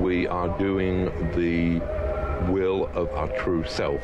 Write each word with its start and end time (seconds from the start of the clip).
we 0.00 0.26
are 0.26 0.48
doing 0.58 1.06
the 1.34 1.80
will 2.50 2.90
of 2.94 3.10
our 3.12 3.28
true 3.38 3.64
self, 3.64 4.02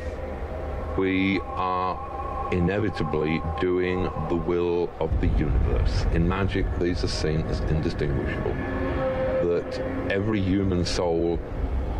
we 0.97 1.39
are 1.41 2.49
inevitably 2.51 3.41
doing 3.59 4.03
the 4.27 4.35
will 4.35 4.89
of 4.99 5.21
the 5.21 5.27
universe. 5.27 6.05
In 6.13 6.27
magic, 6.27 6.65
these 6.79 7.03
are 7.03 7.07
seen 7.07 7.41
as 7.47 7.59
indistinguishable. 7.61 8.53
That 8.53 9.79
every 10.11 10.41
human 10.41 10.85
soul 10.85 11.39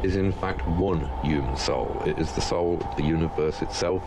is 0.03 0.15
in 0.15 0.31
fact 0.31 0.67
one 0.67 1.09
human 1.23 1.55
soul. 1.57 2.01
It 2.05 2.17
is 2.19 2.31
the 2.33 2.41
soul 2.41 2.81
of 2.83 2.97
the 2.97 3.03
universe 3.03 3.61
itself. 3.61 4.03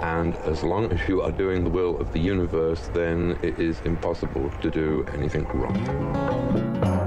And 0.00 0.34
as 0.36 0.62
long 0.62 0.90
as 0.92 1.08
you 1.08 1.22
are 1.22 1.30
doing 1.30 1.64
the 1.64 1.70
will 1.70 1.96
of 1.98 2.12
the 2.12 2.18
universe, 2.20 2.90
then 2.92 3.38
it 3.42 3.58
is 3.58 3.80
impossible 3.84 4.50
to 4.60 4.70
do 4.70 5.06
anything 5.14 5.46
wrong. 5.54 7.01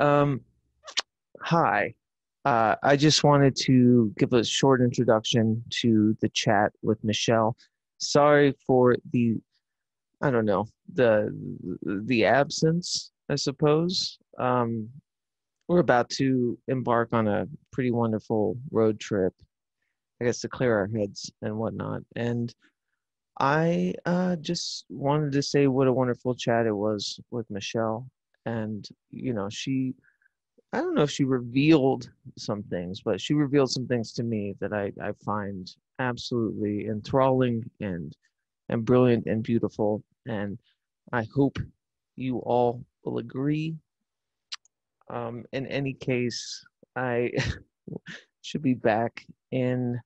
Um, 0.00 0.40
hi. 1.40 1.94
Uh, 2.44 2.76
I 2.82 2.96
just 2.96 3.24
wanted 3.24 3.56
to 3.62 4.12
give 4.18 4.32
a 4.32 4.44
short 4.44 4.80
introduction 4.80 5.64
to 5.80 6.16
the 6.20 6.28
chat 6.28 6.72
with 6.82 7.02
Michelle. 7.02 7.56
Sorry 7.98 8.54
for 8.66 8.96
the, 9.12 9.36
I 10.22 10.30
don't 10.30 10.44
know, 10.44 10.66
the 10.94 11.34
the 11.82 12.24
absence, 12.24 13.10
I 13.28 13.34
suppose. 13.34 14.18
Um, 14.38 14.88
we're 15.66 15.80
about 15.80 16.08
to 16.10 16.56
embark 16.68 17.08
on 17.12 17.26
a 17.26 17.48
pretty 17.72 17.90
wonderful 17.90 18.56
road 18.70 19.00
trip, 19.00 19.32
I 20.20 20.26
guess, 20.26 20.40
to 20.40 20.48
clear 20.48 20.78
our 20.78 20.86
heads 20.86 21.30
and 21.42 21.56
whatnot. 21.56 22.02
And 22.14 22.54
I 23.40 23.94
uh, 24.04 24.36
just 24.36 24.84
wanted 24.88 25.32
to 25.32 25.42
say 25.42 25.66
what 25.66 25.88
a 25.88 25.92
wonderful 25.92 26.34
chat 26.36 26.66
it 26.66 26.76
was 26.76 27.18
with 27.32 27.50
Michelle 27.50 28.06
and 28.46 28.88
you 29.10 29.34
know 29.34 29.48
she 29.50 29.94
i 30.72 30.78
don't 30.80 30.94
know 30.94 31.02
if 31.02 31.10
she 31.10 31.24
revealed 31.24 32.10
some 32.38 32.62
things 32.64 33.02
but 33.04 33.20
she 33.20 33.34
revealed 33.34 33.70
some 33.70 33.86
things 33.86 34.12
to 34.12 34.22
me 34.22 34.54
that 34.60 34.72
i 34.72 34.92
i 35.02 35.12
find 35.24 35.76
absolutely 35.98 36.86
enthralling 36.86 37.68
and 37.80 38.16
and 38.68 38.84
brilliant 38.84 39.26
and 39.26 39.42
beautiful. 39.42 40.02
And 40.26 40.58
i 41.12 41.26
hope 41.34 41.58
you 42.16 42.38
all 42.38 42.84
will 43.04 43.18
agree. 43.18 43.76
Um 45.10 45.44
in 45.52 45.66
any 45.66 45.92
case 45.94 46.64
i 46.96 47.30
should 48.42 48.62
be 48.62 48.74
back 48.74 49.26
in 49.52 50.00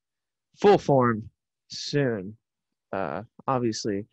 full 0.61 0.79
form 0.79 1.31
soon. 1.69 2.37
Uh 2.93 3.23
obviously 3.47 4.07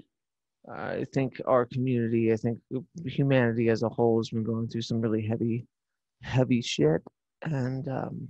I 0.70 1.06
think 1.14 1.42
our 1.46 1.66
community, 1.66 2.34
I 2.34 2.36
think 2.36 2.60
humanity 3.06 3.70
as 3.70 3.84
a 3.84 3.90
whole 3.90 4.20
has 4.20 4.30
been 4.30 4.44
going 4.44 4.68
through 4.68 4.82
some 4.82 5.00
really 5.00 5.26
heavy, 5.26 5.66
heavy 6.24 6.62
shit. 6.62 7.02
And 7.44 7.88
um, 7.88 8.28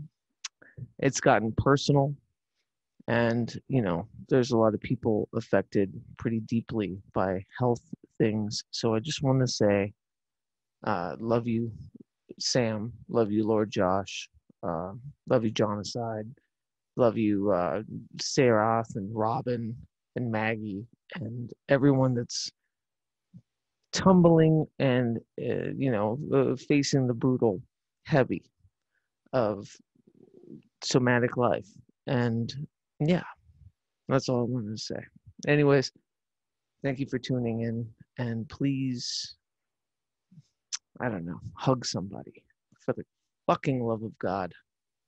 it's 0.99 1.19
gotten 1.19 1.53
personal. 1.57 2.13
And, 3.07 3.59
you 3.69 3.81
know, 3.81 4.07
there's 4.29 4.51
a 4.51 4.57
lot 4.57 4.73
of 4.73 4.81
people 4.81 5.29
affected 5.35 5.93
pretty 6.17 6.41
deeply 6.41 6.97
by 7.13 7.43
health 7.57 7.81
things. 8.19 8.63
So 8.71 8.93
I 8.93 8.99
just 8.99 9.23
want 9.23 9.39
to 9.39 9.47
say, 9.47 9.93
uh, 10.83 11.15
love 11.19 11.47
you, 11.47 11.71
Sam. 12.37 12.91
Love 13.07 13.31
you, 13.31 13.47
Lord 13.47 13.71
Josh. 13.71 14.29
Uh, 14.61 14.91
love 15.29 15.43
you, 15.43 15.51
John 15.51 15.79
Aside. 15.79 16.27
Love 16.97 17.17
you, 17.17 17.51
uh, 17.51 17.83
Sarath 18.17 18.95
and 18.95 19.15
Robin 19.15 19.75
and 20.15 20.31
Maggie 20.31 20.85
and 21.15 21.51
everyone 21.69 22.13
that's 22.13 22.51
tumbling 23.93 24.65
and 24.79 25.17
uh, 25.41 25.71
you 25.77 25.91
know 25.91 26.19
uh, 26.33 26.55
facing 26.55 27.07
the 27.07 27.13
brutal 27.13 27.61
heavy 28.05 28.43
of 29.33 29.67
somatic 30.83 31.37
life. 31.37 31.67
And 32.07 32.53
yeah 32.99 33.23
that's 34.07 34.29
all 34.29 34.39
i 34.41 34.43
wanted 34.43 34.71
to 34.71 34.81
say. 34.81 34.99
Anyways 35.47 35.91
thank 36.83 36.99
you 36.99 37.05
for 37.07 37.19
tuning 37.19 37.61
in. 37.61 37.87
And 38.17 38.47
please 38.49 39.35
i 41.01 41.09
don't 41.09 41.25
know 41.25 41.39
hug 41.55 41.85
somebody. 41.85 42.43
For 42.85 42.93
the 42.93 43.03
fucking 43.47 43.83
love 43.83 44.03
of 44.03 44.17
god 44.19 44.53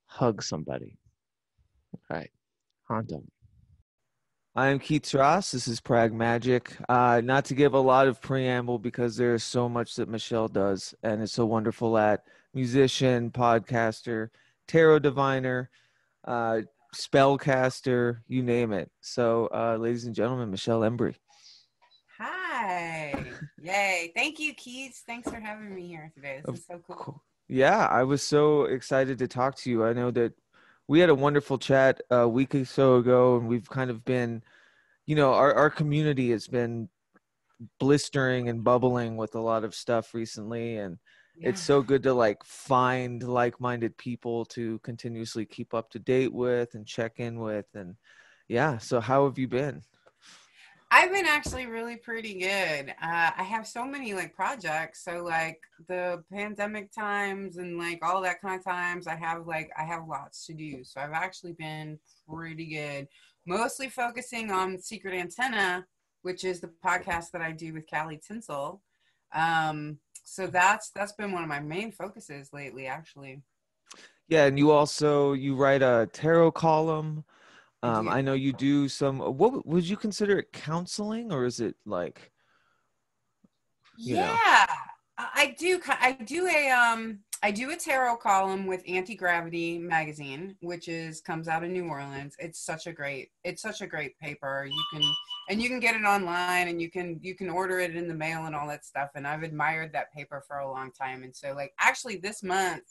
hug 0.07 0.43
somebody. 0.43 0.97
All 1.93 2.17
right. 2.17 2.31
On 2.89 3.05
on. 3.13 3.38
I 4.59 4.67
am 4.67 4.79
Keith 4.79 5.13
Ross. 5.13 5.51
This 5.51 5.69
is 5.69 5.79
Prag 5.79 6.13
Magic. 6.13 6.75
Uh, 6.89 7.21
not 7.23 7.45
to 7.45 7.53
give 7.53 7.75
a 7.75 7.79
lot 7.79 8.09
of 8.09 8.19
preamble 8.19 8.77
because 8.77 9.15
there's 9.15 9.41
so 9.41 9.69
much 9.69 9.95
that 9.95 10.09
Michelle 10.09 10.49
does 10.49 10.93
and 11.01 11.21
is 11.21 11.31
so 11.31 11.45
wonderful 11.45 11.97
at 11.97 12.25
musician, 12.53 13.31
podcaster, 13.31 14.31
tarot 14.67 14.99
diviner, 14.99 15.69
uh, 16.25 16.59
spellcaster, 16.93 18.17
you 18.27 18.43
name 18.43 18.73
it. 18.73 18.91
So, 18.99 19.47
uh, 19.53 19.77
ladies 19.79 20.03
and 20.03 20.13
gentlemen, 20.13 20.51
Michelle 20.51 20.81
Embree. 20.81 21.15
Hi. 22.17 23.27
Yay. 23.61 24.11
Thank 24.13 24.41
you, 24.41 24.53
Keith. 24.55 25.01
Thanks 25.07 25.29
for 25.29 25.39
having 25.39 25.73
me 25.73 25.87
here 25.87 26.11
today. 26.13 26.41
This 26.41 26.49
Of 26.49 26.55
is 26.55 26.65
so 26.65 26.81
cool. 26.85 26.95
Cool. 26.97 27.23
Yeah, 27.47 27.87
I 27.87 28.03
was 28.03 28.21
so 28.21 28.65
excited 28.65 29.19
to 29.19 29.27
talk 29.29 29.55
to 29.59 29.69
you. 29.69 29.85
I 29.85 29.93
know 29.93 30.11
that 30.11 30.33
we 30.89 30.99
had 30.99 31.09
a 31.09 31.15
wonderful 31.15 31.59
chat 31.59 32.01
a 32.09 32.27
week 32.27 32.55
or 32.55 32.65
so 32.65 32.95
ago, 32.95 33.37
and 33.37 33.47
we've 33.47 33.69
kind 33.69 33.91
of 33.91 34.03
been, 34.03 34.41
you 35.05 35.15
know, 35.15 35.33
our, 35.33 35.53
our 35.53 35.69
community 35.69 36.31
has 36.31 36.47
been 36.47 36.89
blistering 37.79 38.49
and 38.49 38.63
bubbling 38.63 39.15
with 39.15 39.35
a 39.35 39.39
lot 39.39 39.63
of 39.63 39.75
stuff 39.75 40.15
recently. 40.15 40.77
And 40.77 40.97
it's 41.39 41.61
so 41.61 41.83
good 41.83 42.01
to 42.03 42.13
like 42.15 42.43
find 42.43 43.21
like 43.21 43.61
minded 43.61 43.97
people 43.97 44.45
to 44.45 44.79
continuously 44.79 45.45
keep 45.45 45.75
up 45.75 45.91
to 45.91 45.99
date 45.99 46.33
with 46.33 46.73
and 46.73 46.87
check 46.87 47.19
in 47.19 47.39
with. 47.39 47.67
And 47.75 47.95
yeah, 48.47 48.79
so 48.79 48.99
how 48.99 49.25
have 49.25 49.37
you 49.37 49.47
been? 49.47 49.83
I've 50.91 51.11
been 51.11 51.27
actually 51.27 51.67
really 51.67 51.97
pretty 51.97 52.33
good. 52.33 52.89
Uh, 53.01 53.29
I 53.37 53.43
have 53.43 53.67
so 53.67 53.85
many 53.85 54.13
like 54.15 54.33
projects. 54.33 55.03
So 55.03 55.23
like 55.23 55.59
the 55.87 56.23
pandemic 56.31 56.91
times 56.91 57.57
and 57.57 57.77
like 57.77 57.99
all 58.01 58.21
that 58.21 58.41
kind 58.41 58.57
of 58.57 58.65
times, 58.65 59.05
I 59.05 59.15
have 59.15 59.45
like 59.45 59.69
I 59.77 59.83
have 59.83 60.07
lots 60.07 60.47
to 60.47 60.53
do. 60.53 60.83
So 60.83 60.99
I've 60.99 61.13
actually 61.13 61.53
been 61.53 61.99
pretty 62.27 62.65
good. 62.65 63.07
Mostly 63.45 63.87
focusing 63.87 64.51
on 64.51 64.79
Secret 64.79 65.13
Antenna, 65.13 65.85
which 66.23 66.43
is 66.43 66.59
the 66.59 66.71
podcast 66.83 67.31
that 67.31 67.41
I 67.41 67.51
do 67.51 67.73
with 67.73 67.89
Callie 67.89 68.19
Tinsel. 68.27 68.81
Um, 69.33 69.99
so 70.23 70.47
that's 70.47 70.89
that's 70.89 71.13
been 71.13 71.31
one 71.31 71.43
of 71.43 71.49
my 71.49 71.59
main 71.59 71.91
focuses 71.91 72.49
lately, 72.51 72.87
actually. 72.87 73.43
Yeah, 74.27 74.45
and 74.45 74.57
you 74.57 74.71
also 74.71 75.33
you 75.33 75.55
write 75.55 75.83
a 75.83 76.09
tarot 76.13 76.51
column. 76.51 77.25
I 77.81 77.87
Um. 77.87 78.09
I 78.09 78.21
know 78.21 78.33
you 78.33 78.53
do 78.53 78.89
some. 78.89 79.19
What 79.19 79.65
would 79.65 79.87
you 79.87 79.97
consider 79.97 80.39
it 80.39 80.51
counseling, 80.51 81.31
or 81.31 81.45
is 81.45 81.59
it 81.59 81.75
like? 81.85 82.31
know. 83.97 84.15
Yeah, 84.15 84.65
I 85.17 85.29
I 85.35 85.55
do. 85.57 85.79
I 85.87 86.13
do 86.13 86.47
a 86.47 86.69
um. 86.71 87.19
I 87.41 87.51
do 87.51 87.71
a 87.71 87.75
tarot 87.77 88.17
column 88.17 88.67
with 88.67 88.85
Antigravity 88.85 89.79
magazine, 89.79 90.57
which 90.61 90.89
is 90.89 91.21
comes 91.21 91.47
out 91.47 91.63
of 91.63 91.69
New 91.69 91.87
Orleans. 91.87 92.35
It's 92.37 92.59
such 92.59 92.85
a 92.85 92.91
great. 92.91 93.31
It's 93.45 93.61
such 93.61 93.81
a 93.81 93.87
great 93.87 94.19
paper. 94.19 94.67
You 94.69 94.83
can 94.91 95.09
and 95.49 95.61
you 95.61 95.69
can 95.69 95.79
get 95.79 95.95
it 95.95 96.03
online, 96.03 96.67
and 96.67 96.81
you 96.81 96.91
can 96.91 97.17
you 97.21 97.35
can 97.35 97.49
order 97.49 97.79
it 97.79 97.95
in 97.95 98.09
the 98.09 98.13
mail 98.13 98.45
and 98.45 98.55
all 98.55 98.67
that 98.67 98.83
stuff. 98.83 99.11
And 99.15 99.25
I've 99.25 99.43
admired 99.43 99.93
that 99.93 100.13
paper 100.13 100.43
for 100.45 100.57
a 100.57 100.69
long 100.69 100.91
time. 100.91 101.23
And 101.23 101.33
so, 101.35 101.53
like, 101.53 101.73
actually, 101.79 102.17
this 102.17 102.43
month 102.43 102.83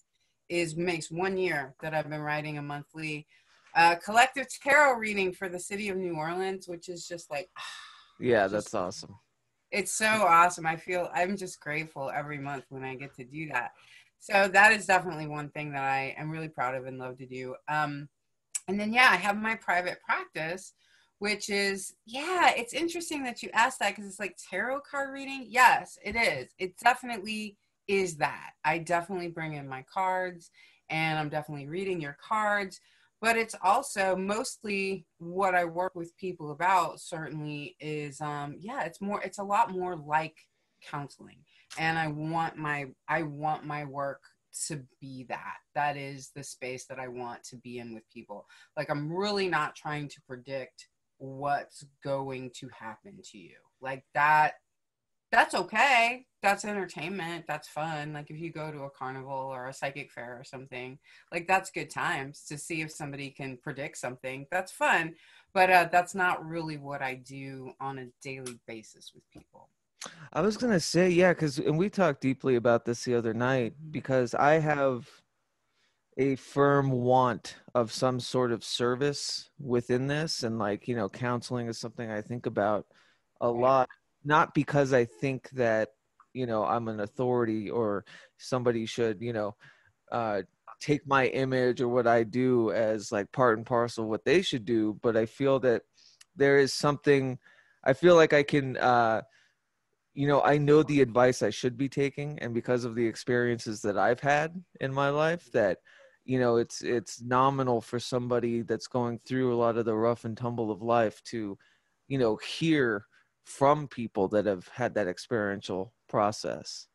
is 0.49 0.77
makes 0.77 1.11
one 1.11 1.37
year 1.37 1.75
that 1.83 1.93
I've 1.93 2.09
been 2.09 2.23
writing 2.23 2.57
a 2.57 2.63
monthly 2.63 3.27
uh, 3.75 3.97
collective 3.97 4.47
tarot 4.63 4.95
reading 4.99 5.33
for 5.33 5.49
the 5.49 5.59
city 5.61 5.89
of 5.89 5.97
New 5.97 6.15
Orleans, 6.17 6.69
which 6.69 6.89
is 6.89 7.07
just 7.07 7.31
like 7.31 7.49
Yeah, 8.21 8.43
Just- 8.49 8.53
that's 8.53 8.75
awesome. 8.75 9.17
it's 9.71 9.93
so 9.93 10.07
awesome. 10.07 10.67
I 10.67 10.77
feel 10.77 11.11
I'm 11.15 11.37
just 11.37 11.61
grateful 11.61 12.11
every 12.11 12.39
month 12.39 12.65
when 12.71 12.85
I 12.85 12.95
get 12.95 13.15
to 13.17 13.25
do 13.25 13.49
that. 13.53 13.73
So 14.19 14.49
that 14.49 14.73
is 14.73 14.87
definitely 14.87 15.27
one 15.27 15.51
thing 15.51 15.73
that 15.73 15.85
I 15.85 16.15
am 16.19 16.31
really 16.31 16.49
proud 16.49 16.75
of 16.75 16.87
and 16.87 16.99
love 16.99 17.19
to 17.19 17.27
do. 17.27 17.55
Um, 17.69 18.09
and 18.67 18.79
then 18.81 18.93
yeah, 18.93 19.09
I 19.11 19.17
have 19.17 19.37
my 19.37 19.55
private 19.55 19.99
practice, 20.05 20.73
which 21.19 21.51
is 21.51 21.95
yeah, 22.07 22.51
it's 22.57 22.73
interesting 22.73 23.23
that 23.25 23.43
you 23.43 23.51
asked 23.53 23.79
that 23.81 23.91
because 23.95 24.07
it's 24.07 24.19
like 24.21 24.37
tarot 24.51 24.81
card 24.91 25.13
reading. 25.13 25.47
Yes, 25.49 25.99
it 26.05 26.17
is. 26.17 26.51
It 26.59 26.77
definitely 26.79 27.57
is 27.87 28.17
that. 28.17 28.51
I 28.65 28.79
definitely 28.79 29.29
bring 29.29 29.55
in 29.55 29.69
my 29.69 29.85
cards 29.93 30.51
and 30.91 31.19
I'm 31.19 31.29
definitely 31.29 31.69
reading 31.69 32.01
your 32.01 32.17
cards. 32.27 32.81
But 33.21 33.37
it's 33.37 33.55
also 33.63 34.15
mostly 34.15 35.07
what 35.19 35.55
I 35.55 35.65
work 35.65 35.95
with 35.95 36.17
people 36.17 36.51
about 36.53 37.01
certainly 37.01 37.77
is 37.81 38.21
um 38.21 38.57
yeah 38.59 38.85
it's 38.85 39.01
more 39.01 39.21
it's 39.23 39.39
a 39.39 39.45
lot 39.45 39.71
more 39.71 39.97
like 39.97 40.37
counseling. 40.83 41.39
And 41.79 41.99
I 41.99 42.09
want 42.09 42.57
my 42.57 42.87
I 43.09 43.23
want 43.23 43.65
my 43.65 43.85
work 43.85 44.23
to 44.67 44.83
be 45.01 45.25
that. 45.29 45.57
That 45.75 45.97
is 45.97 46.31
the 46.35 46.43
space 46.43 46.87
that 46.87 46.99
I 46.99 47.09
want 47.09 47.45
to 47.45 47.57
be 47.57 47.79
in 47.79 47.95
with 47.95 48.09
people. 48.13 48.47
Like 48.77 48.91
I'm 48.91 49.13
really 49.13 49.49
not 49.49 49.77
trying 49.77 50.09
to 50.09 50.21
predict 50.27 50.89
what's 51.19 51.85
going 52.03 52.51
to 52.57 52.69
happen 52.69 53.19
to 53.33 53.39
you. 53.39 53.57
Like 53.81 54.05
that 54.15 54.55
that's 55.31 55.55
okay. 55.55 56.27
That's 56.43 56.65
entertainment. 56.65 57.47
That's 57.47 57.69
fun. 57.69 58.13
Like 58.13 58.31
if 58.31 58.39
you 58.39 58.53
go 58.53 58.71
to 58.71 58.83
a 58.83 58.91
carnival 58.91 59.33
or 59.33 59.69
a 59.69 59.73
psychic 59.73 60.11
fair 60.13 60.37
or 60.39 60.45
something, 60.45 60.99
like 61.33 61.47
that's 61.49 61.71
good 61.71 61.91
times 61.91 62.45
to 62.49 62.57
see 62.57 62.81
if 62.81 62.93
somebody 62.93 63.31
can 63.31 63.57
predict 63.57 63.99
something. 63.99 64.47
That's 64.51 64.73
fun. 64.73 65.15
But 65.53 65.71
uh, 65.71 65.89
that's 65.91 66.15
not 66.15 66.47
really 66.47 66.77
what 66.77 67.03
I 67.03 67.15
do 67.17 67.73
on 67.81 67.99
a 67.99 68.07
daily 68.23 68.61
basis 68.67 69.13
with 69.15 69.25
people. 69.31 69.69
I 70.33 70.41
was 70.41 70.57
gonna 70.57 70.81
say, 70.81 71.11
yeah, 71.11 71.33
because 71.33 71.59
and 71.59 71.77
we 71.79 71.91
talked 71.91 72.21
deeply 72.21 72.57
about 72.57 72.85
this 72.85 73.05
the 73.05 73.15
other 73.15 73.35
night 73.35 73.75
Mm-hmm. 73.75 73.91
because 73.91 74.35
I 74.35 74.55
have 74.61 75.09
a 76.17 76.37
firm 76.37 76.91
want 76.91 77.57
of 77.75 77.93
some 77.93 78.21
sort 78.21 78.53
of 78.53 78.65
service 78.65 79.51
within 79.59 80.07
this, 80.07 80.43
and 80.43 80.59
like 80.59 80.89
you 80.89 80.97
know, 80.97 81.09
counseling 81.09 81.69
is 81.69 81.79
something 81.79 82.11
I 82.11 82.23
think 82.23 82.47
about 82.47 82.87
a 83.41 83.51
lot. 83.51 83.89
Not 84.29 84.53
because 84.55 84.93
I 84.93 85.07
think 85.07 85.49
that 85.53 85.89
you 86.35 86.47
know 86.47 86.63
I'm 86.65 86.89
an 86.89 87.01
authority 87.01 87.71
or 87.71 88.05
somebody 88.37 88.85
should 88.87 89.23
you 89.23 89.33
know 89.33 89.57
uh, 90.13 90.43
take 90.81 91.07
my 91.07 91.29
image 91.29 91.81
or 91.81 91.89
what 91.89 92.07
I 92.07 92.25
do 92.25 92.71
as 92.73 93.11
like 93.11 93.33
part 93.33 93.57
and 93.59 93.67
parcel 93.67 94.09
what 94.09 94.27
they 94.27 94.43
should 94.43 94.67
do, 94.67 94.99
but 95.03 95.17
I 95.17 95.27
feel 95.27 95.59
that 95.61 95.83
there 96.37 96.59
is 96.59 96.75
something. 96.75 97.39
I 97.85 97.95
feel 97.95 98.17
like 98.17 98.35
I 98.35 98.43
can. 98.45 98.77
Uh, 98.77 99.23
you 100.15 100.27
know 100.27 100.43
i 100.43 100.59
know 100.59 100.83
the 100.83 101.01
advice 101.01 101.43
i 101.43 101.51
should 101.51 101.77
be 101.77 101.89
taking 101.89 102.39
and 102.41 102.55
because 102.55 102.85
of 102.85 102.95
the 102.95 103.07
experiences 103.07 103.81
that 103.83 103.99
i've 103.99 104.21
had 104.21 104.63
in 104.81 104.93
my 104.93 105.09
life 105.11 105.51
that 105.53 105.79
you 106.25 106.39
know 106.41 106.57
it's 106.57 106.83
it's 106.83 107.23
nominal 107.23 107.81
for 107.81 108.01
somebody 108.01 108.63
that's 108.63 108.87
going 108.89 109.21
through 109.27 109.55
a 109.55 109.61
lot 109.65 109.77
of 109.77 109.85
the 109.85 109.95
rough 109.95 110.25
and 110.25 110.37
tumble 110.37 110.71
of 110.71 110.83
life 110.83 111.23
to 111.25 111.57
you 112.09 112.19
know 112.19 112.37
hear 112.37 113.05
from 113.49 113.89
people 113.89 114.29
that 114.29 114.45
have 114.45 114.69
had 114.69 114.95
that 114.95 115.09
experiential 115.09 115.95
process 116.09 116.87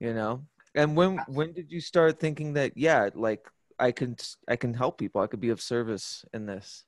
you 0.00 0.14
know 0.14 0.42
and 0.74 0.96
when 0.96 1.18
when 1.28 1.52
did 1.52 1.70
you 1.70 1.80
start 1.80 2.18
thinking 2.18 2.54
that 2.54 2.72
yeah 2.74 3.10
like 3.14 3.46
i 3.78 3.92
can 3.92 4.16
i 4.48 4.56
can 4.56 4.72
help 4.72 4.96
people 4.96 5.20
i 5.20 5.26
could 5.26 5.40
be 5.40 5.50
of 5.50 5.60
service 5.60 6.24
in 6.32 6.46
this 6.46 6.84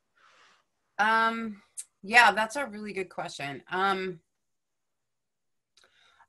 Um, 0.99 1.61
yeah, 2.03 2.33
that's 2.33 2.57
a 2.57 2.67
really 2.67 2.93
good 2.93 3.11
question. 3.11 3.63
Um, 3.71 4.21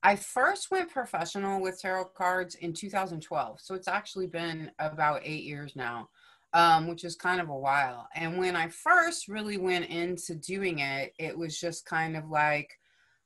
I 0.04 0.16
first 0.16 0.72
went 0.72 0.92
professional 0.92 1.62
with 1.62 1.82
tarot 1.82 2.06
cards 2.16 2.56
in 2.56 2.74
2012. 2.74 3.60
So 3.62 3.76
it's 3.76 3.88
actually 3.88 4.28
been 4.28 4.72
about 4.80 5.22
eight 5.24 5.44
years 5.44 5.76
now, 5.76 6.10
um, 6.54 6.88
which 6.88 7.04
is 7.04 7.16
kind 7.16 7.42
of 7.42 7.50
a 7.50 7.56
while. 7.58 8.08
And 8.16 8.38
when 8.38 8.56
I 8.56 8.68
first 8.70 9.28
really 9.28 9.58
went 9.58 9.86
into 9.86 10.36
doing 10.36 10.80
it, 10.80 11.14
it 11.20 11.38
was 11.38 11.60
just 11.60 11.86
kind 11.86 12.16
of 12.18 12.30
like 12.30 12.70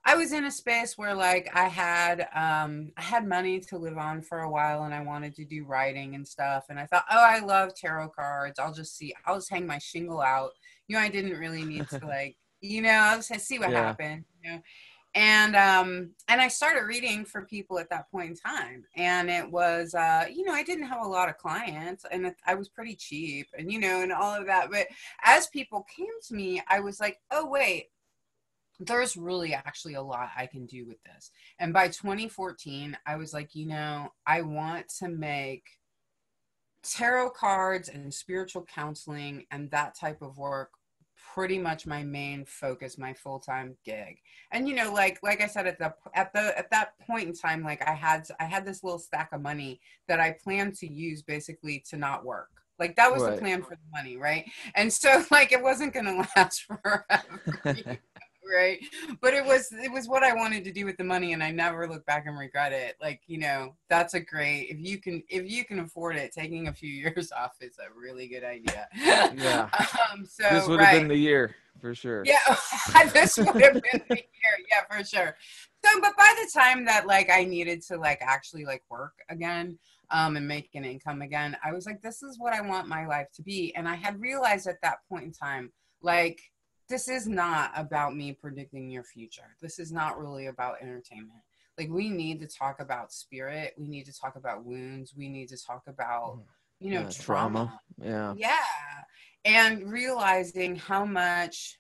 I 0.03 0.15
was 0.15 0.31
in 0.33 0.45
a 0.45 0.51
space 0.51 0.97
where 0.97 1.13
like 1.13 1.49
I 1.53 1.67
had 1.67 2.21
um, 2.35 2.91
I 2.97 3.01
had 3.03 3.27
money 3.27 3.59
to 3.61 3.77
live 3.77 3.97
on 3.99 4.21
for 4.23 4.39
a 4.39 4.49
while, 4.49 4.83
and 4.83 4.93
I 4.93 5.03
wanted 5.03 5.35
to 5.35 5.45
do 5.45 5.63
writing 5.65 6.15
and 6.15 6.27
stuff. 6.27 6.65
And 6.69 6.79
I 6.79 6.87
thought, 6.87 7.05
oh, 7.11 7.23
I 7.23 7.39
love 7.39 7.75
tarot 7.75 8.09
cards. 8.09 8.57
I'll 8.59 8.73
just 8.73 8.97
see. 8.97 9.13
I'll 9.25 9.35
just 9.37 9.51
hang 9.51 9.67
my 9.67 9.77
shingle 9.77 10.21
out. 10.21 10.51
You 10.87 10.95
know, 10.95 11.01
I 11.03 11.09
didn't 11.09 11.37
really 11.39 11.65
need 11.65 11.87
to 11.99 12.05
like, 12.07 12.35
you 12.61 12.81
know, 12.81 12.89
I'll 12.89 13.21
just 13.21 13.45
see 13.47 13.59
what 13.59 13.69
Yeah. 13.69 13.71
happened. 13.71 14.25
You 14.43 14.51
know, 14.53 14.61
and 15.13 15.55
um 15.57 16.11
and 16.29 16.39
i 16.39 16.47
started 16.47 16.85
reading 16.85 17.25
for 17.25 17.41
people 17.41 17.77
at 17.77 17.89
that 17.89 18.09
point 18.09 18.29
in 18.29 18.35
time 18.35 18.85
and 18.95 19.29
it 19.29 19.49
was 19.49 19.93
uh 19.93 20.25
you 20.31 20.45
know 20.45 20.53
i 20.53 20.63
didn't 20.63 20.87
have 20.87 21.01
a 21.03 21.07
lot 21.07 21.27
of 21.27 21.37
clients 21.37 22.05
and 22.11 22.33
i 22.45 22.55
was 22.55 22.69
pretty 22.69 22.95
cheap 22.95 23.47
and 23.57 23.71
you 23.71 23.77
know 23.79 24.01
and 24.01 24.13
all 24.13 24.33
of 24.33 24.45
that 24.45 24.71
but 24.71 24.87
as 25.23 25.47
people 25.47 25.85
came 25.93 26.07
to 26.25 26.33
me 26.33 26.61
i 26.69 26.79
was 26.79 26.99
like 26.99 27.19
oh 27.31 27.45
wait 27.45 27.87
there's 28.79 29.17
really 29.17 29.53
actually 29.53 29.93
a 29.93 30.01
lot 30.01 30.29
i 30.35 30.47
can 30.47 30.65
do 30.65 30.85
with 30.85 30.97
this. 31.03 31.29
And 31.59 31.73
by 31.73 31.87
2014 31.87 32.97
i 33.05 33.15
was 33.15 33.33
like 33.33 33.53
you 33.53 33.67
know 33.67 34.09
i 34.25 34.41
want 34.41 34.87
to 34.99 35.09
make 35.09 35.63
tarot 36.83 37.31
cards 37.31 37.89
and 37.89 38.13
spiritual 38.13 38.65
counseling 38.73 39.45
and 39.51 39.69
that 39.69 39.95
type 39.95 40.21
of 40.21 40.37
work 40.37 40.71
pretty 41.33 41.57
much 41.57 41.85
my 41.87 42.03
main 42.03 42.43
focus 42.45 42.97
my 42.97 43.13
full-time 43.13 43.75
gig. 43.85 44.17
And 44.51 44.67
you 44.67 44.75
know 44.75 44.91
like 44.93 45.19
like 45.23 45.41
i 45.41 45.47
said 45.47 45.67
at 45.67 45.79
the 45.79 45.93
at 46.13 46.33
the 46.33 46.57
at 46.57 46.69
that 46.71 46.93
point 47.07 47.27
in 47.27 47.33
time 47.33 47.63
like 47.63 47.81
i 47.87 47.93
had 47.93 48.27
i 48.39 48.45
had 48.45 48.65
this 48.65 48.83
little 48.83 48.99
stack 48.99 49.29
of 49.31 49.41
money 49.41 49.79
that 50.07 50.19
i 50.19 50.31
planned 50.43 50.75
to 50.75 50.87
use 50.87 51.21
basically 51.21 51.83
to 51.89 51.97
not 51.97 52.25
work. 52.25 52.49
Like 52.79 52.95
that 52.95 53.11
was 53.11 53.21
Right. 53.21 53.35
the 53.35 53.41
plan 53.41 53.61
for 53.61 53.75
the 53.75 53.89
money 53.91 54.17
right? 54.17 54.45
And 54.75 54.91
so 54.91 55.23
like 55.31 55.51
it 55.51 55.61
wasn't 55.61 55.93
going 55.93 56.05
to 56.11 56.27
last 56.35 56.63
forever 56.63 57.05
right 58.53 58.79
but 59.21 59.33
it 59.33 59.43
was 59.43 59.71
it 59.71 59.91
was 59.91 60.07
what 60.07 60.23
i 60.23 60.33
wanted 60.33 60.63
to 60.63 60.71
do 60.71 60.85
with 60.85 60.97
the 60.97 61.03
money 61.03 61.33
and 61.33 61.43
i 61.43 61.51
never 61.51 61.87
look 61.87 62.05
back 62.05 62.25
and 62.27 62.37
regret 62.37 62.71
it 62.71 62.95
like 63.01 63.21
you 63.27 63.37
know 63.37 63.75
that's 63.89 64.13
a 64.13 64.19
great 64.19 64.67
if 64.69 64.79
you 64.79 64.97
can 64.97 65.23
if 65.29 65.49
you 65.49 65.63
can 65.65 65.79
afford 65.79 66.15
it 66.15 66.31
taking 66.31 66.67
a 66.67 66.73
few 66.73 66.89
years 66.93 67.31
off 67.31 67.53
is 67.61 67.77
a 67.79 67.99
really 67.99 68.27
good 68.27 68.43
idea 68.43 68.87
Yeah. 68.95 69.69
um 70.11 70.25
so 70.25 70.43
this 70.49 70.67
would 70.67 70.79
have 70.79 70.93
right. 70.93 70.99
been 70.99 71.07
the 71.07 71.15
year 71.15 71.55
for 71.79 71.95
sure 71.95 72.23
Yeah, 72.25 72.37
this 73.13 73.37
would 73.37 73.61
have 73.61 73.73
been 73.73 74.01
the 74.07 74.15
year. 74.15 74.57
Yeah, 74.69 74.81
for 74.89 75.03
sure. 75.03 75.35
So, 75.83 75.99
but 75.99 76.15
by 76.15 76.33
the 76.39 76.49
time 76.53 76.85
that 76.85 77.07
like 77.07 77.29
I 77.29 77.43
needed 77.43 77.81
to 77.87 77.97
like 77.97 78.19
actually 78.21 78.65
like 78.65 78.83
work 78.89 79.13
again 79.29 79.79
um, 80.11 80.37
and 80.37 80.47
make 80.47 80.69
an 80.75 80.85
income 80.85 81.21
again, 81.21 81.57
I 81.63 81.71
was 81.71 81.85
like, 81.85 82.01
this 82.01 82.21
is 82.21 82.37
what 82.39 82.53
I 82.53 82.61
want 82.61 82.87
my 82.87 83.07
life 83.07 83.27
to 83.35 83.41
be. 83.41 83.73
And 83.75 83.87
I 83.87 83.95
had 83.95 84.19
realized 84.19 84.67
at 84.67 84.81
that 84.83 84.97
point 85.09 85.23
in 85.25 85.31
time, 85.31 85.71
like, 86.03 86.39
this 86.91 87.07
is 87.07 87.27
not 87.27 87.71
about 87.75 88.15
me 88.15 88.33
predicting 88.33 88.89
your 88.91 89.03
future. 89.03 89.55
This 89.61 89.79
is 89.79 89.91
not 89.91 90.19
really 90.19 90.47
about 90.47 90.81
entertainment. 90.81 91.41
Like, 91.77 91.89
we 91.89 92.09
need 92.09 92.39
to 92.41 92.47
talk 92.47 92.79
about 92.81 93.11
spirit. 93.13 93.73
We 93.77 93.87
need 93.87 94.05
to 94.05 94.13
talk 94.13 94.35
about 94.35 94.65
wounds. 94.65 95.15
We 95.17 95.29
need 95.29 95.49
to 95.49 95.57
talk 95.57 95.83
about, 95.87 96.39
you 96.79 96.91
know, 96.91 97.03
Yeah, 97.03 97.09
trauma 97.09 97.81
yeah 98.03 98.33
yeah 98.35 99.03
and 99.45 99.91
realizing 99.91 100.75
how 100.75 101.05
much 101.05 101.79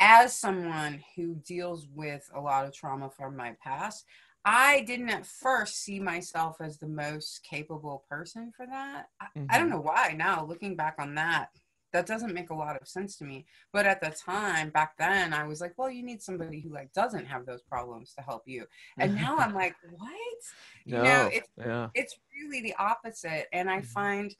as 0.00 0.36
someone 0.38 1.02
who 1.14 1.34
deals 1.36 1.86
with 1.94 2.28
a 2.34 2.40
lot 2.40 2.66
of 2.66 2.74
trauma 2.74 3.10
from 3.10 3.36
my 3.36 3.54
past 3.62 4.04
i 4.44 4.82
didn't 4.82 5.08
at 5.10 5.26
first 5.26 5.82
see 5.82 5.98
myself 6.00 6.56
as 6.60 6.78
the 6.78 6.86
most 6.88 7.42
capable 7.42 8.04
person 8.08 8.52
for 8.56 8.66
that 8.66 9.06
I, 9.20 9.26
I 9.50 9.58
don't 9.58 9.68
Mhm. 9.68 9.72
know 9.72 9.80
why 9.80 10.14
now 10.16 10.44
looking 10.44 10.76
back 10.76 10.96
on 10.98 11.14
that 11.16 11.50
that 11.96 12.06
doesn't 12.06 12.34
make 12.34 12.50
a 12.50 12.54
lot 12.54 12.76
of 12.80 12.86
sense 12.86 13.16
to 13.16 13.24
me. 13.24 13.46
But 13.72 13.86
at 13.86 14.00
the 14.02 14.10
time 14.10 14.70
back 14.70 14.96
then 14.98 15.32
i 15.32 15.44
was 15.46 15.60
like 15.60 15.74
well 15.78 15.90
you 15.90 16.02
need 16.02 16.22
somebody 16.22 16.60
who 16.60 16.70
like 16.70 16.92
doesn't 16.92 17.26
have 17.26 17.46
those 17.46 17.62
problems 17.62 18.12
to 18.14 18.22
help 18.22 18.42
you. 18.46 18.66
And 18.98 19.14
now 19.14 19.36
i'm 19.38 19.54
like 19.64 19.76
what? 19.90 20.40
You 20.84 20.98
no, 20.98 21.02
know 21.04 21.28
it's 21.32 21.48
yeah. 21.56 21.88
it's 21.94 22.14
really 22.34 22.60
the 22.62 22.74
opposite. 22.78 23.46
And 23.52 23.70
i 23.70 23.80
Mhm. 23.80 23.86
find 23.86 24.36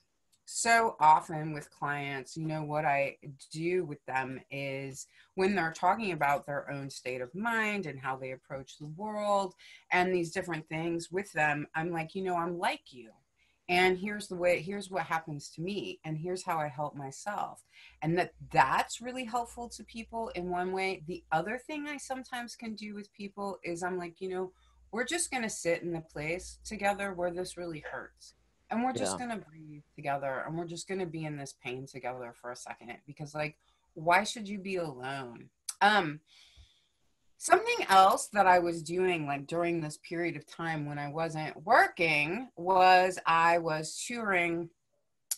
so 0.48 0.94
often 1.00 1.52
with 1.52 1.68
clients 1.70 2.36
you 2.36 2.46
know 2.46 2.62
what 2.62 2.84
i 2.84 3.16
do 3.52 3.84
with 3.84 3.98
them 4.06 4.40
is 4.52 5.06
when 5.34 5.56
they're 5.56 5.72
talking 5.72 6.12
about 6.12 6.46
their 6.46 6.70
own 6.70 6.88
state 6.88 7.20
of 7.20 7.34
mind 7.34 7.86
and 7.86 7.98
how 7.98 8.16
they 8.16 8.30
approach 8.30 8.78
the 8.78 8.86
world 8.86 9.54
and 9.90 10.14
these 10.14 10.30
different 10.30 10.68
things 10.68 11.10
with 11.10 11.32
them 11.32 11.66
i'm 11.74 11.90
like 11.90 12.14
you 12.14 12.22
know 12.22 12.36
i'm 12.36 12.56
like 12.60 12.92
you 12.92 13.10
and 13.68 13.98
here's 13.98 14.28
the 14.28 14.36
way 14.36 14.60
here's 14.60 14.90
what 14.90 15.04
happens 15.04 15.48
to 15.50 15.60
me 15.60 15.98
and 16.04 16.16
here's 16.18 16.44
how 16.44 16.58
i 16.58 16.68
help 16.68 16.94
myself. 16.94 17.64
And 18.02 18.16
that 18.18 18.32
that's 18.52 19.00
really 19.00 19.24
helpful 19.24 19.68
to 19.70 19.84
people 19.84 20.28
in 20.34 20.50
one 20.50 20.72
way. 20.72 21.02
The 21.06 21.24
other 21.32 21.58
thing 21.58 21.86
i 21.88 21.96
sometimes 21.96 22.56
can 22.56 22.74
do 22.74 22.94
with 22.94 23.12
people 23.12 23.58
is 23.64 23.82
i'm 23.82 23.98
like 23.98 24.20
you 24.20 24.28
know 24.28 24.52
we're 24.92 25.04
just 25.04 25.30
going 25.30 25.42
to 25.42 25.50
sit 25.50 25.82
in 25.82 25.92
the 25.92 26.00
place 26.00 26.58
together 26.64 27.12
where 27.12 27.30
this 27.32 27.56
really 27.56 27.84
hurts 27.90 28.34
and 28.70 28.82
we're 28.82 28.92
just 28.92 29.18
Yeah. 29.18 29.26
going 29.26 29.30
to 29.40 29.46
breathe 29.46 29.82
together 29.94 30.44
and 30.46 30.56
we're 30.56 30.64
just 30.66 30.88
going 30.88 31.00
to 31.00 31.06
be 31.06 31.24
in 31.24 31.36
this 31.36 31.54
pain 31.62 31.86
together 31.86 32.32
for 32.40 32.50
a 32.52 32.56
second 32.56 32.96
because 33.06 33.34
like 33.34 33.56
why 33.94 34.24
should 34.24 34.48
you 34.48 34.58
be 34.58 34.76
alone? 34.76 35.48
Um 35.80 36.20
something 37.38 37.86
else 37.88 38.28
that 38.32 38.46
i 38.46 38.58
was 38.58 38.82
doing 38.82 39.26
like 39.26 39.46
during 39.46 39.80
this 39.80 39.98
period 39.98 40.36
of 40.36 40.46
time 40.46 40.86
when 40.86 40.98
i 40.98 41.08
wasn't 41.08 41.54
working 41.64 42.48
was 42.56 43.18
i 43.26 43.58
was 43.58 44.02
touring 44.06 44.68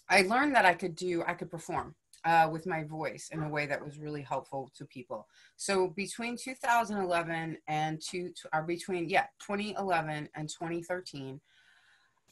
i 0.08 0.22
learned 0.22 0.54
that 0.54 0.64
i 0.64 0.74
could 0.74 0.94
do 0.94 1.22
i 1.26 1.34
could 1.34 1.50
perform 1.50 1.94
uh, 2.24 2.48
with 2.50 2.66
my 2.66 2.82
voice 2.82 3.30
in 3.32 3.44
a 3.44 3.48
way 3.48 3.64
that 3.64 3.82
was 3.82 3.98
really 3.98 4.22
helpful 4.22 4.70
to 4.76 4.84
people 4.84 5.26
so 5.56 5.88
between 5.88 6.36
2011 6.36 7.56
and 7.68 8.00
two 8.02 8.32
or 8.52 8.62
between 8.62 9.08
yeah 9.08 9.26
2011 9.40 10.28
and 10.34 10.48
2013 10.48 11.40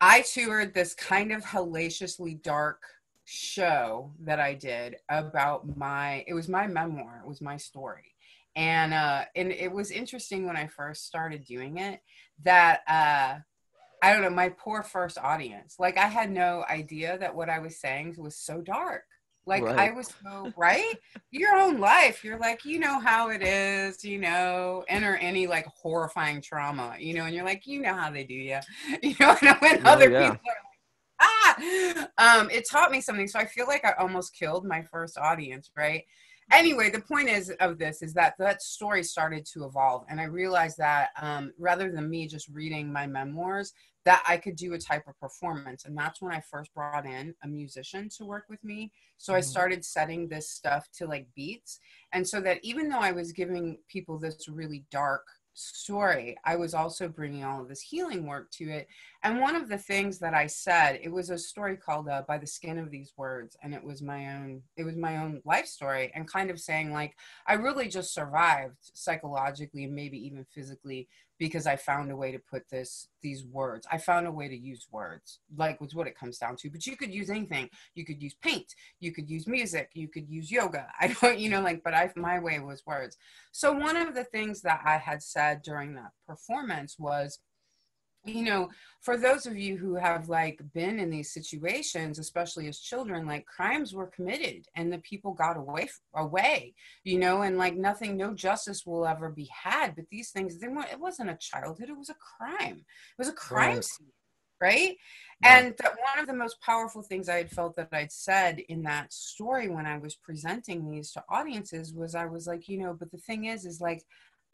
i 0.01 0.23
toured 0.23 0.75
this 0.75 0.93
kind 0.95 1.33
of 1.33 1.45
hellaciously 1.45 2.35
dark 2.43 2.83
show 3.27 4.13
that 4.21 4.39
I 4.39 4.55
did 4.55 4.97
about 5.09 5.77
my 5.77 6.25
it 6.27 6.35
was 6.35 6.49
my 6.49 6.67
memoir, 6.67 7.21
it 7.23 7.29
was 7.29 7.41
my 7.41 7.57
story. 7.57 8.15
And 8.57 8.95
uh 8.95 9.27
and 9.37 9.53
it 9.53 9.73
was 9.73 9.93
interesting 9.93 10.47
when 10.47 10.57
I 10.57 10.67
first 10.69 11.07
started 11.07 11.45
doing 11.45 11.79
it 11.79 12.01
that 12.45 12.81
uh 12.89 13.41
I 14.03 14.13
don't 14.13 14.23
know, 14.23 14.31
my 14.31 14.51
poor 14.51 14.83
first 14.83 15.19
audience. 15.19 15.77
Like 15.79 15.99
I 15.99 16.07
had 16.07 16.31
no 16.31 16.65
idea 16.71 17.19
that 17.19 17.35
what 17.35 17.51
I 17.51 17.59
was 17.61 17.81
saying 17.81 18.17
was 18.19 18.37
so 18.39 18.61
dark. 18.63 19.05
Like 19.47 19.65
Right. 19.65 19.77
I 19.79 19.93
was 19.93 20.15
so 20.25 20.53
right. 20.57 20.95
Your 21.31 21.57
own 21.57 21.79
life, 21.81 22.25
you're 22.25 22.39
like, 22.39 22.65
you 22.65 22.79
know 22.81 23.01
how 23.01 23.31
it 23.31 23.43
is, 23.43 24.05
you 24.05 24.19
know, 24.19 24.85
enter 24.89 25.17
any 25.17 25.47
like 25.47 25.67
horrifying 25.67 26.43
trauma, 26.43 26.97
you 26.99 27.15
know, 27.15 27.25
and 27.25 27.35
you're 27.35 27.45
like, 27.45 27.67
you 27.67 27.81
know 27.81 27.95
how 27.95 28.11
they 28.11 28.25
do 28.25 28.35
you, 28.35 28.59
you 29.03 29.15
know, 29.21 29.37
and 29.43 29.57
when 29.61 29.81
Oh, 29.85 29.87
other 29.87 30.11
yeah. 30.11 30.37
people 30.39 30.41
are 30.49 30.57
like, 30.65 32.09
ah, 32.19 32.41
um, 32.41 32.51
it 32.51 32.65
taught 32.71 32.91
me 32.91 33.01
something. 33.01 33.29
So 33.29 33.39
I 33.39 33.47
feel 33.47 33.67
like 33.67 33.85
I 33.85 33.93
almost 33.99 34.35
killed 34.37 34.65
my 34.67 34.83
first 34.83 35.17
audience, 35.19 35.71
right? 35.77 36.05
Anyway, 36.53 36.91
the 36.91 37.01
point 37.01 37.29
is 37.29 37.51
of 37.61 37.77
this 37.79 38.03
is 38.03 38.15
that 38.15 38.35
that 38.39 38.63
story 38.63 39.03
started 39.03 39.45
to 39.47 39.65
evolve, 39.65 40.05
and 40.09 40.21
I 40.21 40.25
realized 40.25 40.79
that 40.79 41.11
um, 41.21 41.53
rather 41.59 41.91
than 41.91 42.09
me 42.09 42.29
just 42.29 42.49
reading 42.49 42.93
my 42.93 43.07
memoirs, 43.07 43.73
that 44.05 44.23
I 44.29 44.37
could 44.37 44.55
do 44.55 44.73
a 44.75 44.79
type 44.79 45.03
of 45.09 45.19
performance. 45.19 45.85
And 45.85 45.99
that's 45.99 46.23
when 46.23 46.33
I 46.33 46.41
first 46.41 46.73
brought 46.73 47.05
in 47.07 47.35
a 47.43 47.49
musician 47.49 48.09
to 48.17 48.25
work 48.25 48.45
with 48.49 48.63
me. 48.63 48.93
So 49.19 49.35
I 49.35 49.41
Mhm. 49.41 49.45
started 49.45 49.85
setting 49.85 50.29
this 50.29 50.49
stuff 50.49 50.89
to 50.99 51.07
like 51.09 51.27
beats. 51.35 51.81
And 52.13 52.27
so 52.27 52.41
that 52.43 52.61
even 52.63 52.89
though 52.89 53.01
I 53.01 53.11
was 53.11 53.33
giving 53.33 53.79
people 53.89 54.17
this 54.17 54.49
really 54.49 54.85
dark 54.93 55.27
story, 55.57 56.37
I 56.45 56.57
was 56.57 56.75
also 56.75 57.09
bringing 57.09 57.43
all 57.43 57.61
of 57.61 57.69
this 57.69 57.81
healing 57.81 58.27
work 58.27 58.51
to 58.53 58.71
it. 58.71 58.89
And 59.23 59.41
one 59.41 59.57
of 59.57 59.69
the 59.69 59.79
things 59.79 60.19
that 60.19 60.35
I 60.35 60.47
said, 60.47 61.01
it 61.03 61.11
was 61.11 61.31
a 61.31 61.39
story 61.39 61.77
called 61.77 62.09
uh, 62.09 62.23
"By 62.29 62.39
the 62.39 62.47
Skin 62.47 62.79
of 62.79 62.91
These 62.91 63.13
Words," 63.17 63.57
and 63.63 63.75
it 63.75 63.83
was 63.83 64.03
my 64.03 64.35
own. 64.35 64.63
It 64.77 64.85
was 64.85 64.97
my 64.97 65.17
own 65.17 65.41
life 65.45 65.67
story, 65.67 66.13
and 66.15 66.31
kind 66.31 66.51
of 66.51 66.61
saying 66.61 66.93
like, 66.93 67.17
I 67.47 67.55
really 67.55 67.89
just 67.89 68.13
survived 68.13 68.77
psychologically 68.81 69.85
and 69.85 69.95
maybe 69.95 70.19
even 70.27 70.45
physically 70.45 71.09
because 71.39 71.67
I 71.67 71.77
found 71.77 72.11
a 72.11 72.17
way 72.17 72.33
to 72.33 72.39
put 72.39 72.69
this 72.71 73.09
these 73.23 73.45
words. 73.45 73.87
I 73.91 73.99
found 73.99 74.27
a 74.27 74.33
way 74.33 74.49
to 74.49 74.57
use 74.57 74.87
words, 74.91 75.41
like 75.57 75.81
was 75.81 75.95
what 75.95 76.07
it 76.07 76.19
comes 76.19 76.39
down 76.39 76.57
to. 76.57 76.71
But 76.71 76.87
you 76.87 76.97
could 76.97 77.13
use 77.13 77.31
anything. 77.31 77.69
You 77.95 78.05
could 78.05 78.23
use 78.23 78.35
paint. 78.35 78.75
You 79.01 79.13
could 79.13 79.29
use 79.29 79.47
music. 79.47 79.91
You 79.95 80.09
could 80.09 80.29
use 80.29 80.51
yoga. 80.51 80.87
I 81.01 81.09
don't, 81.21 81.39
you 81.39 81.51
know, 81.51 81.61
like. 81.61 81.83
But 81.83 81.95
I, 81.95 82.11
my 82.17 82.39
way 82.39 82.59
was 82.59 82.83
words. 82.87 83.17
So 83.53 83.73
one 83.73 83.97
of 83.97 84.15
the 84.15 84.25
things 84.25 84.63
that 84.63 84.81
I 84.85 84.99
had 84.99 85.23
said 85.23 85.63
during 85.63 85.95
that 85.95 86.13
performance 86.27 86.97
was, 86.99 87.39
you 88.27 88.43
know, 88.43 88.69
for 89.01 89.17
those 89.17 89.47
of 89.47 89.57
you 89.57 89.77
who 89.77 89.95
have 89.95 90.29
like 90.29 90.61
been 90.75 90.99
in 90.99 91.11
these 91.11 91.33
situations, 91.33 92.19
especially 92.19 92.69
as 92.69 92.81
children, 92.81 93.27
like 93.27 93.47
crimes 93.47 93.95
were 93.95 94.09
committed 94.09 94.67
and 94.75 94.93
the 94.93 94.99
people 94.99 95.33
got 95.33 95.57
away 95.57 95.89
away, 96.15 96.75
you 97.05 97.19
know, 97.19 97.43
and 97.43 97.57
like 97.59 97.77
nothing, 97.77 98.17
no 98.17 98.35
justice 98.35 98.85
will 98.85 99.07
ever 99.07 99.31
be 99.31 99.49
had. 99.53 99.95
But 99.97 100.07
these 100.11 100.31
things, 100.31 100.59
they 100.59 100.69
weren't, 100.69 100.93
it 100.93 101.01
wasn't 101.01 101.31
a 101.31 101.37
childhood, 101.37 101.89
it 101.89 101.97
was 101.99 102.11
a 102.11 102.15
crime. 102.15 102.79
It 102.79 103.19
was 103.19 103.29
a 103.29 103.33
crime 103.33 103.77
Right. 103.77 103.85
scene, 103.85 104.13
right? 104.61 104.97
Yeah. 105.41 105.59
And 105.59 105.75
that 105.79 105.93
one 106.15 106.19
of 106.19 106.27
the 106.27 106.35
most 106.35 106.61
powerful 106.61 107.03
things 107.03 107.29
I 107.29 107.37
had 107.37 107.51
felt 107.51 107.77
that 107.77 107.89
I'd 107.93 108.13
said 108.13 108.59
in 108.69 108.83
that 108.85 109.13
story 109.13 109.69
when 109.69 109.87
I 109.87 109.99
was 109.99 110.17
presenting 110.17 110.91
these 110.91 111.13
to 111.13 111.25
audiences 111.29 111.95
was 111.95 112.15
I 112.15 112.27
was 112.27 112.47
like, 112.47 112.69
you 112.69 112.79
know, 112.79 112.95
but 112.99 113.11
the 113.13 113.19
thing 113.19 113.45
is, 113.45 113.65
is 113.65 113.81
like, 113.81 114.03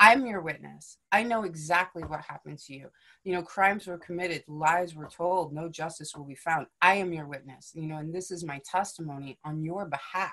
I'm 0.04 0.26
your 0.26 0.40
witness. 0.40 0.98
I 1.12 1.22
know 1.22 1.44
exactly 1.44 2.02
what 2.02 2.22
happened 2.22 2.58
to 2.66 2.74
you. 2.74 2.88
You 3.22 3.34
know, 3.34 3.42
crimes 3.42 3.86
were 3.86 3.98
committed, 3.98 4.42
lies 4.48 4.96
were 4.96 5.06
told, 5.08 5.52
no 5.52 5.68
justice 5.68 6.12
will 6.16 6.24
be 6.24 6.34
found. 6.34 6.66
I 6.80 6.94
am 6.94 7.12
your 7.12 7.28
witness, 7.28 7.70
you 7.72 7.86
know, 7.86 7.98
and 7.98 8.12
this 8.12 8.32
is 8.32 8.44
my 8.44 8.60
testimony 8.68 9.38
on 9.44 9.62
your 9.62 9.86
behalf. 9.86 10.32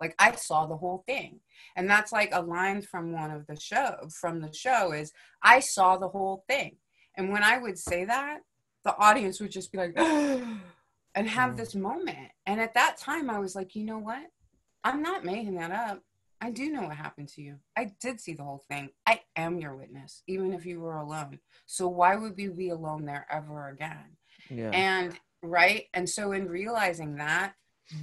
Like 0.00 0.16
I 0.18 0.32
saw 0.32 0.66
the 0.66 0.76
whole 0.76 1.04
thing. 1.06 1.38
And 1.76 1.88
that's 1.88 2.10
like 2.10 2.30
a 2.32 2.42
line 2.42 2.82
from 2.82 3.12
one 3.12 3.30
of 3.30 3.46
the 3.46 3.54
show 3.54 4.08
from 4.10 4.40
the 4.40 4.52
show 4.52 4.90
is 4.90 5.12
I 5.44 5.60
saw 5.60 5.96
the 5.96 6.08
whole 6.08 6.42
thing. 6.48 6.78
And 7.16 7.30
when 7.30 7.44
I 7.44 7.58
would 7.58 7.78
say 7.78 8.04
that, 8.04 8.40
the 8.84 8.96
audience 8.96 9.40
would 9.40 9.52
just 9.52 9.70
be 9.70 9.78
like 9.78 9.96
and 11.14 11.28
have 11.28 11.52
Mm. 11.52 11.56
this 11.56 11.76
moment. 11.76 12.32
And 12.46 12.60
at 12.60 12.74
that 12.74 12.96
time 12.98 13.30
I 13.30 13.38
was 13.38 13.54
like, 13.54 13.76
you 13.76 13.84
know 13.84 13.98
what? 13.98 14.26
I'm 14.82 15.02
not 15.02 15.24
making 15.24 15.54
that 15.54 15.70
up. 15.70 16.00
I 16.44 16.50
do 16.50 16.70
know 16.70 16.82
what 16.82 16.96
happened 16.96 17.28
to 17.30 17.40
you. 17.40 17.56
I 17.74 17.92
did 18.02 18.20
see 18.20 18.34
the 18.34 18.44
whole 18.44 18.62
thing. 18.68 18.90
I 19.06 19.22
am 19.34 19.58
your 19.58 19.74
witness, 19.74 20.22
even 20.26 20.52
if 20.52 20.66
you 20.66 20.78
were 20.78 20.98
alone. 20.98 21.38
So 21.64 21.88
why 21.88 22.16
would 22.16 22.36
we 22.36 22.48
be 22.48 22.68
alone 22.68 23.06
there 23.06 23.26
ever 23.30 23.70
again? 23.70 24.18
Yeah. 24.50 24.68
And 24.68 25.18
right. 25.42 25.86
And 25.94 26.06
so 26.06 26.32
in 26.32 26.46
realizing 26.46 27.16
that, 27.16 27.54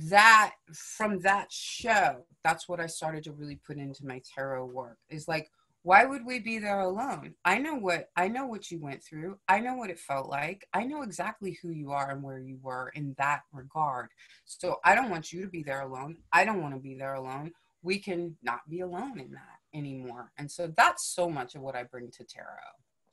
that 0.06 0.54
from 0.74 1.20
that 1.20 1.52
show, 1.52 2.26
that's 2.44 2.68
what 2.68 2.80
I 2.80 2.88
started 2.88 3.24
to 3.26 3.32
really 3.32 3.60
put 3.64 3.78
into 3.78 4.08
my 4.08 4.20
tarot 4.34 4.66
work 4.66 4.98
is 5.08 5.28
like, 5.28 5.52
why 5.84 6.06
would 6.06 6.26
we 6.26 6.40
be 6.40 6.58
there 6.58 6.80
alone? 6.80 7.36
I 7.46 7.58
know 7.58 7.76
what 7.76 8.10
I 8.16 8.28
know 8.28 8.46
what 8.46 8.70
you 8.70 8.80
went 8.80 9.04
through. 9.04 9.38
I 9.48 9.60
know 9.60 9.76
what 9.76 9.90
it 9.90 9.98
felt 10.00 10.30
like. 10.30 10.68
I 10.74 10.84
know 10.84 11.02
exactly 11.02 11.58
who 11.62 11.70
you 11.70 11.92
are 11.92 12.12
and 12.12 12.22
where 12.22 12.38
you 12.40 12.60
were 12.62 12.92
in 12.94 13.16
that 13.18 13.42
regard. 13.52 14.10
So 14.46 14.78
I 14.86 14.94
don't 14.94 15.10
want 15.10 15.32
you 15.32 15.42
to 15.42 15.48
be 15.48 15.64
there 15.64 15.82
alone. 15.82 16.18
I 16.32 16.46
don't 16.46 16.62
want 16.62 16.76
to 16.76 16.80
be 16.80 16.96
there 16.96 17.16
alone. 17.16 17.52
We 17.82 18.00
can 18.00 18.38
not 18.44 18.62
be 18.70 18.82
alone 18.82 19.20
in 19.20 19.32
that 19.32 19.60
anymore. 19.74 20.32
And 20.38 20.50
so 20.50 20.72
that's 20.78 21.06
so 21.06 21.30
much 21.30 21.56
of 21.56 21.62
what 21.62 21.76
I 21.76 21.84
bring 21.84 22.12
to 22.12 22.24
tarot. 22.24 22.46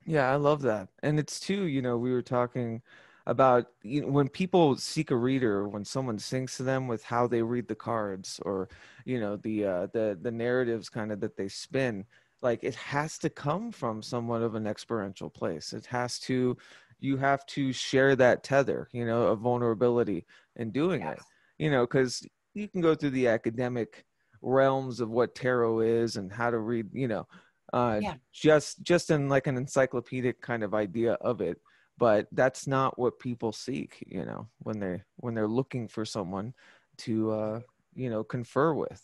Yeah, 0.04 0.30
I 0.30 0.36
love 0.36 0.62
that. 0.62 0.88
And 1.02 1.18
it's 1.18 1.38
too, 1.40 1.64
you 1.64 1.82
know, 1.82 1.98
we 1.98 2.12
were 2.12 2.22
talking 2.22 2.82
about 3.26 3.66
you 3.82 4.00
know, 4.02 4.08
when 4.08 4.28
people 4.28 4.74
seek 4.76 5.10
a 5.10 5.16
reader, 5.16 5.68
when 5.68 5.84
someone 5.84 6.18
sings 6.18 6.56
to 6.56 6.62
them 6.62 6.88
with 6.88 7.02
how 7.04 7.26
they 7.26 7.42
read 7.42 7.68
the 7.68 7.74
cards 7.74 8.40
or, 8.44 8.68
you 9.04 9.20
know, 9.20 9.36
the 9.36 9.64
uh 9.66 9.86
the 9.92 10.18
the 10.22 10.30
narratives 10.30 10.88
kind 10.88 11.12
of 11.12 11.20
that 11.20 11.36
they 11.36 11.48
spin, 11.48 12.04
like 12.40 12.60
it 12.62 12.74
has 12.76 13.18
to 13.18 13.28
come 13.30 13.70
from 13.70 14.02
somewhat 14.02 14.42
of 14.42 14.54
an 14.54 14.66
experiential 14.66 15.28
place. 15.28 15.72
It 15.72 15.84
has 15.86 16.18
to 16.20 16.56
you 17.00 17.16
have 17.18 17.44
to 17.46 17.72
share 17.72 18.16
that 18.16 18.42
tether, 18.42 18.88
you 18.92 19.06
know, 19.06 19.24
of 19.24 19.40
vulnerability 19.40 20.24
in 20.56 20.70
doing 20.70 21.02
it. 21.02 21.20
You 21.58 21.70
know, 21.70 21.82
because 21.86 22.26
you 22.54 22.66
can 22.68 22.80
go 22.80 22.94
through 22.94 23.10
the 23.10 23.28
academic 23.28 24.04
realms 24.42 25.00
of 25.00 25.10
what 25.10 25.34
tarot 25.34 25.80
is 25.80 26.16
and 26.16 26.32
how 26.32 26.50
to 26.50 26.58
read, 26.58 26.86
you 26.92 27.08
know, 27.08 27.26
uh, 27.72 28.00
Yeah. 28.00 28.14
just 28.32 28.82
just 28.82 29.10
in 29.10 29.28
like 29.28 29.46
an 29.46 29.56
encyclopedic 29.56 30.40
kind 30.40 30.62
of 30.62 30.74
idea 30.74 31.14
of 31.14 31.40
it 31.40 31.58
but 31.98 32.28
that's 32.30 32.66
not 32.68 32.96
what 32.96 33.18
people 33.18 33.50
seek 33.52 34.04
you 34.06 34.24
know 34.24 34.46
when 34.60 34.78
they 34.78 35.02
when 35.16 35.34
they're 35.34 35.48
looking 35.48 35.88
for 35.88 36.04
someone 36.04 36.54
to 36.96 37.30
uh 37.32 37.60
you 37.94 38.08
know 38.08 38.22
confer 38.22 38.72
with 38.72 39.02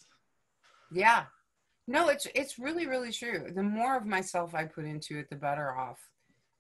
Yeah. 0.93 1.25
No, 1.87 2.09
it's 2.09 2.27
it's 2.35 2.59
really 2.59 2.87
really 2.87 3.13
true. 3.13 3.51
The 3.55 3.63
more 3.63 3.97
of 3.97 4.07
myself 4.07 4.55
I 4.55 4.65
put 4.65 4.85
into 4.85 5.19
it, 5.19 5.29
the 5.29 5.37
better 5.37 5.75
off. 5.77 5.99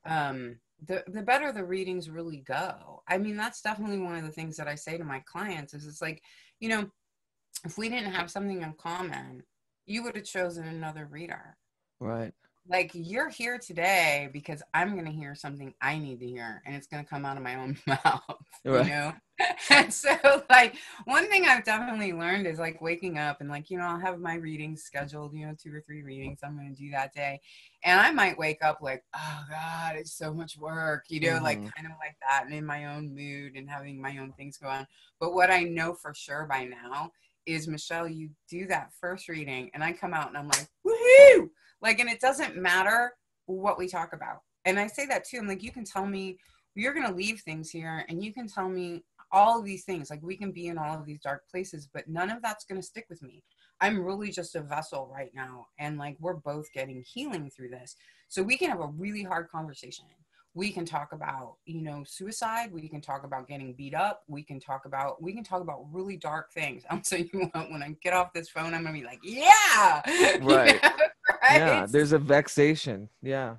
Um 0.05 0.57
the 0.87 1.05
the 1.07 1.23
better 1.23 1.53
the 1.53 1.65
readings 1.65 2.11
really 2.11 2.39
go. 2.39 3.03
I 3.09 3.19
mean, 3.19 3.37
that's 3.37 3.63
definitely 3.63 3.99
one 3.99 4.17
of 4.17 4.25
the 4.25 4.33
things 4.33 4.57
that 4.57 4.69
I 4.69 4.75
say 4.75 4.99
to 4.99 5.05
my 5.05 5.21
clients 5.21 5.73
is 5.73 5.87
it's 5.87 6.03
like, 6.03 6.23
you 6.61 6.69
know, 6.69 6.91
if 7.65 7.79
we 7.79 7.89
didn't 7.89 8.13
have 8.13 8.31
something 8.31 8.63
in 8.63 8.75
common, 8.75 9.45
you 9.87 10.03
would 10.05 10.17
have 10.17 10.25
chosen 10.25 10.67
another 10.67 11.07
reader. 11.07 11.57
right 12.01 12.35
Like 12.67 12.93
you're 12.95 13.29
here 13.29 13.59
today 13.59 14.31
because 14.33 14.63
I'm 14.73 14.95
going 14.95 15.05
to 15.05 15.11
hear 15.13 15.35
something 15.35 15.75
I 15.83 15.99
need 15.99 16.21
to 16.21 16.27
hear 16.27 16.63
and 16.65 16.75
it's 16.75 16.87
going 16.87 17.05
to 17.05 17.09
come 17.09 17.27
out 17.27 17.37
of 17.37 17.43
my 17.43 17.57
own 17.57 17.77
mouth, 17.87 18.23
Right. 18.65 18.85
you 18.85 18.87
know? 18.87 19.13
and 19.69 19.93
so 19.93 20.17
like 20.49 20.75
one 21.05 21.29
thing 21.29 21.45
I've 21.45 21.65
definitely 21.65 22.15
learned 22.15 22.47
is 22.47 22.59
like 22.59 22.81
waking 22.81 23.19
up 23.19 23.41
and 23.43 23.51
like, 23.51 23.69
you 23.71 23.77
know, 23.77 23.85
I'll 23.85 23.99
have 24.01 24.19
my 24.19 24.37
readings 24.37 24.83
scheduled, 24.83 25.35
you 25.35 25.47
know, 25.47 25.55
two 25.63 25.75
or 25.75 25.83
three 25.83 26.03
readings 26.03 26.39
I'm 26.43 26.57
going 26.57 26.75
to 26.75 26.81
do 26.83 26.91
that 26.93 27.13
day. 27.13 27.43
And 27.85 28.01
I 28.01 28.11
might 28.13 28.39
wake 28.39 28.63
up 28.65 28.79
like, 28.81 29.05
oh 29.15 29.45
God, 29.51 29.97
it's 29.97 30.15
so 30.17 30.33
much 30.33 30.57
work, 30.57 31.05
you 31.09 31.21
know, 31.21 31.41
like 31.43 31.63
Mhm. 31.63 31.73
kind 31.77 31.87
of 31.87 31.93
like 32.01 32.17
that 32.27 32.45
and 32.47 32.55
in 32.55 32.65
my 32.65 32.87
own 32.87 33.15
mood 33.15 33.57
and 33.57 33.69
having 33.69 34.01
my 34.01 34.17
own 34.17 34.33
things 34.33 34.57
go 34.57 34.69
on. 34.69 34.87
But 35.21 35.35
what 35.35 35.51
I 35.51 35.65
know 35.65 35.93
for 35.93 36.15
sure 36.15 36.47
by 36.49 36.65
now 36.65 37.13
is 37.47 37.69
Michelle, 37.69 38.09
you 38.09 38.31
do 38.49 38.67
that 38.67 38.93
first 39.01 39.29
reading 39.29 39.71
and 39.75 39.83
I 39.83 39.93
come 39.93 40.15
out 40.15 40.29
and 40.29 40.37
I'm 40.37 40.49
like, 40.49 40.69
woohoo! 40.87 41.49
Like, 41.81 42.01
and 42.01 42.09
it 42.09 42.21
doesn't 42.21 42.57
matter 42.57 43.13
what 43.47 43.79
we 43.79 43.89
talk 43.89 44.13
about. 44.13 44.39
And 44.65 44.79
I 44.79 44.87
say 44.87 45.07
that 45.07 45.25
too. 45.25 45.39
I'm 45.39 45.49
like, 45.49 45.63
you 45.63 45.73
can 45.73 45.85
tell 45.85 46.07
me 46.07 46.39
you're 46.75 46.95
going 46.95 47.07
to 47.07 47.15
leave 47.15 47.41
things 47.41 47.71
here 47.71 48.05
and 48.09 48.23
you 48.23 48.33
can 48.33 48.49
tell 48.49 48.69
me 48.69 49.05
all 49.31 49.59
of 49.59 49.65
these 49.65 49.85
things. 49.85 50.11
Like, 50.11 50.23
we 50.23 50.37
can 50.37 50.53
be 50.53 50.69
in 50.69 50.79
all 50.79 50.99
of 50.99 51.05
these 51.05 51.21
dark 51.21 51.43
places, 51.51 51.89
but 51.93 52.09
none 52.09 52.31
of 52.31 52.41
that's 52.41 52.65
going 52.65 52.81
to 52.81 52.87
stick 52.87 53.07
with 53.09 53.23
me. 53.23 53.43
I'm 53.81 54.03
really 54.03 54.31
just 54.31 54.55
a 54.55 54.63
vessel 54.63 55.11
right 55.13 55.33
now. 55.35 55.67
And 55.79 55.99
like, 55.99 56.17
we're 56.21 56.35
both 56.35 56.73
getting 56.73 57.03
healing 57.07 57.51
through 57.51 57.71
this. 57.71 57.97
So 58.29 58.43
we 58.43 58.57
can 58.57 58.71
have 58.71 58.81
a 58.81 58.93
really 58.97 59.23
hard 59.23 59.49
conversation. 59.51 60.07
We 60.55 60.71
can 60.71 60.85
talk 60.85 61.13
about, 61.13 61.57
you 61.67 61.83
know, 61.83 62.05
suicide. 62.07 62.73
We 62.73 62.89
can 62.89 63.01
talk 63.01 63.25
about 63.25 63.49
getting 63.49 63.73
beat 63.75 63.95
up. 63.95 64.23
We 64.29 64.43
can 64.43 64.61
talk 64.61 64.85
about, 64.87 65.21
we 65.23 65.33
can 65.35 65.43
talk 65.45 65.61
about 65.61 65.85
really 65.93 66.17
dark 66.17 66.53
things. 66.53 66.85
I'm 66.91 67.03
saying 67.03 67.31
you 67.33 67.51
when 67.53 67.83
I 67.83 67.97
get 68.03 68.13
off 68.15 68.33
this 68.33 68.49
phone, 68.49 68.73
I'm 68.75 68.85
to 68.87 68.93
be 68.93 69.05
like, 69.05 69.21
yeah. 69.23 70.01
You 70.07 70.39
Right. 70.49 70.83
know, 70.83 70.89
right? 71.43 71.59
yeah 71.59 71.87
there's 71.91 72.13
a 72.13 72.19
vexation 72.19 73.09
yeah 73.23 73.57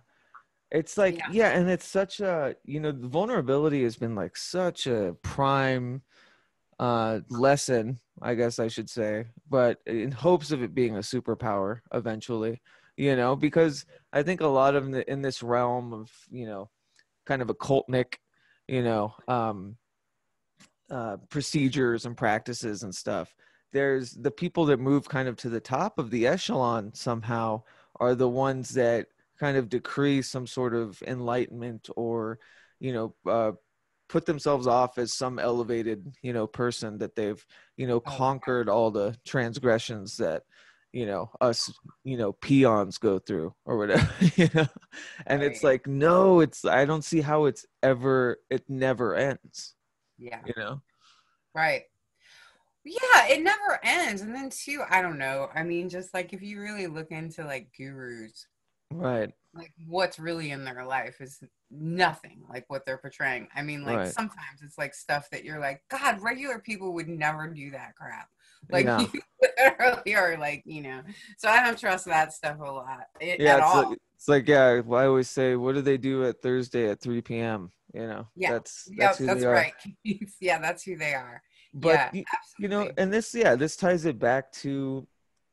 it's 0.72 0.98
like 0.98 1.18
Yeah. 1.18 1.28
yeah. 1.32 1.50
and 1.50 1.70
it's 1.70 1.88
such 1.88 2.20
a 2.20 2.56
you 2.64 2.80
know 2.80 2.92
the 2.92 3.08
vulnerability 3.08 3.84
has 3.84 3.96
been 3.96 4.16
like 4.16 4.36
such 4.38 4.88
a 4.88 5.16
prime 5.22 6.02
uh, 6.80 7.20
lesson, 7.30 8.00
I 8.22 8.36
guess 8.36 8.60
I 8.60 8.68
should 8.68 8.90
say, 8.90 9.28
but 9.50 9.80
in 9.86 10.12
hopes 10.12 10.52
of 10.52 10.62
it 10.62 10.75
being 10.75 10.96
a 10.98 11.00
superpower 11.00 11.80
eventually, 11.94 12.62
you 12.98 13.16
know, 13.16 13.36
because 13.36 13.86
I 14.12 14.24
think 14.24 14.42
a 14.42 14.48
lot 14.48 14.75
of 14.75 14.92
the, 14.92 15.10
in 15.10 15.22
this 15.22 15.42
realm 15.42 15.94
of, 15.94 16.12
you 16.30 16.46
know, 16.46 16.70
kind 17.25 17.41
of 17.41 17.50
occultnic, 17.50 18.15
you 18.67 18.84
know, 18.84 19.13
um, 19.27 19.77
uh, 20.89 21.17
procedures 21.29 22.05
and 22.05 22.15
practices 22.15 22.84
and 22.84 22.94
stuff, 22.94 23.36
there's 23.74 24.12
the 24.12 24.32
people 24.32 24.65
that 24.65 24.79
move 24.79 25.10
kind 25.10 25.27
of 25.27 25.36
to 25.38 25.50
the 25.50 25.60
top 25.60 26.00
of 26.00 26.10
the 26.12 26.27
echelon 26.27 26.94
somehow 26.94 27.62
are 28.00 28.15
the 28.15 28.29
ones 28.29 28.70
that 28.70 29.08
kind 29.39 29.58
of 29.58 29.70
decree 29.70 30.22
some 30.22 30.48
sort 30.48 30.74
of 30.74 31.01
enlightenment 31.08 31.89
or, 31.96 32.39
you 32.79 32.94
know, 32.94 33.15
uh, 33.29 33.51
put 34.08 34.25
themselves 34.25 34.67
off 34.67 34.98
as 34.98 35.13
some 35.13 35.39
elevated 35.39 36.15
you 36.22 36.32
know 36.32 36.46
person 36.46 36.98
that 37.00 37.15
they've 37.15 37.44
you 37.75 37.88
know 37.88 38.00
Oh, 38.05 38.12
conquered 38.17 38.70
all 38.70 38.91
the 38.91 39.17
transgressions 39.25 40.17
that 40.17 40.44
you 40.96 41.06
know 41.06 41.30
us 41.42 41.74
you 42.06 42.16
know 42.16 42.32
peons 42.32 42.98
go 42.98 43.20
through 43.20 43.54
or 43.66 43.78
whatever 43.78 44.08
you 44.38 44.48
know 44.54 44.66
and 45.28 45.44
it's 45.44 45.62
like 45.62 45.86
no 45.88 46.40
it's 46.40 46.64
i 46.64 46.86
don't 46.86 47.04
see 47.04 47.20
how 47.20 47.46
it's 47.46 47.66
ever 47.84 48.38
it 48.50 48.64
never 48.70 49.14
ends 49.14 49.75
Yeah. 50.18 50.40
you 50.46 50.54
know 50.56 50.82
Right. 51.54 51.84
Yeah, 52.84 53.28
it 53.30 53.42
never 53.42 53.80
ends. 53.82 54.22
And 54.22 54.36
then 54.36 54.50
too, 54.50 54.84
I 54.90 55.02
don't 55.02 55.18
know. 55.18 55.50
I 55.56 55.64
mean, 55.64 55.90
just 55.90 56.14
like 56.14 56.34
if 56.34 56.42
you 56.42 56.60
really 56.60 56.86
look 56.86 57.12
into 57.12 57.46
like 57.46 57.70
gurus, 57.75 58.48
right 58.92 59.32
like 59.54 59.74
what's 59.88 60.20
really 60.20 60.52
in 60.52 60.66
their 60.66 60.86
life 60.86 61.22
is 61.22 61.42
nothing 61.72 62.44
like 62.50 62.66
what 62.68 62.86
they're 62.86 62.98
portraying. 62.98 63.48
I 63.56 63.62
mean, 63.62 63.84
like 63.84 64.00
Right. 64.00 64.08
sometimes 64.08 64.62
it's 64.64 64.78
like 64.78 64.94
stuff 64.94 65.30
that 65.32 65.46
you're 65.46 65.60
like, 65.60 65.82
God, 65.90 66.22
regular 66.22 66.60
people 66.60 66.94
would 66.94 67.08
never 67.08 67.48
do 67.48 67.72
that 67.72 67.96
crap. 67.96 68.28
Like 68.69 68.86
Yeah. 68.86 69.01
you 69.13 69.22
literally 69.41 70.15
are 70.15 70.38
like, 70.38 70.63
you 70.65 70.81
know. 70.81 71.01
So 71.38 71.50
I 71.50 71.63
don't 71.63 71.77
trust 71.77 72.05
that 72.05 72.34
stuff 72.34 72.57
a 72.60 72.63
lot 72.63 73.01
it, 73.19 73.39
yeah 73.39 73.53
at 73.53 73.57
it's 73.60 73.67
all. 73.67 73.89
like, 73.89 73.98
it's 74.15 74.27
like 74.27 74.48
yeah 74.48 74.81
i 74.91 75.05
always 75.05 75.29
say 75.29 75.55
what 75.55 75.75
do 75.75 75.81
they 75.81 75.98
do 75.98 76.25
at 76.25 76.41
thursday 76.41 76.89
at 76.89 77.00
3 77.01 77.22
p.m 77.22 77.69
you 77.93 78.07
know 78.07 78.27
Yeah. 78.36 78.53
that's 78.53 78.88
Yep, 78.89 78.98
that's 79.00 79.17
who 79.19 79.25
that's 79.27 79.43
right. 79.43 79.74
yeah, 80.41 80.60
that's 80.60 80.84
who 80.84 80.98
they 80.98 81.13
are. 81.13 81.41
but 81.74 82.13
yeah, 82.13 82.22
you 82.57 82.67
know 82.67 82.89
and 82.98 83.12
this 83.13 83.36
yeah 83.36 83.55
this 83.55 83.75
ties 83.75 84.05
it 84.05 84.17
back 84.19 84.51
to 84.63 85.05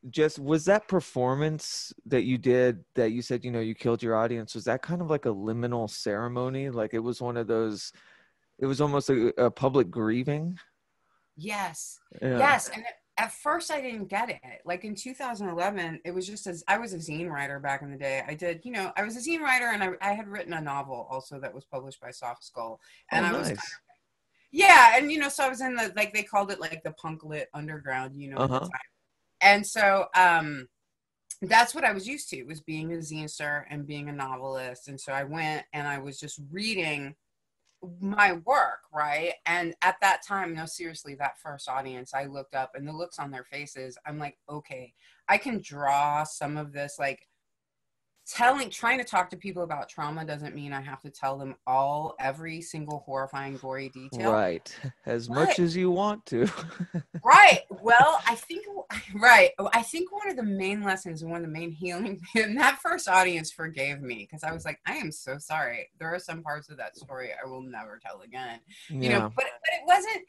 just 0.09 0.39
was 0.39 0.65
that 0.65 0.87
performance 0.87 1.93
that 2.05 2.23
you 2.23 2.37
did 2.37 2.83
that 2.95 3.11
you 3.11 3.21
said 3.21 3.43
you 3.45 3.51
know 3.51 3.59
you 3.61 3.75
killed 3.75 4.01
your 4.03 4.15
audience 4.15 4.55
was 4.55 4.65
that 4.65 4.81
kind 4.81 5.01
of 5.01 5.09
like 5.09 5.25
a 5.25 5.29
liminal 5.33 5.89
ceremony 5.89 6.69
like 6.69 6.93
it 6.93 6.99
was 6.99 7.21
one 7.21 7.37
of 7.37 7.47
those 7.47 7.91
it 8.59 8.65
was 8.65 8.81
almost 8.81 9.09
a, 9.09 9.33
a 9.41 9.49
public 9.51 9.89
grieving 9.89 10.57
yes. 11.37 11.99
yeah. 12.21 12.37
Yes, 12.37 12.69
and 12.69 12.81
it, 12.83 12.93
at 13.17 13.31
first 13.31 13.69
I 13.71 13.79
didn't 13.81 14.07
get 14.07 14.29
it. 14.29 14.41
Like 14.65 14.83
in 14.85 14.95
2011, 14.95 16.01
it 16.03 16.11
was 16.11 16.25
just 16.25 16.47
as 16.47 16.63
I 16.67 16.77
was 16.79 16.93
a 16.93 16.97
zine 16.97 17.29
writer 17.29 17.59
back 17.59 17.81
in 17.83 17.91
the 17.91 17.97
day. 17.97 18.23
I 18.27 18.33
did, 18.33 18.61
you 18.63 18.71
know, 18.71 18.91
I 18.97 19.03
was 19.03 19.15
a 19.15 19.19
zine 19.19 19.41
writer, 19.41 19.67
and 19.67 19.83
I, 19.83 19.89
I 20.01 20.13
had 20.13 20.27
written 20.27 20.53
a 20.53 20.61
novel 20.61 21.07
also 21.09 21.39
that 21.39 21.53
was 21.53 21.65
published 21.65 22.01
by 22.01 22.11
Soft 22.11 22.43
Skull, 22.43 22.79
and 23.11 23.25
oh, 23.25 23.29
I 23.29 23.31
was 23.33 23.49
nice. 23.49 23.57
kind 23.57 23.57
of- 23.57 23.79
yeah, 24.55 24.97
and 24.97 25.11
you 25.11 25.17
know, 25.19 25.29
so 25.29 25.43
I 25.45 25.49
was 25.49 25.61
in 25.61 25.75
the 25.75 25.91
like 25.95 26.13
they 26.13 26.21
called 26.23 26.51
it 26.51 26.59
like 26.59 26.83
the 26.83 26.91
punk 26.91 27.23
lit 27.23 27.49
underground, 27.53 28.15
you 28.15 28.29
know, 28.29 28.37
Uh-huh. 28.37 28.67
and 29.41 29.65
so 29.65 30.07
um 30.15 30.67
that's 31.41 31.73
what 31.75 31.83
I 31.83 31.91
was 31.91 32.07
used 32.07 32.29
to 32.29 32.43
was 32.43 32.61
being 32.61 32.93
a 32.93 32.97
zinester 32.97 33.63
and 33.69 33.85
being 33.87 34.09
a 34.09 34.13
novelist, 34.13 34.87
and 34.87 34.99
so 35.01 35.11
I 35.11 35.23
went 35.23 35.65
and 35.73 35.87
I 35.87 35.97
was 35.97 36.19
just 36.19 36.39
reading 36.51 37.15
my 37.99 38.33
work, 38.45 38.81
right? 38.93 39.33
And 39.45 39.75
at 39.81 39.95
that 40.01 40.21
time, 40.25 40.53
no, 40.53 40.65
seriously, 40.65 41.15
that 41.15 41.39
first 41.39 41.69
audience, 41.69 42.13
I 42.13 42.25
looked 42.25 42.55
up 42.55 42.71
and 42.75 42.87
the 42.87 42.93
looks 42.93 43.19
on 43.19 43.31
their 43.31 43.43
faces, 43.43 43.97
I'm 44.05 44.19
like, 44.19 44.37
okay, 44.49 44.93
I 45.27 45.37
can 45.37 45.61
draw 45.61 46.23
some 46.23 46.57
of 46.57 46.73
this, 46.73 46.95
like 46.99 47.27
telling, 48.25 48.69
trying 48.69 48.97
to 48.99 49.03
talk 49.03 49.29
to 49.29 49.37
people 49.37 49.63
about 49.63 49.89
trauma 49.89 50.25
doesn't 50.25 50.55
mean 50.55 50.73
I 50.73 50.81
have 50.81 51.01
to 51.01 51.09
tell 51.09 51.37
them 51.37 51.55
all, 51.67 52.15
every 52.19 52.61
single 52.61 52.99
horrifying, 53.05 53.57
gory 53.57 53.89
detail. 53.89 54.31
right 54.31 54.75
as 55.05 55.29
Right. 55.29 55.47
much 55.47 55.59
as 55.59 55.75
you 55.75 55.91
want 55.91 56.25
to 56.27 56.47
Right. 57.25 57.61
Well, 57.69 58.21
I 58.27 58.35
think 58.35 58.65
right. 59.15 59.51
Oh, 59.57 59.69
I 59.73 59.81
think 59.81 60.11
one 60.11 60.29
of 60.29 60.35
the 60.35 60.43
main 60.43 60.83
lessons 60.83 61.21
and 61.21 61.31
one 61.31 61.39
of 61.39 61.47
the 61.47 61.53
main 61.53 61.71
healing 61.71 62.19
and 62.35 62.57
that 62.57 62.79
first 62.81 63.07
audience 63.07 63.49
forgave 63.49 64.01
me 64.01 64.27
because 64.29 64.43
I 64.43 64.51
was 64.51 64.65
like, 64.65 64.79
I 64.85 64.95
am 64.95 65.09
so 65.09 65.37
sorry. 65.37 65.89
There 65.99 66.13
are 66.13 66.19
some 66.19 66.43
parts 66.43 66.69
of 66.69 66.75
that 66.77 66.97
story 66.97 67.29
I 67.31 67.47
will 67.47 67.61
never 67.61 67.97
tell 68.05 68.21
again. 68.21 68.59
You 68.89 69.07
know, 69.09 69.21
but 69.21 69.45
but 69.45 69.73
it 69.73 69.83
wasn't 69.87 70.25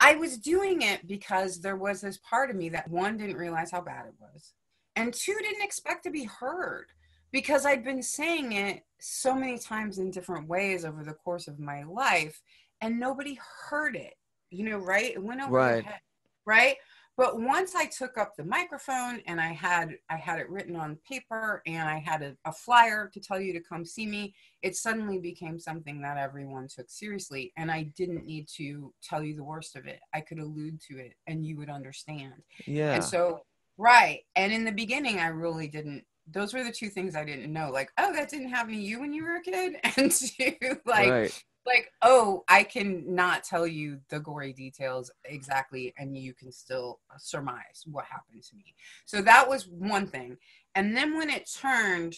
I 0.00 0.16
was 0.16 0.36
doing 0.36 0.82
it 0.82 1.06
because 1.06 1.60
there 1.60 1.76
was 1.76 2.00
this 2.00 2.18
part 2.28 2.50
of 2.50 2.56
me 2.56 2.68
that 2.70 2.90
one 2.90 3.16
didn't 3.16 3.36
realize 3.36 3.70
how 3.70 3.82
bad 3.82 4.06
it 4.06 4.14
was. 4.18 4.54
And 4.96 5.12
two 5.12 5.34
didn't 5.40 5.62
expect 5.62 6.04
to 6.04 6.10
be 6.10 6.24
heard 6.24 6.86
because 7.32 7.64
I'd 7.64 7.84
been 7.84 8.02
saying 8.02 8.52
it 8.52 8.84
so 9.00 9.34
many 9.34 9.58
times 9.58 9.98
in 9.98 10.10
different 10.10 10.48
ways 10.48 10.84
over 10.84 11.02
the 11.02 11.14
course 11.14 11.48
of 11.48 11.58
my 11.58 11.82
life 11.84 12.40
and 12.80 13.00
nobody 13.00 13.38
heard 13.68 13.96
it. 13.96 14.14
You 14.50 14.68
know, 14.68 14.78
right? 14.78 15.12
It 15.14 15.22
went 15.22 15.40
over 15.40 15.52
Right. 15.52 15.84
head. 15.84 16.00
Right? 16.44 16.76
But 17.16 17.38
once 17.40 17.74
I 17.74 17.86
took 17.86 18.16
up 18.16 18.36
the 18.36 18.44
microphone 18.44 19.20
and 19.26 19.38
I 19.40 19.52
had 19.52 19.96
I 20.08 20.16
had 20.16 20.38
it 20.38 20.48
written 20.48 20.76
on 20.76 20.96
paper 21.08 21.62
and 21.66 21.86
I 21.88 21.98
had 21.98 22.22
a, 22.22 22.36
a 22.46 22.52
flyer 22.52 23.10
to 23.12 23.20
tell 23.20 23.38
you 23.38 23.52
to 23.52 23.60
come 23.60 23.84
see 23.84 24.06
me, 24.06 24.34
it 24.62 24.76
suddenly 24.76 25.18
became 25.18 25.58
something 25.58 26.00
that 26.02 26.16
everyone 26.16 26.68
took 26.68 26.90
seriously. 26.90 27.52
And 27.56 27.70
I 27.70 27.84
didn't 27.96 28.24
need 28.24 28.48
to 28.56 28.92
tell 29.02 29.22
you 29.22 29.36
the 29.36 29.44
worst 29.44 29.76
of 29.76 29.86
it. 29.86 30.00
I 30.14 30.20
could 30.20 30.38
allude 30.38 30.80
to 30.88 30.98
it 30.98 31.14
and 31.26 31.46
you 31.46 31.56
would 31.58 31.68
understand. 31.70 32.32
yeah 32.66 32.94
And 32.94 33.04
so, 33.04 33.42
right. 33.82 34.20
And 34.36 34.52
in 34.52 34.64
the 34.64 34.72
beginning, 34.72 35.18
I 35.18 35.26
really 35.26 35.68
didn't. 35.68 36.04
Those 36.30 36.54
were 36.54 36.64
the 36.64 36.72
two 36.72 36.88
things 36.88 37.16
I 37.16 37.24
didn't 37.24 37.52
know. 37.52 37.70
Like, 37.70 37.90
oh, 37.98 38.12
that 38.14 38.30
didn't 38.30 38.50
happen 38.50 38.72
to 38.72 38.80
you 38.80 39.00
when 39.00 39.12
you 39.12 39.24
were 39.24 39.36
a 39.36 39.42
kid. 39.42 39.76
And 39.96 40.10
two, 40.10 40.54
like, 40.86 41.10
right 41.10 41.44
like, 41.66 41.92
oh, 42.02 42.44
I 42.48 42.64
can 42.64 43.14
not 43.14 43.44
tell 43.44 43.66
you 43.66 43.98
the 44.08 44.20
gory 44.20 44.52
details 44.52 45.10
exactly, 45.24 45.94
and 45.96 46.16
you 46.16 46.34
can 46.34 46.50
still 46.50 47.00
surmise 47.18 47.84
what 47.86 48.04
happened 48.04 48.42
to 48.44 48.56
me. 48.56 48.74
So 49.04 49.22
that 49.22 49.48
was 49.48 49.68
one 49.68 50.06
thing. 50.06 50.38
And 50.74 50.96
then 50.96 51.16
when 51.16 51.30
it 51.30 51.50
turned 51.60 52.16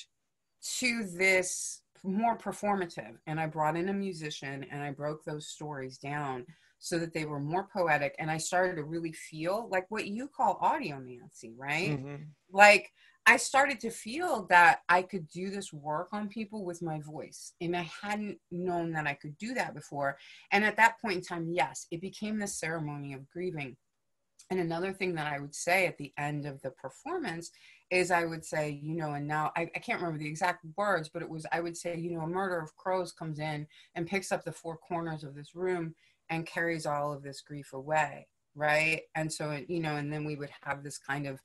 to 0.79 1.05
this 1.05 1.83
more 2.03 2.37
performative, 2.39 3.17
and 3.27 3.39
I 3.39 3.47
brought 3.47 3.77
in 3.77 3.89
a 3.89 3.95
musician 3.95 4.65
and 4.71 4.83
I 4.83 4.91
broke 4.91 5.25
those 5.25 5.49
stories 5.49 5.99
down 5.99 6.47
so 6.85 6.99
that 6.99 7.15
they 7.15 7.25
were 7.25 7.41
more 7.41 7.67
poetic, 7.73 8.15
and 8.19 8.31
I 8.31 8.37
started 8.37 8.77
to 8.77 8.85
really 8.85 9.13
feel 9.13 9.69
like 9.71 9.91
what 9.91 10.07
you 10.07 10.29
call 10.29 10.59
audiomancy 10.61 11.55
right? 11.57 11.99
Mhm. 11.99 12.27
like 12.51 12.93
I 13.27 13.39
started 13.39 13.81
to 13.81 13.91
feel 13.91 14.45
that 14.51 14.83
I 14.91 15.01
could 15.01 15.27
do 15.29 15.49
this 15.49 15.73
work 15.73 16.09
on 16.13 16.29
people 16.29 16.63
with 16.63 16.83
my 16.83 17.01
voice. 17.01 17.55
And 17.59 17.75
I 17.75 17.91
hadn't 18.03 18.39
known 18.51 18.93
that 18.93 19.07
I 19.07 19.15
could 19.15 19.39
do 19.39 19.55
that 19.55 19.73
before. 19.73 20.19
And 20.53 20.63
at 20.63 20.77
that 20.77 21.01
point 21.01 21.17
in 21.17 21.23
time, 21.23 21.49
yes, 21.51 21.87
it 21.91 22.03
became 22.03 22.39
the 22.39 22.47
ceremony 22.47 23.15
of 23.15 23.31
grieving. 23.31 23.79
And 24.51 24.61
another 24.61 24.93
thing 24.93 25.15
that 25.15 25.27
I 25.27 25.39
would 25.41 25.55
say 25.55 25.87
at 25.87 25.97
the 25.97 26.13
end 26.19 26.45
of 26.45 26.61
the 26.61 26.71
performance 26.73 27.51
is 27.91 28.11
I 28.11 28.27
would 28.27 28.45
say, 28.45 28.79
you 28.83 28.95
know, 28.95 29.15
and 29.15 29.27
now 29.27 29.53
I, 29.57 29.63
I 29.75 29.79
can't 29.79 30.01
remember 30.01 30.19
the 30.19 30.29
exact 30.29 30.67
words, 30.77 31.09
but 31.09 31.23
it 31.23 31.31
was, 31.31 31.47
I 31.51 31.61
would 31.61 31.79
say, 31.79 31.97
you 31.97 32.11
know, 32.11 32.25
a 32.25 32.27
murder 32.27 32.59
of 32.59 32.77
crows 32.77 33.11
comes 33.13 33.39
in 33.39 33.67
and 33.95 34.07
picks 34.07 34.33
up 34.33 34.45
the 34.45 34.53
four 34.53 34.77
corners 34.77 35.25
of 35.25 35.35
this 35.35 35.55
room 35.55 35.95
and 36.31 36.47
carries 36.47 36.87
all 36.87 37.13
of 37.13 37.23
this 37.23 37.41
grief 37.41 37.73
away. 37.73 38.27
Right. 38.57 39.03
And 39.15 39.33
so, 39.33 39.59
you 39.69 39.81
know, 39.81 39.97
and 39.97 40.13
then 40.13 40.25
we 40.25 40.37
would 40.37 40.51
have 40.63 40.83
this 40.85 40.97
kind 40.99 41.27
of, 41.27 41.41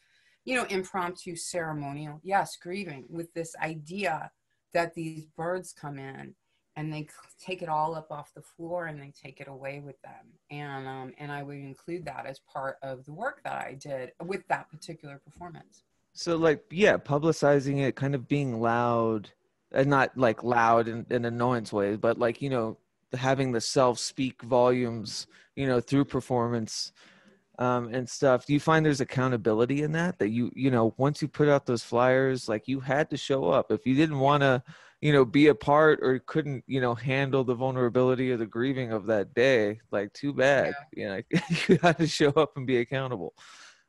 you 0.45 0.55
know, 0.55 0.65
impromptu 0.65 1.35
ceremonial, 1.35 2.19
yes, 2.23 2.55
grieving 2.55 3.05
with 3.09 3.33
this 3.33 3.55
idea 3.63 4.31
that 4.73 4.93
these 4.93 5.25
birds 5.35 5.73
come 5.73 5.97
in 5.97 6.35
and 6.75 6.93
they 6.93 7.07
take 7.43 7.61
it 7.63 7.67
all 7.67 7.95
up 7.95 8.11
off 8.11 8.31
the 8.35 8.41
floor 8.41 8.85
and 8.85 9.01
they 9.01 9.11
take 9.11 9.41
it 9.41 9.47
away 9.47 9.81
with 9.83 9.99
them. 10.03 10.27
And 10.51 10.87
um, 10.87 11.13
and 11.17 11.31
I 11.31 11.41
would 11.43 11.57
include 11.57 12.05
that 12.05 12.25
as 12.27 12.39
part 12.39 12.77
of 12.83 13.03
the 13.05 13.11
work 13.11 13.41
that 13.43 13.57
I 13.57 13.73
did 13.73 14.11
with 14.23 14.47
that 14.49 14.69
particular 14.69 15.19
performance. 15.25 15.83
so 16.13 16.35
like 16.37 16.63
yeah 16.71 16.97
publicizing 16.97 17.79
it 17.79 17.95
kind 17.95 18.15
of 18.15 18.27
being 18.27 18.59
loud 18.59 19.29
and 19.71 19.89
not 19.89 20.17
like 20.17 20.43
loud 20.43 20.87
in, 20.87 21.05
in 21.09 21.25
annoyance 21.25 21.71
ways 21.71 21.97
but 21.97 22.17
like 22.17 22.41
you 22.41 22.49
know 22.49 22.77
having 23.13 23.51
the 23.51 23.61
self 23.61 23.99
speak 23.99 24.41
volumes 24.43 25.27
you 25.55 25.67
know 25.67 25.79
through 25.79 26.05
performance 26.05 26.91
um, 27.57 27.93
and 27.93 28.07
stuff 28.07 28.45
do 28.45 28.53
you 28.53 28.59
find 28.59 28.85
there's 28.85 29.01
accountability 29.01 29.83
in 29.83 29.91
that 29.91 30.17
that 30.19 30.29
you 30.29 30.51
you 30.55 30.71
know 30.71 30.93
once 30.97 31.21
you 31.21 31.27
put 31.27 31.49
out 31.49 31.65
those 31.65 31.83
flyers 31.83 32.47
like 32.47 32.67
you 32.67 32.79
had 32.79 33.09
to 33.09 33.17
show 33.17 33.45
up 33.49 33.71
if 33.71 33.85
you 33.85 33.95
didn't 33.95 34.19
want 34.19 34.41
to 34.41 34.61
you 35.01 35.11
know 35.11 35.25
be 35.25 35.47
a 35.47 35.55
part 35.55 35.99
or 36.01 36.19
couldn't 36.19 36.63
you 36.67 36.79
know 36.79 36.95
handle 36.95 37.43
the 37.43 37.53
vulnerability 37.53 38.31
or 38.31 38.37
the 38.37 38.45
grieving 38.45 38.91
of 38.91 39.05
that 39.05 39.33
day 39.33 39.79
like 39.91 40.11
too 40.13 40.33
bad 40.33 40.73
you 40.93 41.07
know 41.07 41.19
you 41.67 41.77
had 41.81 41.97
to 41.97 42.07
show 42.07 42.29
up 42.31 42.55
and 42.55 42.65
be 42.67 42.77
accountable 42.77 43.33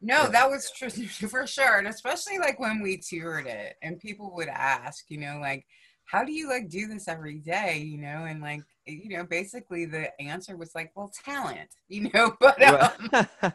No, 0.01 0.23
Yeah. 0.25 0.29
that 0.31 0.51
was 0.51 0.71
true 0.71 0.91
for 1.29 1.47
sure. 1.47 1.79
And 1.79 1.87
especially 1.89 2.39
like 2.39 2.59
when 2.59 2.81
we 2.83 2.97
toured 2.99 3.47
it 3.47 3.77
and 3.83 4.01
people 4.01 4.33
would 4.35 4.49
ask, 4.49 5.05
you 5.11 5.19
know, 5.19 5.39
like, 5.41 5.67
how 6.07 6.25
do 6.25 6.33
you 6.33 6.49
like 6.49 6.69
do 6.69 6.89
this 6.89 7.07
every 7.07 7.39
day? 7.39 7.79
You 7.79 7.99
know, 7.99 8.25
and 8.25 8.41
like 8.41 8.63
you 8.91 9.17
know, 9.17 9.25
basically 9.25 9.85
the 9.85 10.09
answer 10.21 10.57
was 10.57 10.75
like, 10.75 10.93
well, 10.95 11.13
talent, 11.25 11.71
you 11.89 12.11
know, 12.13 12.35
but 12.41 12.63
um, 12.63 13.53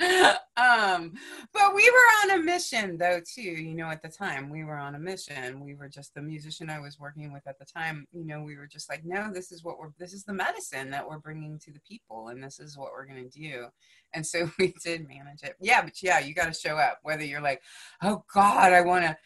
um, 0.56 1.12
but 1.52 1.74
we 1.74 1.90
were 1.90 2.32
on 2.32 2.38
a 2.38 2.42
mission 2.42 2.96
though 2.98 3.20
too. 3.20 3.42
You 3.42 3.74
know, 3.74 3.90
at 3.90 4.02
the 4.02 4.08
time 4.08 4.48
we 4.48 4.64
were 4.64 4.76
on 4.76 4.94
a 4.94 4.98
mission. 4.98 5.60
We 5.60 5.74
were 5.74 5.88
just 5.88 6.14
the 6.14 6.22
musician 6.22 6.70
I 6.70 6.78
was 6.78 6.98
working 7.00 7.32
with 7.32 7.46
at 7.46 7.58
the 7.58 7.64
time. 7.64 8.06
You 8.12 8.24
know, 8.24 8.42
we 8.42 8.56
were 8.56 8.66
just 8.66 8.88
like, 8.88 9.04
no, 9.04 9.32
this 9.32 9.50
is 9.50 9.64
what 9.64 9.78
we're. 9.78 9.90
This 9.98 10.12
is 10.12 10.24
the 10.24 10.32
medicine 10.32 10.90
that 10.90 11.08
we're 11.08 11.18
bringing 11.18 11.58
to 11.60 11.72
the 11.72 11.80
people, 11.80 12.28
and 12.28 12.42
this 12.42 12.60
is 12.60 12.76
what 12.76 12.92
we're 12.92 13.06
gonna 13.06 13.28
do. 13.28 13.66
And 14.14 14.26
so 14.26 14.50
we 14.58 14.74
did 14.84 15.08
manage 15.08 15.42
it. 15.42 15.56
Yeah, 15.60 15.82
but 15.82 16.00
yeah, 16.02 16.20
you 16.20 16.34
got 16.34 16.46
to 16.46 16.58
show 16.58 16.76
up. 16.76 17.00
Whether 17.02 17.24
you're 17.24 17.40
like, 17.40 17.62
oh 18.02 18.24
God, 18.32 18.72
I 18.72 18.82
want 18.82 19.04
to 19.04 19.16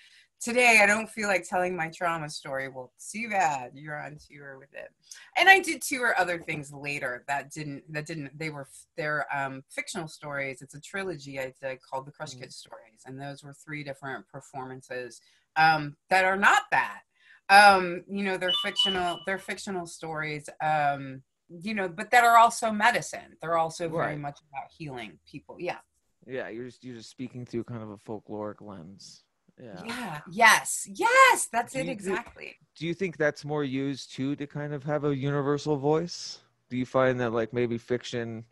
today 0.42 0.80
I 0.82 0.86
don't 0.86 1.08
feel 1.08 1.28
like 1.28 1.48
telling 1.48 1.76
my 1.76 1.88
trauma 1.88 2.28
story. 2.28 2.68
Well, 2.68 2.92
too 2.98 3.28
bad 3.30 3.72
you're 3.74 3.98
on 3.98 4.18
tour 4.28 4.58
with 4.58 4.72
it. 4.74 4.90
And 5.36 5.48
I 5.48 5.60
did 5.60 5.82
tour 5.82 6.14
other 6.18 6.38
things 6.38 6.72
later 6.72 7.24
that 7.28 7.50
didn't 7.50 7.90
that 7.92 8.06
didn't 8.06 8.36
they 8.38 8.50
were 8.50 8.68
they're 8.96 9.26
um, 9.34 9.62
fictional 9.70 10.08
stories. 10.08 10.60
It's 10.62 10.74
a 10.74 10.80
trilogy 10.80 11.38
I 11.38 11.54
did 11.62 11.78
called 11.82 12.06
the 12.06 12.12
Crush 12.12 12.34
mm. 12.34 12.40
Kids 12.40 12.56
stories, 12.56 13.02
and 13.06 13.20
those 13.20 13.42
were 13.44 13.52
three 13.52 13.84
different 13.84 14.26
performances 14.28 15.20
um, 15.56 15.96
that 16.10 16.24
are 16.24 16.36
not 16.36 16.62
that. 16.72 17.00
Um, 17.48 18.04
you 18.08 18.24
know, 18.24 18.36
they're 18.36 18.52
fictional. 18.62 19.20
They're 19.26 19.38
fictional 19.38 19.86
stories. 19.86 20.48
Um, 20.62 21.22
you 21.48 21.74
know, 21.74 21.88
but 21.88 22.10
that 22.10 22.24
are 22.24 22.38
also 22.38 22.70
medicine. 22.70 23.36
They're 23.40 23.58
also 23.58 23.88
very 23.88 24.16
much 24.16 24.38
about 24.50 24.70
healing 24.76 25.18
people. 25.30 25.56
Yeah. 25.58 25.78
Yeah, 26.26 26.48
you're 26.48 26.66
just 26.66 26.84
you're 26.84 26.96
just 26.96 27.10
speaking 27.10 27.44
through 27.44 27.64
kind 27.64 27.82
of 27.82 27.90
a 27.90 27.96
folkloric 27.96 28.60
lens. 28.60 29.24
Yeah. 29.62 29.82
yeah. 29.86 30.20
Yes. 30.30 30.88
Yes. 30.92 31.48
That's 31.52 31.74
do 31.74 31.80
it 31.80 31.88
exactly. 31.88 32.56
Do 32.76 32.86
you 32.86 32.94
think 32.94 33.16
that's 33.16 33.44
more 33.44 33.64
used 33.64 34.14
too 34.14 34.34
to 34.36 34.46
kind 34.46 34.72
of 34.72 34.82
have 34.84 35.04
a 35.04 35.14
universal 35.14 35.76
voice? 35.76 36.40
Do 36.70 36.76
you 36.76 36.86
find 36.86 37.20
that 37.20 37.32
like 37.32 37.52
maybe 37.52 37.78
fiction 37.78 38.44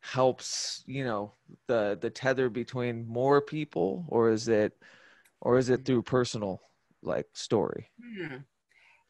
helps, 0.00 0.84
you 0.86 1.04
know, 1.04 1.32
the 1.66 1.98
the 2.00 2.10
tether 2.10 2.48
between 2.48 3.06
more 3.06 3.40
people 3.40 4.04
or 4.08 4.30
is 4.30 4.48
it 4.48 4.72
or 5.40 5.58
is 5.58 5.68
it 5.68 5.84
through 5.84 6.02
personal 6.02 6.62
like 7.02 7.26
story? 7.34 7.90
Hmm. 8.00 8.36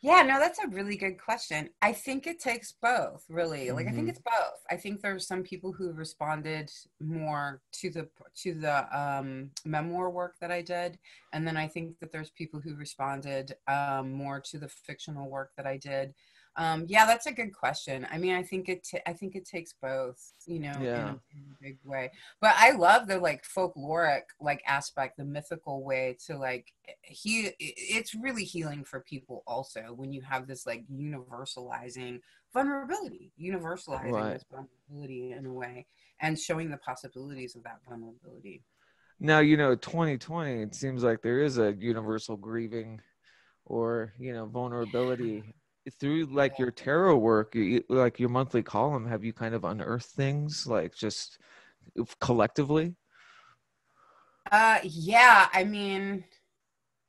Yeah, 0.03 0.23
no, 0.23 0.39
that's 0.39 0.59
a 0.59 0.69
really 0.69 0.97
good 0.97 1.19
question. 1.19 1.71
I 1.81 1.93
think 1.93 2.27
it 2.27 2.39
takes 2.39 2.75
both, 2.83 3.25
really. 3.29 3.71
Like 3.71 3.87
mm-hmm. 3.87 3.93
I 3.93 3.97
think 3.97 4.09
mm-hmm. 4.09 4.11
it's 4.11 4.21
both. 4.21 4.61
I 4.71 4.77
think 4.77 5.01
there's 5.01 5.27
some 5.27 5.43
people 5.43 5.73
who 5.73 5.93
responded 5.93 6.71
more 7.01 7.63
to 7.81 7.91
the 7.91 8.09
to 8.43 8.55
the 8.55 8.99
um, 8.99 9.51
memoir 9.65 10.11
work 10.11 10.35
that 10.41 10.53
I 10.53 10.61
did, 10.61 10.99
and 11.33 11.47
then 11.47 11.57
I 11.57 11.67
think 11.67 11.99
that 12.01 12.13
there's 12.13 12.31
people 12.31 12.61
who 12.61 12.77
responded 12.77 13.55
um, 13.69 14.13
more 14.13 14.39
to 14.51 14.59
the 14.59 14.69
fictional 14.69 15.31
work 15.31 15.53
that 15.57 15.67
I 15.67 15.79
did. 15.79 16.15
Um, 16.59 16.87
yeah, 16.89 17.05
that's 17.05 17.27
a 17.27 17.33
good 17.33 17.53
question. 17.53 18.07
I 18.11 18.17
mean, 18.17 18.35
I 18.35 18.43
think 18.43 18.69
it. 18.69 18.83
T- 18.83 19.01
I 19.07 19.13
think 19.13 19.37
it 19.37 19.47
takes 19.47 19.75
both. 19.75 20.33
You 20.47 20.61
know, 20.61 20.73
yeah. 20.81 21.01
in, 21.01 21.07
a, 21.07 21.21
in, 21.33 21.45
a, 21.51 21.63
big 21.63 21.79
way. 21.85 22.11
But 22.41 22.55
I 22.57 22.71
love 22.73 23.07
the 23.07 23.19
like 23.19 23.45
folkloric 23.45 24.23
like 24.41 24.63
aspect, 24.67 25.19
the 25.19 25.25
mythical 25.25 25.85
way 25.85 26.17
to 26.27 26.39
like 26.39 26.73
he. 27.03 27.51
It's 27.59 28.15
really 28.15 28.45
healing 28.45 28.85
for 28.85 29.01
people 29.01 29.43
also 29.47 29.93
when 29.95 30.13
you 30.13 30.23
have 30.23 30.47
this 30.47 30.67
like 30.67 30.85
universalizing 30.89 32.21
vulnerability, 32.55 33.33
universalizing 33.39 34.13
right. 34.13 34.33
this 34.33 34.45
vulnerability 34.51 35.33
in 35.33 35.45
a 35.45 35.53
way, 35.53 35.87
and 36.21 36.39
showing 36.39 36.71
the 36.71 36.79
possibilities 36.79 37.55
of 37.55 37.65
that 37.65 37.81
vulnerability. 37.87 38.63
Now 39.21 39.41
you 39.41 39.59
know, 39.59 39.75
2020. 39.75 40.63
It 40.63 40.75
seems 40.75 41.03
like 41.03 41.21
there 41.21 41.43
is 41.43 41.59
a 41.59 41.75
universal 41.75 42.39
grieving, 42.39 43.03
or 43.67 44.15
you 44.19 44.33
know, 44.33 44.47
vulnerability 44.47 45.43
through 46.01 46.27
like 46.27 46.59
your 46.59 46.71
tarot 46.71 47.17
work 47.17 47.55
you, 47.55 47.83
like 47.89 48.19
your 48.19 48.29
monthly 48.29 48.63
column 48.63 49.07
have 49.07 49.25
you 49.25 49.33
kind 49.33 49.55
of 49.55 49.65
unearthed 49.65 50.11
things 50.11 50.67
like 50.67 50.95
just 50.95 51.39
collectively? 52.21 52.95
Uh 54.51 54.79
yeah 54.83 55.49
i 55.53 55.65
mean 55.65 56.25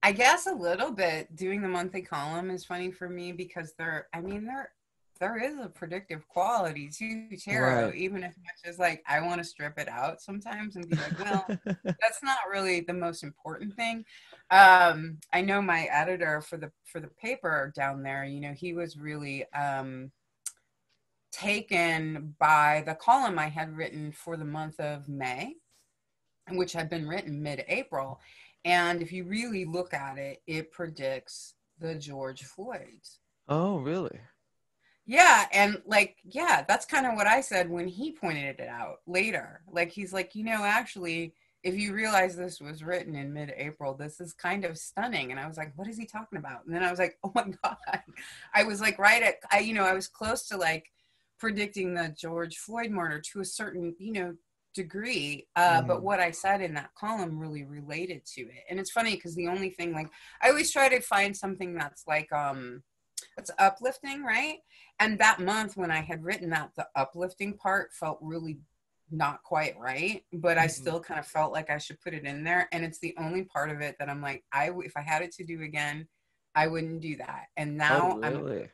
i 0.04 0.12
guess 0.12 0.48
a 0.48 0.54
little 0.54 0.92
bit 0.92 1.36
doing 1.36 1.62
the 1.62 1.68
monthly 1.68 2.02
column 2.02 2.50
is 2.50 2.66
funny 2.66 2.92
for 2.92 3.10
me 3.10 3.32
because 3.32 3.74
they're, 3.78 4.08
i 4.14 4.22
mean 4.22 4.46
there 4.46 4.72
there 5.18 5.38
is 5.38 5.60
a 5.60 5.70
predictive 5.70 6.28
quality 6.28 6.90
to 6.90 7.30
tarot, 7.38 7.86
right. 7.88 7.96
even 7.96 8.24
as 8.24 8.36
much 8.38 8.72
as 8.72 8.80
like 8.80 9.04
I 9.08 9.22
want 9.22 9.40
to 9.40 9.44
strip 9.44 9.78
it 9.78 9.88
out 9.88 10.22
sometimes 10.22 10.76
and 10.76 10.90
be 10.90 10.96
like, 10.96 11.20
well, 11.20 11.46
that's 11.84 12.24
not 12.24 12.38
really 12.52 12.82
the 12.82 12.94
most 12.94 13.24
important 13.24 13.76
thing. 13.76 14.06
Um, 14.52 15.18
I 15.34 15.42
know 15.42 15.62
my 15.62 15.88
editor 15.92 16.42
for 16.42 16.58
the 16.58 16.72
for 16.86 17.00
the 17.00 17.10
paper 17.22 17.72
down 17.76 18.04
there, 18.04 18.26
you 18.26 18.42
know, 18.42 18.54
he 18.54 18.74
was 18.74 18.98
really 18.98 19.46
um, 19.54 20.12
taken 21.32 22.36
by 22.40 22.84
the 22.86 22.96
column 22.96 23.38
I 23.38 23.48
had 23.48 23.76
written 23.76 24.12
for 24.12 24.38
the 24.38 24.46
month 24.46 24.80
of 24.80 25.08
May, 25.08 25.56
which 26.50 26.74
had 26.74 26.90
been 26.90 27.08
written 27.08 27.44
mid-April. 27.44 28.20
And 28.66 29.02
if 29.02 29.12
you 29.12 29.24
really 29.24 29.66
look 29.66 29.94
at 29.94 30.18
it, 30.18 30.42
it 30.48 30.72
predicts 30.72 31.54
the 31.80 31.96
George 31.96 32.44
Floyds. 32.44 33.20
Oh, 33.48 33.78
really? 33.78 34.20
Yeah, 35.10 35.46
and 35.54 35.82
like, 35.86 36.18
yeah, 36.26 36.66
that's 36.68 36.86
kind 36.86 37.06
of 37.06 37.16
what 37.16 37.28
I 37.28 37.40
said 37.40 37.70
when 37.70 37.88
he 37.88 38.12
pointed 38.12 38.60
it 38.60 38.68
out 38.68 38.98
later. 39.08 39.62
Like, 39.72 39.90
he's 39.90 40.12
like, 40.12 40.36
you 40.36 40.44
know, 40.44 40.66
actually, 40.66 41.34
if 41.64 41.76
you 41.76 41.94
realize 41.94 42.36
this 42.36 42.60
was 42.60 42.84
written 42.84 43.16
in 43.16 43.34
mid-April, 43.34 43.94
this 43.94 44.20
is 44.20 44.34
kind 44.34 44.66
of 44.66 44.78
stunning. 44.78 45.32
And 45.32 45.40
I 45.40 45.48
was 45.48 45.56
like, 45.56 45.72
what 45.78 45.88
is 45.88 45.98
he 45.98 46.06
talking 46.06 46.38
about? 46.38 46.66
And 46.66 46.76
then 46.76 46.84
I 46.84 46.90
was 46.90 47.00
like, 47.00 47.18
oh 47.24 47.32
my 47.34 47.46
god, 47.64 47.78
I 48.54 48.66
was 48.66 48.82
like, 48.82 49.00
right 49.00 49.24
at, 49.24 49.36
I, 49.50 49.60
you 49.60 49.74
know, 49.74 49.86
I 49.86 49.94
was 49.94 50.10
close 50.10 50.46
to 50.50 50.58
like 50.58 50.92
predicting 51.40 51.94
the 51.94 52.14
George 52.20 52.58
Floyd 52.58 52.92
murder 52.92 53.22
to 53.32 53.40
a 53.40 53.46
certain, 53.46 53.96
you 54.00 54.12
know, 54.12 54.36
degree 54.74 55.48
uh, 55.56 55.80
mm-hmm. 55.80 55.88
but 55.88 56.04
what 56.04 56.20
i 56.20 56.30
said 56.30 56.62
in 56.62 56.76
that 56.76 56.94
column 56.94 57.40
really 57.40 57.64
related 57.64 58.24
to 58.24 58.42
it 58.42 58.64
and 58.70 58.80
it's 58.80 58.92
funny 58.92 59.16
because 59.16 59.34
the 59.34 59.48
only 59.48 59.72
thing 59.72 59.92
like 59.92 60.08
i 60.44 60.50
always 60.50 60.72
try 60.72 60.88
to 60.88 61.02
find 61.02 61.36
something 61.36 61.74
that's 61.74 62.04
like 62.06 62.32
um 62.32 62.84
it's 63.38 63.52
uplifting, 63.60 64.24
right? 64.24 64.58
And 65.00 65.20
that 65.20 65.40
month 65.40 65.78
when 65.78 65.92
I 65.92 66.02
had 66.02 66.24
written 66.24 66.50
that, 66.52 66.72
the 66.76 66.88
uplifting 66.96 67.54
part 67.54 67.94
felt 67.94 68.20
really 68.22 68.60
not 69.12 69.44
quite 69.44 69.78
right, 69.80 70.24
but 70.34 70.58
I 70.58 70.66
mm-hmm. 70.66 70.70
still 70.70 71.00
kind 71.00 71.20
of 71.20 71.26
felt 71.26 71.54
like 71.54 71.70
I 71.70 71.78
should 71.78 72.02
put 72.02 72.14
it 72.14 72.26
in 72.26 72.44
there. 72.44 72.68
And 72.72 72.84
it's 72.84 73.00
the 73.00 73.16
only 73.18 73.44
part 73.44 73.70
of 73.70 73.82
it 73.82 73.96
that 74.00 74.10
I'm 74.10 74.22
like, 74.22 74.44
I 74.52 74.72
if 74.84 74.98
I 74.98 75.02
had 75.02 75.22
it 75.22 75.32
to 75.34 75.44
do 75.44 75.62
again, 75.62 76.08
I 76.56 76.68
wouldn't 76.68 77.02
do 77.02 77.16
that. 77.18 77.46
And 77.56 77.78
now 77.78 78.14
oh, 78.14 78.30
really? 78.30 78.64
I'm 78.64 78.70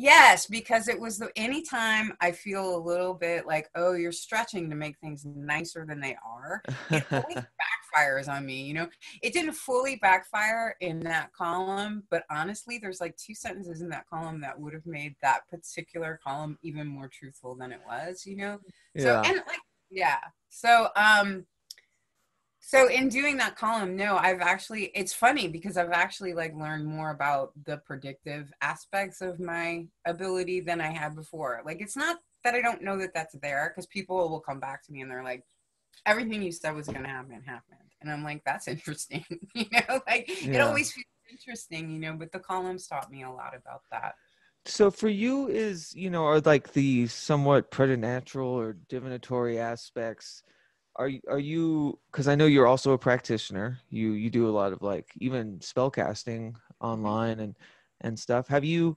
Yes, 0.00 0.46
because 0.46 0.86
it 0.86 1.00
was 1.00 1.18
the 1.18 1.30
anytime 1.34 2.12
I 2.20 2.30
feel 2.30 2.76
a 2.76 2.78
little 2.78 3.14
bit 3.14 3.46
like, 3.46 3.68
oh, 3.74 3.94
you're 3.94 4.12
stretching 4.12 4.70
to 4.70 4.76
make 4.76 4.96
things 4.98 5.24
nicer 5.24 5.84
than 5.84 6.00
they 6.00 6.16
are, 6.24 6.62
it 6.90 7.04
always 7.10 7.34
backfires 7.94 8.28
on 8.28 8.46
me. 8.46 8.62
You 8.62 8.74
know, 8.74 8.88
it 9.22 9.32
didn't 9.32 9.52
fully 9.52 9.96
backfire 9.96 10.76
in 10.80 11.00
that 11.00 11.32
column, 11.32 12.04
but 12.10 12.24
honestly, 12.30 12.78
there's 12.78 13.00
like 13.00 13.16
two 13.16 13.34
sentences 13.34 13.80
in 13.80 13.88
that 13.90 14.08
column 14.08 14.40
that 14.40 14.58
would 14.58 14.72
have 14.72 14.86
made 14.86 15.14
that 15.22 15.48
particular 15.48 16.18
column 16.22 16.58
even 16.62 16.86
more 16.86 17.08
truthful 17.08 17.54
than 17.54 17.72
it 17.72 17.80
was. 17.86 18.26
You 18.26 18.36
know, 18.36 18.58
yeah. 18.94 19.02
so 19.02 19.30
and 19.30 19.36
like 19.46 19.60
yeah, 19.90 20.18
so 20.50 20.88
um 20.96 21.46
so 22.60 22.88
in 22.88 23.08
doing 23.08 23.36
that 23.36 23.56
column 23.56 23.96
no 23.96 24.16
i've 24.16 24.40
actually 24.40 24.90
it's 24.94 25.14
funny 25.14 25.48
because 25.48 25.76
i've 25.76 25.92
actually 25.92 26.34
like 26.34 26.54
learned 26.54 26.84
more 26.84 27.10
about 27.10 27.52
the 27.64 27.78
predictive 27.78 28.52
aspects 28.60 29.20
of 29.20 29.40
my 29.40 29.86
ability 30.06 30.60
than 30.60 30.80
i 30.80 30.90
had 30.90 31.14
before 31.14 31.62
like 31.64 31.80
it's 31.80 31.96
not 31.96 32.18
that 32.44 32.54
i 32.54 32.60
don't 32.60 32.82
know 32.82 32.98
that 32.98 33.14
that's 33.14 33.34
there 33.40 33.72
because 33.72 33.86
people 33.86 34.28
will 34.28 34.40
come 34.40 34.60
back 34.60 34.84
to 34.84 34.92
me 34.92 35.00
and 35.00 35.10
they're 35.10 35.24
like 35.24 35.44
everything 36.06 36.42
you 36.42 36.52
said 36.52 36.74
was 36.74 36.86
going 36.86 37.02
to 37.02 37.08
happen 37.08 37.42
happened. 37.42 37.78
And 38.00 38.10
i'm 38.10 38.22
like 38.22 38.42
that's 38.44 38.68
interesting 38.74 39.24
you 39.54 39.66
know 39.72 40.00
like 40.06 40.28
yeah. 40.44 40.54
it 40.54 40.60
always 40.60 40.92
feels 40.92 41.04
interesting 41.30 41.90
you 41.90 41.98
know 41.98 42.14
but 42.14 42.32
the 42.32 42.38
columns 42.38 42.86
taught 42.86 43.10
me 43.10 43.22
a 43.22 43.30
lot 43.30 43.54
about 43.56 43.82
that. 43.90 44.14
So 44.66 44.90
for 44.90 45.08
you 45.08 45.48
is 45.48 45.94
you 45.94 46.10
know 46.10 46.24
are 46.24 46.40
like 46.40 46.72
the 46.72 47.06
somewhat 47.06 47.70
preternatural 47.70 48.48
or 48.48 48.76
divinatory 48.88 49.58
aspects 49.58 50.42
are 50.96 51.10
are 51.28 51.38
you 51.38 51.98
because 52.10 52.28
i 52.28 52.34
know 52.34 52.46
you're 52.46 52.66
also 52.66 52.92
a 52.92 52.98
practitioner. 52.98 53.78
You 53.88 54.12
you 54.12 54.30
do 54.30 54.48
a 54.48 54.50
lot 54.50 54.72
of 54.72 54.82
like 54.82 55.12
even 55.18 55.60
spell 55.60 55.90
casting 55.90 56.56
online 56.80 57.40
and 57.40 57.56
and 58.00 58.18
stuff. 58.18 58.48
Have 58.48 58.64
you 58.64 58.96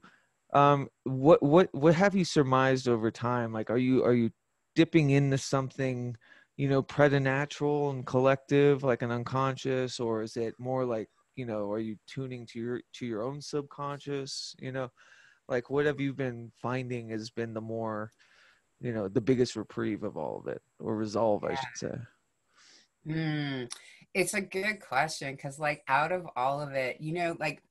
um 0.52 0.88
what 1.04 1.42
what 1.42 1.68
what 1.72 1.94
have 1.94 2.14
you 2.14 2.24
surmised 2.24 2.88
over 2.88 3.10
time? 3.10 3.52
Like 3.52 3.70
are 3.70 3.78
you 3.78 4.04
are 4.04 4.14
you 4.14 4.30
dipping 4.74 5.10
into 5.10 5.38
something 5.38 6.16
you 6.56 6.68
know 6.68 6.82
preternatural 6.82 7.90
and 7.90 8.06
collective 8.06 8.82
like 8.82 9.02
an 9.02 9.10
unconscious 9.10 9.98
or 9.98 10.22
is 10.22 10.36
it 10.36 10.54
more 10.58 10.84
like 10.84 11.08
you 11.36 11.46
know 11.46 11.70
are 11.70 11.78
you 11.78 11.96
tuning 12.06 12.46
to 12.46 12.58
your 12.58 12.80
to 12.92 13.06
your 13.06 13.22
own 13.22 13.40
subconscious 13.40 14.54
you 14.58 14.70
know 14.70 14.90
like 15.48 15.70
what 15.70 15.86
have 15.86 16.00
you 16.00 16.12
been 16.12 16.52
finding 16.60 17.10
has 17.10 17.30
been 17.30 17.54
the 17.54 17.60
more 17.60 18.10
you 18.80 18.92
know 18.92 19.08
the 19.08 19.20
biggest 19.20 19.56
reprieve 19.56 20.02
of 20.02 20.16
all 20.16 20.38
of 20.38 20.46
it 20.46 20.60
or 20.78 20.94
resolve 20.94 21.42
yeah. 21.42 21.50
i 21.50 21.54
should 21.54 21.76
say 21.90 21.98
mm, 23.06 23.72
it's 24.14 24.34
a 24.34 24.40
good 24.40 24.80
question 24.80 25.34
because 25.34 25.58
like 25.58 25.82
out 25.88 26.12
of 26.12 26.26
all 26.36 26.60
of 26.60 26.72
it 26.72 27.00
you 27.00 27.12
know 27.12 27.34
like 27.40 27.62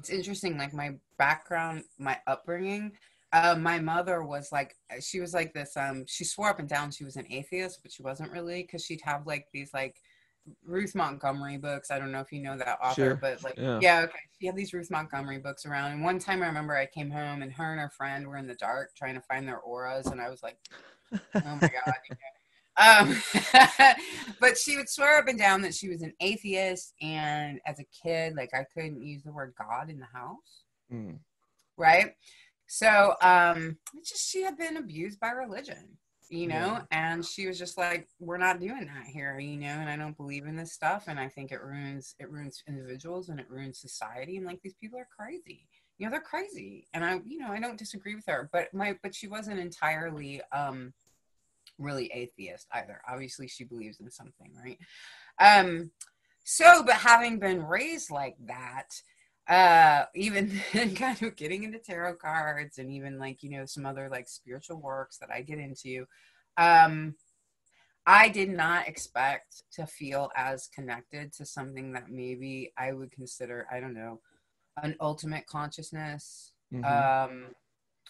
it's 0.00 0.10
interesting. 0.10 0.56
Like 0.58 0.72
my 0.72 0.94
background, 1.18 1.84
my 1.98 2.18
upbringing. 2.26 2.92
Uh, 3.32 3.54
my 3.58 3.78
mother 3.78 4.22
was 4.24 4.50
like, 4.50 4.74
she 5.00 5.20
was 5.20 5.32
like 5.34 5.52
this. 5.54 5.76
Um, 5.76 6.04
she 6.06 6.24
swore 6.24 6.48
up 6.50 6.58
and 6.58 6.68
down 6.68 6.90
she 6.90 7.04
was 7.04 7.16
an 7.16 7.26
atheist, 7.30 7.80
but 7.82 7.92
she 7.92 8.02
wasn't 8.02 8.32
really 8.32 8.62
because 8.62 8.84
she'd 8.84 9.02
have 9.04 9.26
like 9.26 9.46
these 9.52 9.72
like 9.72 9.96
Ruth 10.64 10.94
Montgomery 10.96 11.56
books. 11.58 11.90
I 11.92 11.98
don't 12.00 12.10
know 12.10 12.20
if 12.20 12.32
you 12.32 12.40
know 12.42 12.56
that 12.58 12.78
author, 12.82 12.94
Sure. 12.94 13.14
but 13.14 13.42
like, 13.44 13.54
Yeah. 13.56 13.78
yeah. 13.80 14.00
okay. 14.02 14.18
She 14.40 14.46
had 14.46 14.56
these 14.56 14.72
Ruth 14.72 14.90
Montgomery 14.90 15.38
books 15.38 15.64
around. 15.64 15.92
And 15.92 16.02
one 16.02 16.18
time 16.18 16.42
I 16.42 16.46
remember 16.46 16.76
I 16.76 16.86
came 16.86 17.10
home 17.10 17.42
and 17.42 17.52
her 17.52 17.70
and 17.70 17.80
her 17.80 17.90
friend 17.90 18.26
were 18.26 18.36
in 18.36 18.48
the 18.48 18.54
dark 18.56 18.96
trying 18.96 19.14
to 19.14 19.20
find 19.20 19.46
their 19.46 19.60
auras. 19.60 20.06
And 20.06 20.20
I 20.20 20.28
was 20.28 20.42
like, 20.42 20.58
oh 21.12 21.18
my 21.34 21.58
God. 21.60 21.94
Um, 22.76 23.20
but 24.40 24.56
she 24.56 24.76
would 24.76 24.88
swear 24.88 25.18
up 25.18 25.28
and 25.28 25.38
down 25.38 25.60
that 25.62 25.74
she 25.74 25.88
was 25.90 26.00
an 26.02 26.14
atheist. 26.20 26.94
And 27.02 27.60
as 27.66 27.78
a 27.78 27.84
kid, 28.02 28.34
like 28.36 28.50
I 28.54 28.64
couldn't 28.72 29.02
use 29.02 29.22
the 29.22 29.32
word 29.32 29.52
God 29.58 29.90
in 29.90 29.98
the 29.98 30.06
house 30.06 30.62
Mm. 30.92 31.18
right 31.76 32.14
so 32.72 33.14
um 33.20 33.76
it's 33.96 34.10
just 34.10 34.30
she 34.30 34.42
had 34.42 34.56
been 34.56 34.76
abused 34.76 35.18
by 35.18 35.30
religion 35.30 35.98
you 36.28 36.46
know 36.46 36.78
Yeah. 36.78 36.82
and 36.92 37.26
she 37.26 37.48
was 37.48 37.58
just 37.58 37.76
like 37.76 38.06
we're 38.20 38.38
not 38.38 38.60
doing 38.60 38.86
that 38.86 39.06
here 39.06 39.40
you 39.40 39.56
know 39.56 39.66
and 39.66 39.90
i 39.90 39.96
don't 39.96 40.16
believe 40.16 40.46
in 40.46 40.54
this 40.54 40.72
stuff 40.72 41.06
and 41.08 41.18
i 41.18 41.28
think 41.28 41.50
it 41.50 41.60
ruins 41.60 42.14
it 42.20 42.30
ruins 42.30 42.62
individuals 42.68 43.28
and 43.28 43.40
it 43.40 43.50
ruins 43.50 43.80
society 43.80 44.36
and 44.36 44.46
like 44.46 44.60
these 44.62 44.76
people 44.80 45.00
are 45.00 45.08
crazy. 45.18 45.66
You 45.98 46.06
know 46.06 46.12
they're 46.12 46.20
crazy 46.20 46.86
and 46.94 47.04
i 47.04 47.20
you 47.26 47.38
know 47.38 47.48
i 47.50 47.58
don't 47.58 47.76
disagree 47.76 48.14
with 48.14 48.26
her 48.28 48.48
but 48.52 48.72
my 48.72 48.96
but 49.02 49.16
she 49.16 49.26
wasn't 49.26 49.58
entirely 49.58 50.40
um 50.52 50.92
really 51.76 52.06
atheist 52.14 52.68
either. 52.72 53.00
Obviously 53.10 53.48
she 53.48 53.64
believes 53.64 53.98
in 53.98 54.10
something 54.12 54.52
right? 54.64 54.78
Um 55.40 55.90
so 56.44 56.84
but 56.84 56.94
having 56.94 57.40
been 57.40 57.64
raised 57.66 58.12
like 58.12 58.36
that 58.46 58.90
uh 59.50 60.06
even 60.14 60.50
kind 60.96 61.22
of 61.22 61.36
getting 61.36 61.64
into 61.64 61.78
tarot 61.78 62.14
cards 62.16 62.78
and 62.78 62.92
even 62.92 63.18
like 63.18 63.42
you 63.42 63.50
know 63.50 63.66
some 63.66 63.86
other 63.86 64.08
like 64.10 64.28
spiritual 64.28 64.80
works 64.80 65.18
that 65.18 65.30
i 65.32 65.42
get 65.42 65.58
into 65.58 66.06
um 66.58 67.16
i 68.06 68.28
did 68.28 68.48
not 68.48 68.88
expect 68.88 69.64
to 69.72 69.86
feel 69.86 70.30
as 70.36 70.68
connected 70.68 71.32
to 71.32 71.46
something 71.46 71.92
that 71.92 72.10
maybe 72.10 72.72
i 72.78 72.92
would 72.92 73.12
consider 73.12 73.66
i 73.72 73.80
don't 73.80 73.94
know 73.94 74.20
an 74.82 74.96
ultimate 75.00 75.46
consciousness 75.46 76.52
Mhm. 76.72 76.84
um 76.88 77.46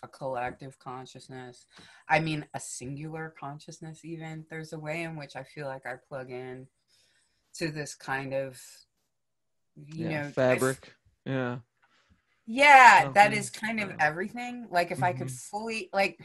a 0.03 0.09
collective 0.09 0.79
consciousness 0.79 1.67
i 2.09 2.21
mean 2.21 2.47
a 2.55 2.61
singular 2.61 3.35
consciousness 3.39 4.05
even 4.05 4.47
there's 4.51 4.73
a 4.75 4.79
way 4.79 5.03
in 5.03 5.17
which 5.17 5.37
i 5.37 5.43
feel 5.43 5.67
like 5.67 5.87
i 5.87 5.95
plug 6.09 6.31
in 6.31 6.67
to 7.55 7.71
this 7.71 7.95
kind 7.95 8.35
of 8.35 8.61
you 9.87 10.09
yeah, 10.11 10.23
know 10.23 10.29
fabric. 10.29 10.95
Yeah. 11.25 11.59
yeah, 12.47 13.11
that 13.15 13.25
something. 13.25 13.33
is 13.39 13.51
kind 13.51 13.81
of 13.81 13.93
everything. 14.01 14.67
Like 14.71 14.91
if 14.91 15.03
I 15.03 15.13
could 15.13 15.29
Mhm. 15.29 15.41
fully 15.51 15.89
like 15.93 16.19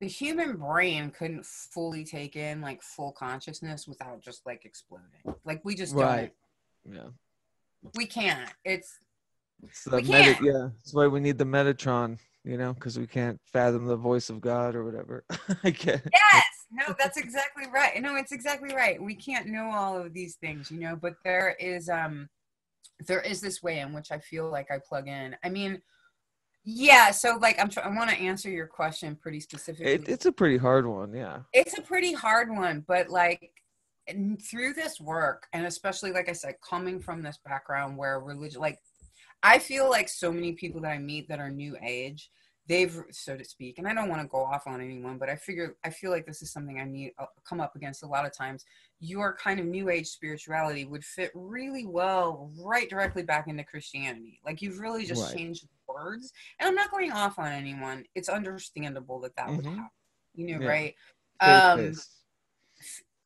the 0.00 0.06
human 0.08 0.56
brain 0.56 1.10
couldn't 1.10 1.46
fully 1.46 2.04
take 2.04 2.36
in 2.36 2.60
like 2.60 2.82
full 2.82 3.12
consciousness 3.12 3.88
without 3.88 4.20
just 4.20 4.44
like 4.46 4.64
exploding. 4.64 5.36
Like 5.44 5.62
we 5.64 5.74
just 5.74 5.94
Right. 5.94 6.32
don't. 6.84 6.94
Yeah. 6.96 7.08
We 7.94 8.06
can't. 8.06 8.52
It's 8.64 8.98
It's 9.62 9.84
the 9.84 9.96
We 9.96 10.02
meta, 10.02 10.12
can't. 10.34 10.42
yeah. 10.42 10.68
That's 10.76 10.92
why 10.92 11.06
we 11.06 11.18
need 11.18 11.38
the 11.38 11.44
Metatron, 11.46 12.18
you 12.44 12.58
know, 12.58 12.74
because 12.74 12.98
we 12.98 13.06
can't 13.06 13.40
fathom 13.46 13.86
the 13.86 13.96
voice 13.96 14.28
of 14.28 14.42
God 14.42 14.74
or 14.74 14.84
whatever. 14.84 15.24
I 15.64 15.68
it. 15.68 15.78
yes. 16.12 16.44
No, 16.70 16.94
that's 16.98 17.16
exactly 17.16 17.64
right. 17.72 18.00
No, 18.02 18.16
it's 18.16 18.32
exactly 18.32 18.74
right. 18.74 19.00
We 19.02 19.14
can't 19.14 19.46
know 19.46 19.70
all 19.70 19.96
of 19.96 20.12
these 20.12 20.34
things, 20.36 20.70
you 20.70 20.78
know, 20.78 20.94
but 20.94 21.14
there 21.24 21.56
is 21.58 21.88
um 21.88 22.28
there 23.06 23.20
is 23.20 23.40
this 23.40 23.62
way 23.62 23.80
in 23.80 23.92
which 23.92 24.10
I 24.10 24.18
feel 24.18 24.50
like 24.50 24.70
I 24.70 24.78
plug 24.78 25.08
in. 25.08 25.36
I 25.44 25.48
mean, 25.48 25.82
yeah, 26.64 27.10
so 27.10 27.38
like 27.40 27.60
I'm 27.60 27.68
tr- 27.68 27.80
I 27.80 27.94
want 27.94 28.10
to 28.10 28.16
answer 28.16 28.50
your 28.50 28.66
question 28.66 29.16
pretty 29.16 29.40
specifically. 29.40 29.92
it. 29.92 30.08
It's 30.08 30.26
a 30.26 30.32
pretty 30.32 30.56
hard 30.56 30.86
one, 30.86 31.14
yeah. 31.14 31.38
it's 31.52 31.78
a 31.78 31.82
pretty 31.82 32.12
hard 32.12 32.50
one 32.50 32.84
but 32.86 33.08
like 33.08 33.52
through 34.48 34.72
this 34.72 35.00
work 35.00 35.46
and 35.52 35.66
especially 35.66 36.12
like 36.12 36.28
i 36.28 36.32
said 36.32 36.54
coming 36.68 37.00
from 37.00 37.22
this 37.22 37.38
background 37.44 37.96
where 37.96 38.20
religion 38.20 38.60
like 38.60 38.78
i 39.42 39.58
feel 39.58 39.90
like 39.90 40.08
so 40.08 40.30
many 40.30 40.52
people 40.52 40.80
that 40.80 40.92
i 40.92 40.98
meet 40.98 41.28
that 41.28 41.40
are 41.40 41.50
new 41.50 41.76
age 41.82 42.30
they've 42.68 43.02
so 43.10 43.36
to 43.36 43.44
speak 43.44 43.78
and 43.78 43.86
i 43.86 43.94
don't 43.94 44.08
want 44.08 44.20
to 44.20 44.28
go 44.28 44.38
off 44.42 44.66
on 44.66 44.80
anyone 44.80 45.18
but 45.18 45.28
i 45.28 45.36
figure 45.36 45.76
i 45.84 45.90
feel 45.90 46.10
like 46.10 46.26
this 46.26 46.42
is 46.42 46.50
something 46.52 46.80
i 46.80 46.84
need 46.84 47.12
uh, 47.18 47.26
come 47.48 47.60
up 47.60 47.76
against 47.76 48.02
a 48.02 48.06
lot 48.06 48.26
of 48.26 48.32
times 48.32 48.64
your 49.00 49.34
kind 49.36 49.60
of 49.60 49.66
new 49.66 49.88
age 49.88 50.06
spirituality 50.08 50.84
would 50.84 51.04
fit 51.04 51.30
really 51.34 51.86
well 51.86 52.50
right 52.60 52.90
directly 52.90 53.22
back 53.22 53.46
into 53.48 53.62
christianity 53.64 54.40
like 54.44 54.60
you've 54.62 54.78
really 54.80 55.04
just 55.04 55.22
Right. 55.22 55.36
changed 55.36 55.64
the 55.64 55.92
words 55.92 56.32
and 56.58 56.68
i'm 56.68 56.74
not 56.74 56.90
going 56.90 57.12
off 57.12 57.38
on 57.38 57.52
anyone 57.52 58.04
it's 58.14 58.28
understandable 58.28 59.20
that 59.20 59.36
that 59.36 59.48
would 59.54 59.64
Mhm. 59.64 59.76
happen 59.76 59.90
you 60.34 60.46
know 60.46 60.60
Yeah. 60.60 60.68
right 60.68 60.94
um. 61.40 61.92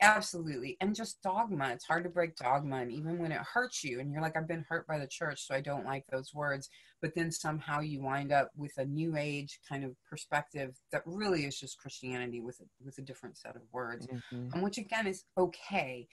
Absolutely 0.02 0.76
and 0.80 0.94
just 0.94 1.20
dogma 1.22 1.68
it's 1.70 1.84
hard 1.84 2.02
to 2.04 2.10
break 2.10 2.34
dogma 2.36 2.76
and 2.76 2.90
even 2.92 3.18
when 3.18 3.32
it 3.32 3.40
hurts 3.40 3.84
you 3.84 4.00
and 4.00 4.10
you're 4.10 4.22
like 4.22 4.36
i've 4.36 4.48
been 4.48 4.64
hurt 4.68 4.86
by 4.86 4.98
the 4.98 5.06
church 5.06 5.46
so 5.46 5.54
i 5.54 5.60
don't 5.60 5.84
like 5.84 6.04
those 6.10 6.32
words 6.34 6.68
but 7.02 7.14
then 7.14 7.30
somehow 7.30 7.80
you 7.80 8.00
wind 8.02 8.32
up 8.32 8.50
with 8.56 8.72
a 8.78 8.84
new 8.84 9.16
age 9.16 9.60
kind 9.68 9.84
of 9.84 9.92
perspective 10.08 10.74
that 10.90 11.02
really 11.04 11.44
is 11.44 11.58
just 11.58 11.78
christianity 11.78 12.40
with 12.40 12.58
a, 12.60 12.64
with 12.84 12.96
a 12.98 13.02
different 13.02 13.36
set 13.36 13.56
of 13.56 13.62
words 13.72 14.06
Mhm. 14.06 14.54
and 14.54 14.62
which 14.62 14.78
again 14.78 15.06
is 15.06 15.24
okay 15.36 16.08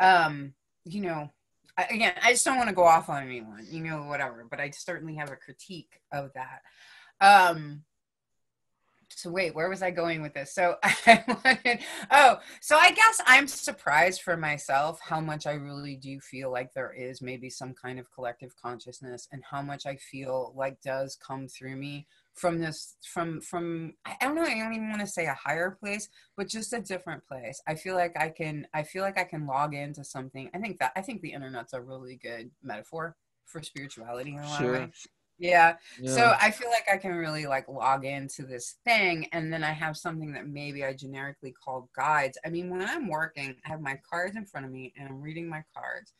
um 0.00 0.52
you 0.84 1.00
know 1.00 1.30
I, 1.76 1.84
again 1.84 2.14
i 2.22 2.32
just 2.32 2.44
don't 2.44 2.56
want 2.56 2.68
to 2.68 2.74
go 2.74 2.84
off 2.84 3.08
on 3.08 3.22
anyone 3.22 3.66
you 3.70 3.82
know 3.82 4.02
whatever 4.04 4.46
but 4.50 4.58
i 4.60 4.70
certainly 4.70 5.14
have 5.14 5.30
a 5.30 5.36
critique 5.36 6.00
of 6.12 6.30
that 6.34 6.62
um 7.20 7.84
so 9.18 9.30
wait 9.30 9.54
where 9.54 9.68
was 9.68 9.82
i 9.82 9.90
going 9.90 10.22
with 10.22 10.32
this? 10.32 10.54
So 10.54 10.76
i 10.82 11.24
wanted 11.26 11.80
oh 12.10 12.38
so 12.60 12.76
i 12.80 12.92
guess 12.92 13.20
i'm 13.26 13.48
surprised 13.48 14.22
for 14.22 14.36
myself 14.36 15.00
how 15.02 15.20
much 15.20 15.46
i 15.46 15.52
really 15.52 15.96
do 15.96 16.20
feel 16.20 16.52
like 16.52 16.72
there 16.72 16.92
is 16.96 17.20
maybe 17.20 17.50
some 17.50 17.74
kind 17.74 17.98
of 17.98 18.10
collective 18.12 18.54
consciousness 18.60 19.26
and 19.32 19.42
how 19.50 19.60
much 19.60 19.86
i 19.86 19.96
feel 19.96 20.52
like 20.56 20.80
does 20.82 21.16
come 21.16 21.48
through 21.48 21.74
me 21.76 22.06
from 22.34 22.60
this 22.60 22.96
from 23.02 23.40
from 23.40 23.94
i 24.04 24.14
don't 24.20 24.36
know 24.36 24.42
i 24.42 24.54
don't 24.54 24.72
even 24.74 24.88
want 24.90 25.00
to 25.00 25.06
say 25.06 25.26
a 25.26 25.34
higher 25.34 25.72
place 25.72 26.08
but 26.36 26.46
just 26.48 26.72
a 26.72 26.80
different 26.80 27.26
place. 27.26 27.60
I 27.66 27.74
feel 27.74 27.96
like 27.96 28.16
i 28.16 28.28
can 28.28 28.66
i 28.72 28.84
feel 28.84 29.02
like 29.02 29.18
i 29.18 29.24
can 29.24 29.46
log 29.46 29.74
into 29.74 30.04
something. 30.04 30.48
I 30.54 30.58
think 30.58 30.78
that 30.78 30.92
i 30.94 31.00
think 31.02 31.20
the 31.22 31.32
internet's 31.32 31.72
a 31.72 31.80
really 31.80 32.14
good 32.16 32.50
metaphor 32.62 33.16
for 33.44 33.62
spirituality 33.62 34.34
in 34.34 34.38
a 34.38 34.48
lot 34.48 34.60
Sure. 34.60 34.74
of 34.76 34.80
ways 34.82 35.08
yeah 35.38 35.74
Yeah. 35.96 36.10
so 36.14 36.34
I 36.40 36.50
feel 36.50 36.68
like 36.70 36.86
I 36.92 36.96
can 36.96 37.12
really 37.12 37.46
like 37.46 37.68
log 37.68 38.04
into 38.04 38.44
this 38.44 38.76
thing 38.84 39.26
and 39.32 39.52
then 39.52 39.62
I 39.62 39.72
have 39.72 39.96
something 39.96 40.32
that 40.32 40.48
maybe 40.48 40.84
I 40.84 40.92
generically 40.94 41.52
call 41.52 41.88
guides. 41.96 42.38
I 42.44 42.50
mean, 42.50 42.70
when 42.70 42.82
I'm 42.82 43.08
working, 43.08 43.54
I 43.64 43.68
have 43.68 43.80
my 43.80 44.00
cards 44.08 44.36
in 44.36 44.44
front 44.46 44.66
of 44.66 44.72
me 44.72 44.92
and 44.96 45.08
I'm 45.08 45.20
reading 45.20 45.48
my 45.48 45.62
cards. 45.76 46.12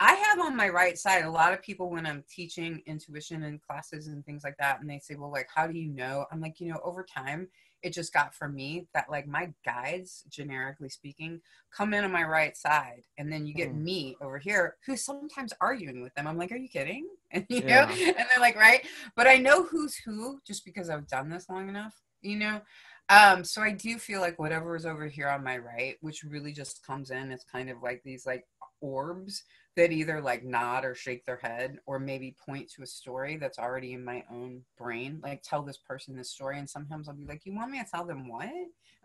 I 0.00 0.14
have 0.14 0.40
on 0.40 0.56
my 0.56 0.68
right 0.68 0.96
side 0.98 1.24
a 1.24 1.30
lot 1.30 1.52
of 1.52 1.62
people 1.62 1.90
when 1.90 2.06
I'm 2.06 2.24
teaching 2.28 2.82
intuition 2.86 3.42
in 3.42 3.58
classes 3.58 4.06
and 4.08 4.24
things 4.24 4.42
like 4.44 4.56
that, 4.58 4.80
and 4.80 4.88
they 4.88 4.98
say, 4.98 5.14
Well, 5.14 5.30
like, 5.30 5.48
how 5.54 5.66
do 5.66 5.78
you 5.78 5.88
know? 5.88 6.24
I'm 6.32 6.40
like, 6.40 6.58
you 6.58 6.72
know, 6.72 6.80
over 6.82 7.04
time, 7.04 7.48
it 7.82 7.92
just 7.92 8.12
got 8.12 8.34
for 8.34 8.48
me 8.48 8.86
that 8.94 9.10
like 9.10 9.26
my 9.26 9.52
guides, 9.64 10.24
generically 10.28 10.88
speaking, 10.88 11.40
come 11.74 11.94
in 11.94 12.04
on 12.04 12.12
my 12.12 12.24
right 12.24 12.56
side, 12.56 13.02
and 13.18 13.32
then 13.32 13.46
you 13.46 13.54
get 13.54 13.70
Mm. 13.72 13.82
me 13.82 14.16
over 14.20 14.38
here 14.38 14.76
who's 14.86 15.04
sometimes 15.04 15.52
arguing 15.60 16.02
with 16.02 16.14
them. 16.14 16.26
I'm 16.26 16.36
like, 16.38 16.52
Are 16.52 16.56
you 16.56 16.68
kidding? 16.68 17.06
And 17.32 17.46
you 17.48 17.62
Yeah. 17.66 17.86
know, 17.86 17.94
and 18.18 18.26
they're 18.28 18.40
like, 18.40 18.56
right? 18.56 18.84
But 19.14 19.28
I 19.28 19.36
know 19.36 19.62
who's 19.62 19.94
who 19.96 20.40
just 20.44 20.64
because 20.64 20.90
I've 20.90 21.06
done 21.06 21.28
this 21.30 21.48
long 21.48 21.68
enough, 21.68 21.94
you 22.22 22.36
know? 22.36 22.60
Um, 23.08 23.44
so 23.44 23.62
I 23.62 23.72
do 23.72 23.98
feel 23.98 24.20
like 24.20 24.38
whatever 24.38 24.74
is 24.76 24.84
over 24.86 25.06
here 25.06 25.28
on 25.28 25.44
my 25.44 25.58
right, 25.58 25.96
which 26.00 26.24
really 26.24 26.52
just 26.52 26.84
comes 26.84 27.10
in 27.10 27.30
as 27.32 27.44
kind 27.44 27.70
of 27.70 27.82
like 27.82 28.02
these 28.04 28.26
like 28.26 28.46
orbs 28.80 29.44
that 29.76 29.92
either 29.92 30.20
like 30.20 30.44
nod 30.44 30.84
or 30.84 30.94
shake 30.94 31.24
their 31.24 31.36
head 31.38 31.78
or 31.86 31.98
maybe 31.98 32.34
point 32.44 32.70
to 32.72 32.82
a 32.82 32.86
story 32.86 33.36
that's 33.36 33.58
already 33.58 33.92
in 33.92 34.04
my 34.04 34.24
own 34.30 34.64
brain. 34.76 35.20
Like 35.22 35.42
tell 35.42 35.62
this 35.62 35.78
person 35.78 36.16
this 36.16 36.30
story. 36.30 36.58
And 36.58 36.68
sometimes 36.68 37.08
I'll 37.08 37.14
be 37.14 37.24
like, 37.24 37.42
You 37.44 37.54
want 37.54 37.70
me 37.70 37.82
to 37.82 37.88
tell 37.90 38.04
them 38.04 38.28
what? 38.28 38.48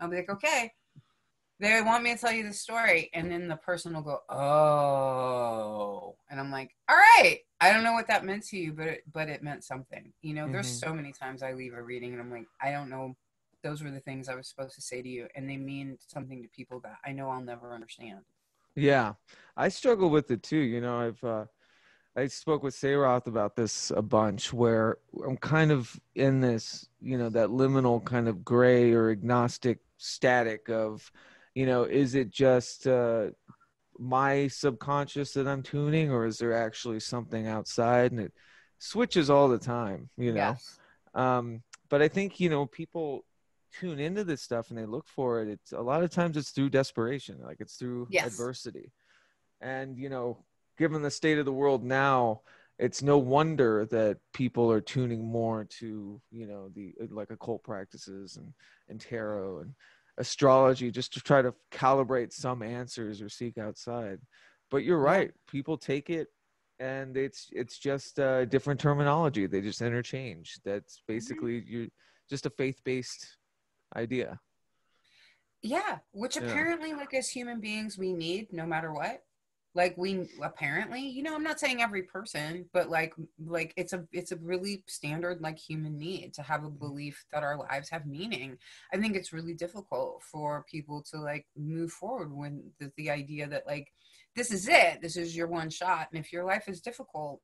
I'll 0.00 0.08
be 0.08 0.16
like, 0.16 0.30
Okay. 0.30 0.72
They 1.58 1.80
want 1.80 2.04
me 2.04 2.12
to 2.14 2.20
tell 2.20 2.32
you 2.32 2.42
the 2.46 2.52
story. 2.52 3.08
And 3.14 3.30
then 3.30 3.48
the 3.48 3.56
person 3.56 3.94
will 3.94 4.02
go, 4.02 4.18
Oh. 4.28 6.16
And 6.28 6.40
I'm 6.40 6.50
like, 6.50 6.74
All 6.88 6.96
right. 6.96 7.40
I 7.60 7.72
don't 7.72 7.84
know 7.84 7.92
what 7.94 8.08
that 8.08 8.24
meant 8.24 8.44
to 8.48 8.58
you, 8.58 8.72
but 8.72 8.86
it, 8.86 9.02
but 9.12 9.28
it 9.28 9.42
meant 9.42 9.64
something. 9.64 10.12
You 10.20 10.34
know, 10.34 10.46
there's 10.50 10.66
Mhm. 10.66 10.80
so 10.80 10.92
many 10.92 11.12
times 11.12 11.42
I 11.42 11.52
leave 11.52 11.72
a 11.74 11.82
reading 11.82 12.12
and 12.12 12.20
I'm 12.20 12.30
like, 12.30 12.46
I 12.60 12.72
don't 12.72 12.90
know. 12.90 13.16
Those 13.62 13.82
were 13.82 13.90
the 13.90 14.00
things 14.00 14.28
I 14.28 14.34
was 14.34 14.48
supposed 14.48 14.74
to 14.74 14.82
say 14.82 15.00
to 15.02 15.08
you, 15.08 15.26
and 15.34 15.48
they 15.48 15.56
mean 15.56 15.98
something 16.06 16.42
to 16.42 16.48
people 16.50 16.78
that 16.80 16.98
I 17.04 17.12
know 17.12 17.30
I'll 17.30 17.40
never 17.40 17.74
understand. 17.74 18.20
Yeah, 18.76 19.14
I 19.56 19.68
struggle 19.68 20.10
with 20.10 20.30
it 20.30 20.42
too. 20.42 20.58
You 20.58 20.80
know, 20.80 20.98
I've 20.98 21.24
uh, 21.24 21.44
I 22.16 22.26
spoke 22.28 22.62
with 22.62 22.74
Sayroth 22.74 23.26
about 23.26 23.56
this 23.56 23.90
a 23.90 24.02
bunch, 24.02 24.52
where 24.52 24.98
I'm 25.26 25.36
kind 25.36 25.72
of 25.72 25.98
in 26.14 26.40
this, 26.40 26.88
you 27.00 27.18
know, 27.18 27.28
that 27.30 27.48
liminal 27.48 28.04
kind 28.04 28.28
of 28.28 28.44
gray 28.44 28.92
or 28.92 29.10
agnostic 29.10 29.80
static 29.98 30.68
of, 30.68 31.10
you 31.54 31.66
know, 31.66 31.84
is 31.84 32.14
it 32.14 32.30
just 32.30 32.86
uh, 32.86 33.26
my 33.98 34.48
subconscious 34.48 35.32
that 35.32 35.46
I'm 35.48 35.62
tuning, 35.62 36.10
or 36.10 36.26
is 36.26 36.38
there 36.38 36.54
actually 36.54 37.00
something 37.00 37.46
outside? 37.46 38.12
And 38.12 38.20
it 38.20 38.32
switches 38.78 39.30
all 39.30 39.48
the 39.48 39.58
time, 39.58 40.10
you 40.16 40.32
know. 40.32 40.38
Yes. 40.38 40.78
Um, 41.14 41.62
but 41.88 42.02
I 42.02 42.08
think 42.08 42.40
you 42.40 42.50
know 42.50 42.66
people 42.66 43.24
tune 43.80 43.98
into 43.98 44.24
this 44.24 44.42
stuff 44.42 44.70
and 44.70 44.78
they 44.78 44.86
look 44.86 45.06
for 45.06 45.40
it. 45.42 45.48
It's 45.48 45.72
a 45.72 45.80
lot 45.80 46.02
of 46.02 46.10
times 46.10 46.36
it's 46.36 46.50
through 46.50 46.70
desperation, 46.70 47.38
like 47.42 47.58
it's 47.60 47.74
through 47.76 48.08
Yes. 48.10 48.26
adversity. 48.26 48.92
And 49.60 49.98
you 49.98 50.08
know, 50.08 50.44
given 50.78 51.02
the 51.02 51.10
state 51.10 51.38
of 51.38 51.44
the 51.44 51.52
world 51.52 51.84
now, 51.84 52.42
it's 52.78 53.02
no 53.02 53.16
wonder 53.18 53.86
that 53.86 54.18
people 54.34 54.70
are 54.70 54.80
tuning 54.80 55.24
more 55.24 55.64
to 55.64 56.20
you 56.30 56.46
know 56.46 56.68
the 56.74 56.94
like 57.10 57.30
occult 57.30 57.62
practices 57.64 58.36
and 58.36 58.52
and 58.88 59.00
tarot 59.00 59.60
and 59.60 59.74
astrology 60.18 60.90
just 60.90 61.12
to 61.12 61.20
try 61.20 61.42
to 61.42 61.54
calibrate 61.70 62.32
some 62.32 62.62
answers 62.62 63.20
or 63.20 63.28
seek 63.28 63.58
outside 63.58 64.18
but 64.70 64.82
you're 64.82 64.98
right 64.98 65.30
people 65.46 65.76
take 65.76 66.08
it 66.10 66.28
and 66.78 67.16
it's 67.16 67.48
it's 67.52 67.78
just 67.78 68.18
uh, 68.18 68.44
different 68.46 68.80
terminology 68.80 69.46
they 69.46 69.60
just 69.60 69.82
interchange 69.82 70.58
that's 70.64 71.02
basically 71.06 71.62
you're 71.66 71.88
just 72.28 72.46
a 72.46 72.50
faith-based 72.50 73.35
idea 73.94 74.40
Yeah, 75.62 75.98
which 76.12 76.36
Yeah. 76.36 76.44
apparently, 76.44 76.92
like 76.92 77.12
as 77.14 77.28
human 77.28 77.60
beings, 77.60 77.98
we 77.98 78.12
need 78.12 78.52
no 78.52 78.66
matter 78.66 78.92
what. 78.92 79.24
Like 79.74 79.96
we 79.98 80.26
apparently, 80.42 81.02
you 81.06 81.22
know, 81.22 81.34
I'm 81.34 81.42
not 81.42 81.60
saying 81.60 81.82
every 81.82 82.04
person, 82.04 82.68
but 82.72 82.88
like, 82.88 83.14
like 83.38 83.74
it's 83.76 83.92
a 83.92 84.06
it's 84.12 84.32
a 84.32 84.36
really 84.36 84.84
standard 84.88 85.42
like 85.42 85.58
human 85.58 85.98
need 85.98 86.32
to 86.34 86.42
have 86.42 86.64
a 86.64 86.68
mm-hmm. 86.68 86.78
belief 86.78 87.24
that 87.32 87.42
our 87.42 87.58
lives 87.58 87.90
have 87.90 88.06
meaning. 88.06 88.56
I 88.92 88.96
think 88.96 89.16
it's 89.16 89.34
really 89.34 89.54
difficult 89.54 90.22
for 90.22 90.64
people 90.70 91.02
to 91.10 91.18
like 91.20 91.46
move 91.56 91.92
forward 91.92 92.32
when 92.32 92.70
the, 92.80 92.90
the 92.96 93.10
idea 93.10 93.48
that 93.48 93.66
like 93.66 93.92
this 94.34 94.50
is 94.50 94.68
it, 94.68 95.02
this 95.02 95.16
is 95.16 95.36
your 95.36 95.48
one 95.48 95.70
shot, 95.70 96.08
and 96.12 96.24
if 96.24 96.32
your 96.32 96.44
life 96.44 96.68
is 96.68 96.80
difficult, 96.80 97.40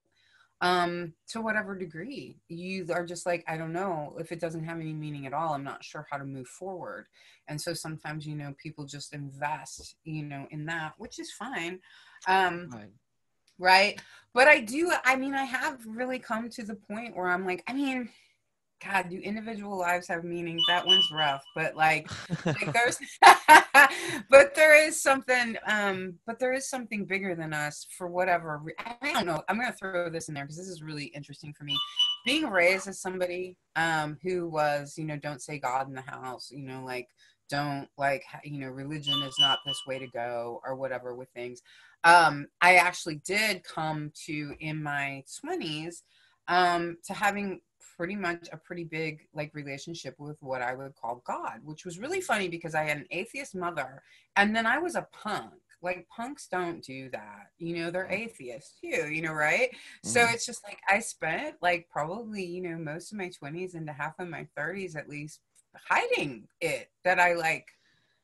um 0.63 1.13
to 1.29 1.41
whatever 1.41 1.77
degree. 1.77 2.39
You 2.49 2.87
are 2.93 3.05
just 3.05 3.27
like 3.27 3.45
i 3.49 3.59
don't 3.59 3.73
know. 3.73 4.17
If 4.19 4.33
it 4.33 4.41
doesn't 4.41 4.65
have 4.65 4.81
any 4.81 4.95
meaning 4.95 5.27
at 5.27 5.35
all 5.35 5.53
i'm 5.53 5.65
not 5.65 5.85
sure 5.85 6.07
how 6.11 6.17
to 6.17 6.25
move 6.25 6.47
forward. 6.47 7.07
And 7.49 7.61
so 7.61 7.75
sometimes 7.75 8.27
you 8.27 8.37
know 8.37 8.55
people 8.63 8.87
just 8.87 9.13
invest 9.13 9.97
you 10.05 10.23
know 10.23 10.47
in 10.51 10.65
that 10.67 10.95
which 10.97 11.19
is 11.19 11.33
fine 11.33 11.81
um 12.27 12.71
right. 12.73 12.91
right? 13.59 14.01
But 14.33 14.49
i 14.49 14.61
do 14.61 14.93
i 15.05 15.17
mean 15.17 15.35
i 15.35 15.45
have 15.45 15.85
really 15.85 16.21
come 16.21 16.49
to 16.51 16.63
the 16.63 16.77
point 16.77 17.17
where 17.17 17.27
i'm 17.27 17.45
like 17.45 17.63
i 17.67 17.73
mean 17.73 18.09
god 18.85 19.09
do 19.11 19.19
individual 19.19 19.77
lives 19.79 20.09
have 20.09 20.25
meaning? 20.25 20.61
That 20.69 20.87
one's 20.87 21.11
rough 21.13 21.43
but 21.57 21.75
like 21.75 22.09
like 22.47 22.73
there's 22.73 22.99
there 24.83 24.89
is 24.89 25.01
something 25.01 25.57
um 25.67 26.15
but 26.27 26.41
there 26.41 26.53
is 26.53 26.69
something 26.69 27.05
bigger 27.05 27.37
than 27.37 27.53
us 27.53 27.87
for 27.97 28.09
whatever 28.09 28.61
re- 28.65 28.75
i 29.01 29.13
don't 29.13 29.27
know 29.27 29.41
i'm 29.49 29.57
gonna 29.57 29.73
throw 29.73 30.11
this 30.11 30.29
in 30.29 30.35
there 30.35 30.45
because 30.45 30.57
this 30.57 30.69
is 30.69 30.83
really 30.83 31.05
interesting 31.07 31.53
for 31.53 31.65
me. 31.65 31.77
Being 32.25 32.49
raised 32.49 32.89
as 32.89 33.01
somebody 33.01 33.57
um 33.77 34.19
who 34.23 34.49
was 34.49 34.99
you 34.99 35.05
know 35.05 35.17
don't 35.17 35.43
say 35.43 35.59
god 35.59 35.89
in 35.89 35.95
the 35.95 36.03
house 36.03 36.51
you 36.51 36.65
know 36.65 36.83
like 36.85 37.09
don't 37.49 37.89
like 37.97 38.25
you 38.43 38.59
know 38.59 38.69
religion 38.69 39.23
is 39.23 39.37
not 39.39 39.61
this 39.65 39.81
way 39.87 39.99
to 39.99 40.07
go 40.09 40.61
or 40.65 40.75
whatever 40.75 41.15
with 41.15 41.29
things 41.31 41.63
um 42.05 42.47
i 42.61 42.77
actually 42.77 43.21
did 43.25 43.63
come 43.63 44.11
to 44.27 44.55
in 44.61 44.83
my 44.83 45.23
20s 45.45 46.03
um 46.49 46.97
to 47.05 47.13
having 47.13 47.61
pretty 47.97 48.17
much 48.17 48.49
a 48.53 48.57
pretty 48.57 48.85
big 48.85 49.27
like 49.35 49.55
relationship 49.55 50.15
with 50.19 50.37
what 50.43 50.63
I 50.63 50.75
would 50.75 50.95
call 50.95 51.23
God, 51.27 51.61
which 51.65 51.85
was 51.85 51.99
really 51.99 52.21
funny 52.21 52.49
because 52.49 52.75
I 52.75 52.85
had 52.85 52.99
an 52.99 53.07
atheist 53.11 53.55
mother 53.55 54.03
and 54.37 54.55
then 54.55 54.67
I 54.67 54.79
was 54.79 54.95
a 54.95 55.07
punk. 55.13 55.53
Like 55.83 56.07
punks 56.09 56.47
don't 56.47 56.83
do 56.83 57.11
that. 57.11 57.49
You 57.59 57.77
know, 57.77 57.91
they're 57.91 58.09
atheists 58.11 58.79
too, 58.81 59.11
you 59.13 59.21
know, 59.21 59.33
right? 59.33 59.69
So 60.03 60.21
Mhm. 60.23 60.33
it's 60.33 60.47
just 60.47 60.63
like 60.65 60.79
I 60.89 61.01
spent 61.01 61.57
like 61.61 61.89
probably, 61.91 62.45
you 62.45 62.63
know, 62.63 62.79
most 62.79 63.13
of 63.13 63.19
my 63.19 63.31
20s 63.31 63.75
into 63.75 63.93
half 63.93 64.19
of 64.21 64.29
my 64.29 64.47
30s 64.57 64.95
at 64.95 65.09
least 65.09 65.41
hiding 65.77 66.49
it 66.61 66.91
that 67.05 67.19
I 67.19 67.35
like 67.35 67.67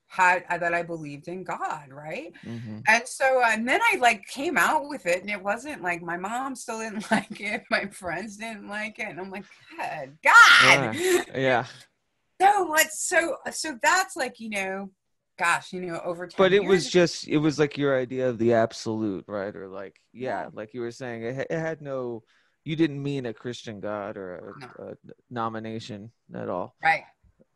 had 0.09 0.45
that 0.49 0.75
I 0.75 0.83
believed 0.83 1.29
in 1.29 1.45
God, 1.45 1.91
right? 1.91 2.33
Mhm. 2.45 2.83
And 2.89 3.07
so, 3.07 3.43
uh, 3.43 3.49
and 3.51 3.69
then 3.69 3.81
I 3.83 3.97
like 3.99 4.27
came 4.27 4.57
out 4.57 4.89
with 4.89 5.07
it, 5.07 5.21
and 5.21 5.31
it 5.31 5.43
wasn't 5.43 5.83
like 5.83 6.03
my 6.03 6.17
mom 6.17 6.55
still 6.57 6.81
didn't 6.81 7.09
like 7.11 7.41
it, 7.41 7.65
my 7.71 7.87
friends 7.87 8.37
didn't 8.37 8.69
like 8.69 8.99
it, 8.99 9.09
and 9.09 9.21
I'm 9.21 9.31
like, 9.31 9.45
God, 9.77 10.17
God. 10.25 10.97
yeah 11.35 11.67
So 12.41 12.65
what's 12.67 13.03
so 13.09 13.37
so 13.51 13.79
that's 13.83 14.15
like 14.17 14.39
you 14.41 14.51
know, 14.51 14.91
gosh, 15.39 15.73
you 15.73 15.81
know, 15.81 16.01
over 16.05 16.27
time. 16.27 16.37
but 16.39 16.53
it 16.53 16.65
was 16.65 16.89
just 16.89 17.27
it 17.29 17.39
was 17.39 17.59
like 17.59 17.77
your 17.77 17.99
idea 17.99 18.29
of 18.29 18.39
the 18.39 18.55
absolute 18.55 19.25
right 19.29 19.55
or 19.55 19.69
like 19.69 19.97
yeah, 20.13 20.43
Yeah. 20.45 20.49
like 20.53 20.73
you 20.73 20.81
were 20.81 20.91
saying 20.93 21.25
it, 21.25 21.47
it 21.51 21.59
had 21.59 21.83
no 21.83 22.23
you 22.65 22.77
didn't 22.77 23.03
mean 23.03 23.27
a 23.27 23.33
christian 23.33 23.81
god 23.81 24.17
or 24.17 24.55
a, 24.55 24.59
No. 24.61 24.91
a 24.91 24.95
nomination 25.31 26.11
at 26.35 26.49
all 26.49 26.77
right, 26.83 27.05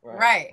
right. 0.03 0.51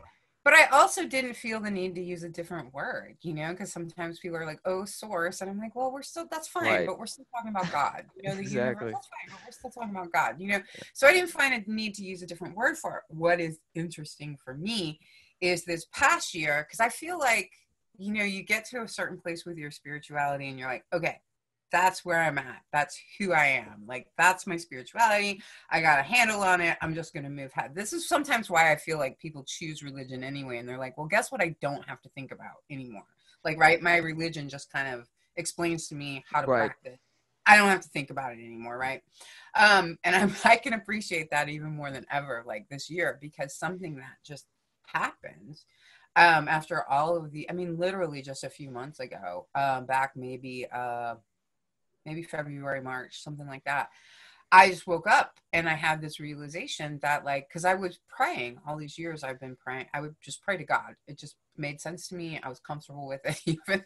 But 0.50 0.58
I 0.58 0.66
also 0.80 1.06
didn't 1.06 1.36
feel 1.36 1.60
the 1.60 1.70
need 1.70 1.94
to 1.94 2.02
use 2.02 2.24
a 2.24 2.28
different 2.30 2.74
word, 2.74 3.18
you 3.22 3.36
know, 3.36 3.52
because 3.52 3.72
sometimes 3.72 4.18
people 4.18 4.36
are 4.36 4.48
like, 4.48 4.60
"Oh, 4.66 4.84
source," 4.84 5.42
and 5.42 5.50
I'm 5.52 5.60
like, 5.60 5.76
"Well, 5.76 5.92
we're 5.92 6.02
still 6.02 6.26
that's 6.26 6.48
fine, 6.48 6.66
Right. 6.66 6.88
but 6.88 6.98
we're 6.98 7.06
still 7.06 7.28
talking 7.36 7.52
about 7.52 7.72
God, 7.72 8.06
you 8.16 8.28
know, 8.28 8.34
the 8.36 8.42
Exactly. 8.42 8.88
universe. 8.88 8.96
That's 8.96 9.08
fine, 9.10 9.30
but 9.30 9.42
we're 9.46 9.52
still 9.52 9.70
talking 9.70 9.92
about 9.92 10.12
God, 10.12 10.42
you 10.42 10.48
know." 10.48 10.60
So 10.94 11.06
I 11.06 11.14
didn't 11.14 11.30
find 11.30 11.54
a 11.54 11.72
need 11.72 11.94
to 11.96 12.04
use 12.04 12.24
a 12.24 12.26
different 12.26 12.56
word 12.56 12.80
for 12.80 12.98
it. 12.98 13.04
What 13.10 13.40
is 13.40 13.60
interesting 13.76 14.38
for 14.44 14.56
me 14.56 15.00
is 15.40 15.66
this 15.66 15.86
past 15.94 16.34
year 16.34 16.66
because 16.68 16.80
I 16.80 16.90
feel 16.90 17.20
like 17.20 17.52
you 18.00 18.12
know 18.12 18.24
you 18.24 18.42
get 18.42 18.66
to 18.70 18.82
a 18.82 18.88
certain 18.88 19.20
place 19.20 19.46
with 19.46 19.56
your 19.56 19.70
spirituality 19.70 20.50
and 20.50 20.58
you're 20.58 20.68
like, 20.68 20.86
okay, 20.92 21.20
that's 21.72 22.04
where 22.06 22.20
I'm 22.22 22.38
at. 22.38 22.62
That's 22.72 23.00
who 23.18 23.34
I 23.34 23.46
am. 23.46 23.84
Like 23.88 24.08
that's 24.18 24.48
my 24.48 24.58
spirituality. 24.58 25.42
I 25.70 25.82
got 25.82 26.00
a 26.00 26.04
handle 26.04 26.42
on 26.42 26.62
it. 26.62 26.78
I'm 26.82 26.96
just 26.96 27.14
gonna 27.14 27.30
move 27.30 27.52
ahead. 27.56 27.76
This 27.76 27.94
is 27.94 28.08
sometimes 28.08 28.50
why 28.50 28.72
I 28.72 28.76
feel 28.76 28.98
like 28.98 29.20
people 29.20 29.44
choose 29.48 29.84
religion 29.84 30.24
anyway, 30.24 30.58
and 30.58 30.68
they're 30.68 30.78
like, 30.80 30.98
well, 30.98 31.08
guess 31.08 31.32
what? 31.32 31.42
I 31.42 31.56
don't 31.62 31.88
have 31.88 32.02
to 32.02 32.10
think 32.10 32.32
about 32.32 32.64
anymore. 32.70 33.04
Like, 33.44 33.60
right? 33.60 33.82
My 33.82 33.98
religion 33.98 34.50
just 34.50 34.72
kind 34.72 34.94
of 34.94 35.08
explains 35.36 35.88
to 35.90 35.96
me 35.96 36.24
how 36.32 36.42
to 36.42 36.48
Right. 36.48 36.72
practice. 36.72 37.00
I 37.46 37.58
don't 37.58 37.70
have 37.70 37.82
to 37.82 37.90
think 37.90 38.12
about 38.12 38.34
it 38.34 38.40
anymore, 38.44 38.78
right? 38.78 39.02
Um, 39.56 39.98
and 40.04 40.16
I'm, 40.16 40.36
I 40.46 40.58
can 40.58 40.74
appreciate 40.74 41.30
that 41.32 41.50
even 41.50 41.72
more 41.76 41.92
than 41.92 42.06
ever, 42.12 42.44
like 42.46 42.68
this 42.70 42.90
year, 42.90 43.18
because 43.22 43.56
something 43.56 43.96
that 43.96 44.18
just 44.24 44.46
happened 44.86 45.60
um, 46.16 46.48
after 46.48 46.88
all 46.90 47.16
of 47.16 47.32
the, 47.32 47.50
I 47.50 47.54
mean, 47.54 47.78
literally 47.78 48.22
just 48.22 48.44
a 48.44 48.50
few 48.50 48.70
months 48.70 49.00
ago, 49.00 49.48
um, 49.56 49.86
back 49.86 50.12
maybe, 50.16 50.68
uh, 50.72 51.16
maybe 52.06 52.24
February, 52.24 52.82
March, 52.82 53.22
something 53.24 53.48
like 53.48 53.64
that. 53.66 53.90
I 54.52 54.70
just 54.70 54.88
woke 54.88 55.08
up 55.08 55.34
and 55.54 55.70
I 55.70 55.76
had 55.76 56.02
this 56.02 56.20
realization 56.20 57.00
that, 57.04 57.24
like, 57.24 57.48
because 57.48 57.66
I 57.66 57.76
was 57.76 58.00
praying 58.08 58.60
all 58.66 58.78
these 58.78 58.98
years, 58.98 59.24
I've 59.24 59.40
been 59.40 59.56
praying. 59.56 59.86
I 59.94 60.02
would 60.02 60.16
just 60.22 60.42
pray 60.42 60.58
to 60.58 60.64
God. 60.64 60.96
It 61.08 61.20
just 61.20 61.36
made 61.56 61.80
sense 61.80 62.08
to 62.08 62.16
me. 62.16 62.40
I 62.42 62.50
was 62.50 62.60
comfortable 62.60 63.08
with 63.08 63.22
it. 63.26 63.40
Even 63.46 63.86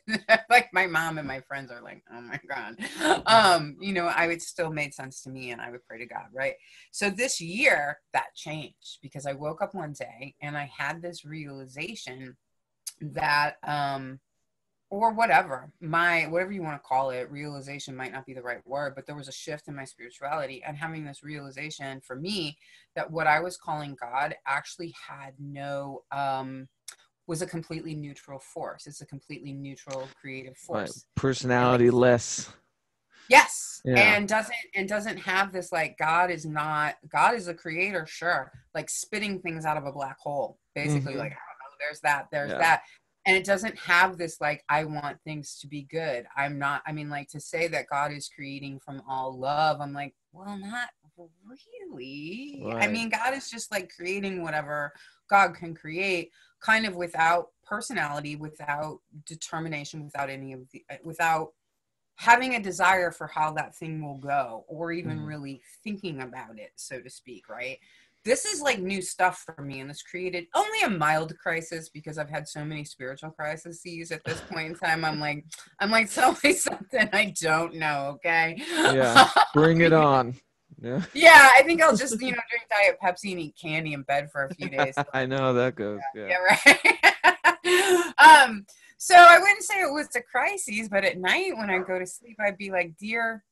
like 0.50 0.70
my 0.72 0.88
mom 0.88 1.18
and 1.18 1.28
my 1.28 1.42
friends 1.42 1.70
are 1.70 1.82
like, 1.82 2.04
"Oh 2.14 2.22
my 2.22 2.40
God," 2.48 3.24
um, 3.26 3.76
you 3.82 3.92
know, 3.92 4.08
I 4.08 4.28
would 4.28 4.42
still 4.42 4.72
made 4.72 4.94
sense 4.94 5.22
to 5.24 5.30
me, 5.30 5.52
and 5.52 5.60
I 5.60 5.70
would 5.70 5.86
pray 5.86 5.98
to 5.98 6.06
God, 6.06 6.28
right? 6.34 6.54
So 6.92 7.10
this 7.10 7.42
year 7.42 7.98
that 8.14 8.34
changed 8.36 9.00
because 9.02 9.26
I 9.26 9.34
woke 9.34 9.62
up 9.62 9.76
one 9.76 9.94
day 9.94 10.36
and 10.42 10.56
I 10.56 10.72
had 10.78 11.02
this 11.02 11.26
realization 11.26 12.38
that 13.02 13.56
um 13.64 14.20
or 14.94 15.12
whatever 15.12 15.72
my 15.82 16.26
whatever 16.26 16.52
you 16.52 16.62
want 16.62 16.76
to 16.76 16.88
call 16.88 17.10
it 17.10 17.32
realization 17.32 17.96
might 17.96 18.12
not 18.12 18.28
be 18.28 18.34
the 18.36 18.42
right 18.44 18.62
word 18.68 18.94
but 18.94 19.08
there 19.08 19.16
was 19.16 19.28
a 19.28 19.32
shift 19.32 19.68
in 19.68 19.76
my 19.76 19.84
spirituality 19.84 20.62
and 20.68 20.78
having 20.78 21.04
this 21.04 21.24
realization 21.24 22.00
for 22.00 22.16
me 22.16 22.56
that 22.96 23.10
what 23.10 23.26
i 23.26 23.40
was 23.40 23.58
calling 23.58 23.98
god 24.00 24.36
actually 24.46 24.94
had 25.10 25.34
no 25.40 26.04
um 26.12 26.68
was 27.26 27.42
a 27.42 27.48
completely 27.48 27.96
neutral 27.96 28.38
force 28.38 28.86
it's 28.86 29.02
a 29.02 29.06
completely 29.08 29.52
neutral 29.52 30.08
creative 30.22 30.54
right. 30.70 30.88
force 30.88 31.06
personality 31.16 31.90
less 31.90 32.54
Yes. 33.30 33.82
Yeah. 33.86 34.16
And 34.16 34.28
doesn't 34.28 34.56
and 34.76 34.88
doesn't 34.88 35.18
have 35.18 35.54
this 35.54 35.72
like 35.72 35.98
God 35.98 36.30
is 36.30 36.46
not 36.46 36.96
God 37.10 37.36
is 37.36 37.48
a 37.48 37.54
creator, 37.54 38.06
sure. 38.06 38.52
Like 38.76 38.90
spitting 38.90 39.40
things 39.40 39.64
out 39.66 39.78
of 39.78 39.86
a 39.86 39.94
black 39.94 40.18
hole. 40.20 40.60
Basically, 40.76 41.14
Mhm. 41.14 41.20
like, 41.20 41.32
I 41.32 41.40
don't 41.48 41.60
know, 41.62 41.76
there's 41.80 42.02
that, 42.02 42.28
there's 42.34 42.52
Yeah. 42.52 42.58
that. 42.58 42.84
And 43.26 43.38
it 43.38 43.46
doesn't 43.46 43.78
have 43.78 44.18
this 44.18 44.42
like 44.42 44.64
I 44.70 44.84
want 44.84 45.18
things 45.24 45.58
to 45.62 45.68
be 45.68 45.84
good. 45.84 46.26
I'm 46.36 46.60
not 46.60 46.82
I 46.86 46.92
mean 46.92 47.10
like 47.10 47.30
to 47.30 47.40
say 47.40 47.68
that 47.70 47.88
God 47.90 48.12
is 48.12 48.30
creating 48.34 48.80
from 48.80 49.02
all 49.08 49.38
love, 49.40 49.80
I'm 49.82 49.94
like, 49.94 50.14
well 50.32 50.58
not 50.58 50.90
really. 51.18 52.74
I 52.80 52.88
mean 52.88 53.10
God 53.10 53.34
is 53.34 53.50
just 53.50 53.72
like 53.72 53.92
creating 53.96 54.42
whatever 54.44 54.94
God 55.30 55.56
can 55.56 55.74
create 55.74 56.32
kind 56.60 56.86
of 56.86 56.96
without 56.96 57.48
personality, 57.66 58.36
without 58.36 59.00
determination, 59.26 60.04
without 60.04 60.30
any 60.30 60.54
of 60.54 60.70
the 60.72 60.84
without 61.04 61.50
having 62.16 62.56
a 62.56 62.62
desire 62.62 63.12
for 63.12 63.28
how 63.28 63.52
that 63.54 63.76
thing 63.76 64.04
will 64.04 64.20
go 64.20 64.66
or 64.68 64.92
even 64.92 65.20
Mhm. 65.20 65.28
really 65.28 65.62
thinking 65.84 66.22
about 66.22 66.60
it 66.60 66.72
so 66.76 67.02
to 67.02 67.10
speak 67.10 67.50
right 67.50 67.80
this 68.26 68.46
is 68.46 68.62
like 68.62 68.80
new 68.80 69.02
stuff 69.02 69.44
for 69.46 69.62
me 69.64 69.80
and 69.80 69.90
this 69.90 70.02
created 70.02 70.46
only 70.56 70.82
a 70.82 70.90
mild 70.90 71.38
crisis 71.38 71.90
because 71.90 72.18
i've 72.18 72.30
had 72.30 72.48
so 72.48 72.64
many 72.64 72.84
spiritual 72.84 73.30
crises 73.32 73.84
at 74.12 74.24
this 74.26 74.42
point 74.50 74.68
in 74.68 74.76
time 74.76 75.04
i'm 75.06 75.20
like 75.20 75.46
i'm 75.80 75.92
like 75.92 76.12
tell 76.12 76.38
me 76.44 76.54
something 76.54 77.10
i 77.14 77.34
don't 77.42 77.76
know 77.76 78.12
okay 78.16 78.62
Yeah. 78.70 79.30
Bring 79.54 79.82
it 79.82 79.94
on. 79.94 80.36
Yeah. 80.82 81.02
yeah 81.14 81.50
i 81.56 81.62
think 81.64 81.82
i'll 81.82 81.96
just 81.96 82.20
you 82.20 82.32
know 82.32 82.40
drink 82.50 82.66
diet 82.70 82.98
pepsi 83.02 83.32
and 83.32 83.40
eat 83.40 83.56
candy 83.62 83.94
in 83.94 84.02
bed 84.04 84.30
for 84.32 84.46
a 84.46 84.54
few 84.56 84.70
days 84.70 84.96
I 85.14 85.26
know 85.26 85.38
how 85.38 85.54
that 85.54 85.76
goes. 85.76 86.00
Yeah. 86.16 86.28
yeah 86.28 86.38
right 86.66 88.14
um 88.46 88.66
so 88.98 89.16
i 89.16 89.38
wouldn't 89.40 89.64
say 89.64 89.82
it 89.82 89.92
was 89.94 90.08
a 90.16 90.22
crisis 90.22 90.90
but 90.90 91.06
at 91.06 91.18
night 91.18 91.56
when 91.56 91.70
i 91.70 91.78
go 91.80 92.00
to 92.00 92.06
sleep 92.08 92.38
i'd 92.46 92.58
be 92.58 92.72
like 92.72 92.98
dear 92.98 93.44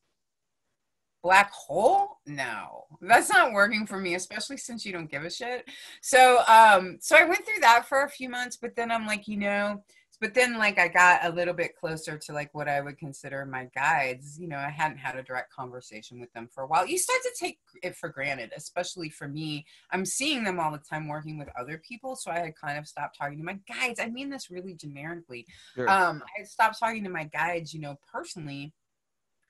black 1.22 1.50
hole? 1.52 2.18
No 2.26 2.82
that's 3.02 3.30
not 3.30 3.52
working 3.52 3.86
for 3.86 3.98
me 3.98 4.14
especially 4.14 4.56
since 4.56 4.84
you 4.84 4.92
don't 4.92 5.10
give 5.10 5.24
a 5.24 5.30
shit. 5.30 5.68
So 6.00 6.42
um 6.46 6.98
so 7.00 7.16
i 7.16 7.24
went 7.24 7.44
through 7.44 7.60
that 7.60 7.86
for 7.86 8.02
a 8.02 8.08
few 8.08 8.28
months 8.28 8.56
but 8.56 8.76
then 8.76 8.90
i'm 8.90 9.06
like 9.06 9.26
you 9.28 9.36
know 9.36 9.82
but 10.20 10.34
then 10.34 10.56
like 10.56 10.78
i 10.78 10.86
got 10.86 11.24
a 11.24 11.30
little 11.30 11.54
bit 11.54 11.76
closer 11.76 12.16
to 12.16 12.32
like 12.32 12.54
what 12.54 12.68
i 12.68 12.80
would 12.80 12.96
consider 12.98 13.44
my 13.44 13.68
guides. 13.74 14.38
You 14.38 14.48
know 14.48 14.56
i 14.56 14.70
hadn't 14.70 14.98
had 14.98 15.16
a 15.16 15.22
direct 15.22 15.52
conversation 15.52 16.20
with 16.20 16.32
them 16.32 16.48
for 16.52 16.64
a 16.64 16.66
while. 16.66 16.86
You 16.86 16.98
start 16.98 17.20
to 17.22 17.44
take 17.44 17.58
it 17.82 17.96
for 17.96 18.08
granted 18.08 18.52
especially 18.56 19.08
for 19.08 19.26
me. 19.26 19.66
I'm 19.90 20.04
seeing 20.04 20.44
them 20.44 20.60
all 20.60 20.70
the 20.70 20.78
time 20.78 21.08
working 21.08 21.38
with 21.38 21.48
other 21.58 21.82
people 21.86 22.14
so 22.14 22.30
i 22.30 22.38
had 22.38 22.54
kind 22.54 22.78
of 22.78 22.86
stopped 22.86 23.16
talking 23.18 23.38
to 23.38 23.44
my 23.44 23.58
guides. 23.68 23.98
I 24.00 24.08
mean 24.08 24.30
this 24.30 24.50
really 24.50 24.74
generically. 24.74 25.46
Sure. 25.74 25.90
um 25.90 26.22
i 26.38 26.44
stopped 26.44 26.78
talking 26.78 27.02
to 27.04 27.10
my 27.10 27.24
guides 27.24 27.74
you 27.74 27.80
know 27.80 27.96
personally 28.10 28.72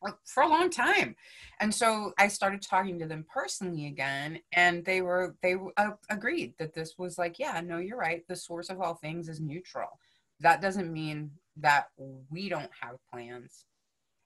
like 0.03 0.14
for 0.24 0.42
a 0.42 0.48
long 0.48 0.70
time. 0.70 1.16
And 1.61 1.72
so 1.74 2.12
i 2.18 2.28
started 2.28 2.62
talking 2.62 2.98
to 2.98 3.07
them 3.07 3.24
personally 3.32 3.86
again 3.86 4.40
and 4.53 4.84
they 4.84 5.00
were 5.00 5.36
they 5.42 5.57
uh, 5.76 5.90
agreed 6.11 6.55
that 6.59 6.74
this 6.74 6.94
was 6.98 7.18
like 7.18 7.38
yeah 7.38 7.61
no 7.61 7.78
you're 7.78 7.98
right. 7.98 8.22
The 8.28 8.36
source 8.36 8.68
of 8.70 8.80
all 8.80 8.94
things 8.94 9.28
is 9.28 9.40
neutral. 9.40 9.98
That 10.40 10.61
doesn't 10.61 10.92
mean 10.92 11.30
that 11.57 11.86
we 12.30 12.48
don't 12.48 12.70
have 12.80 12.96
plans 13.12 13.66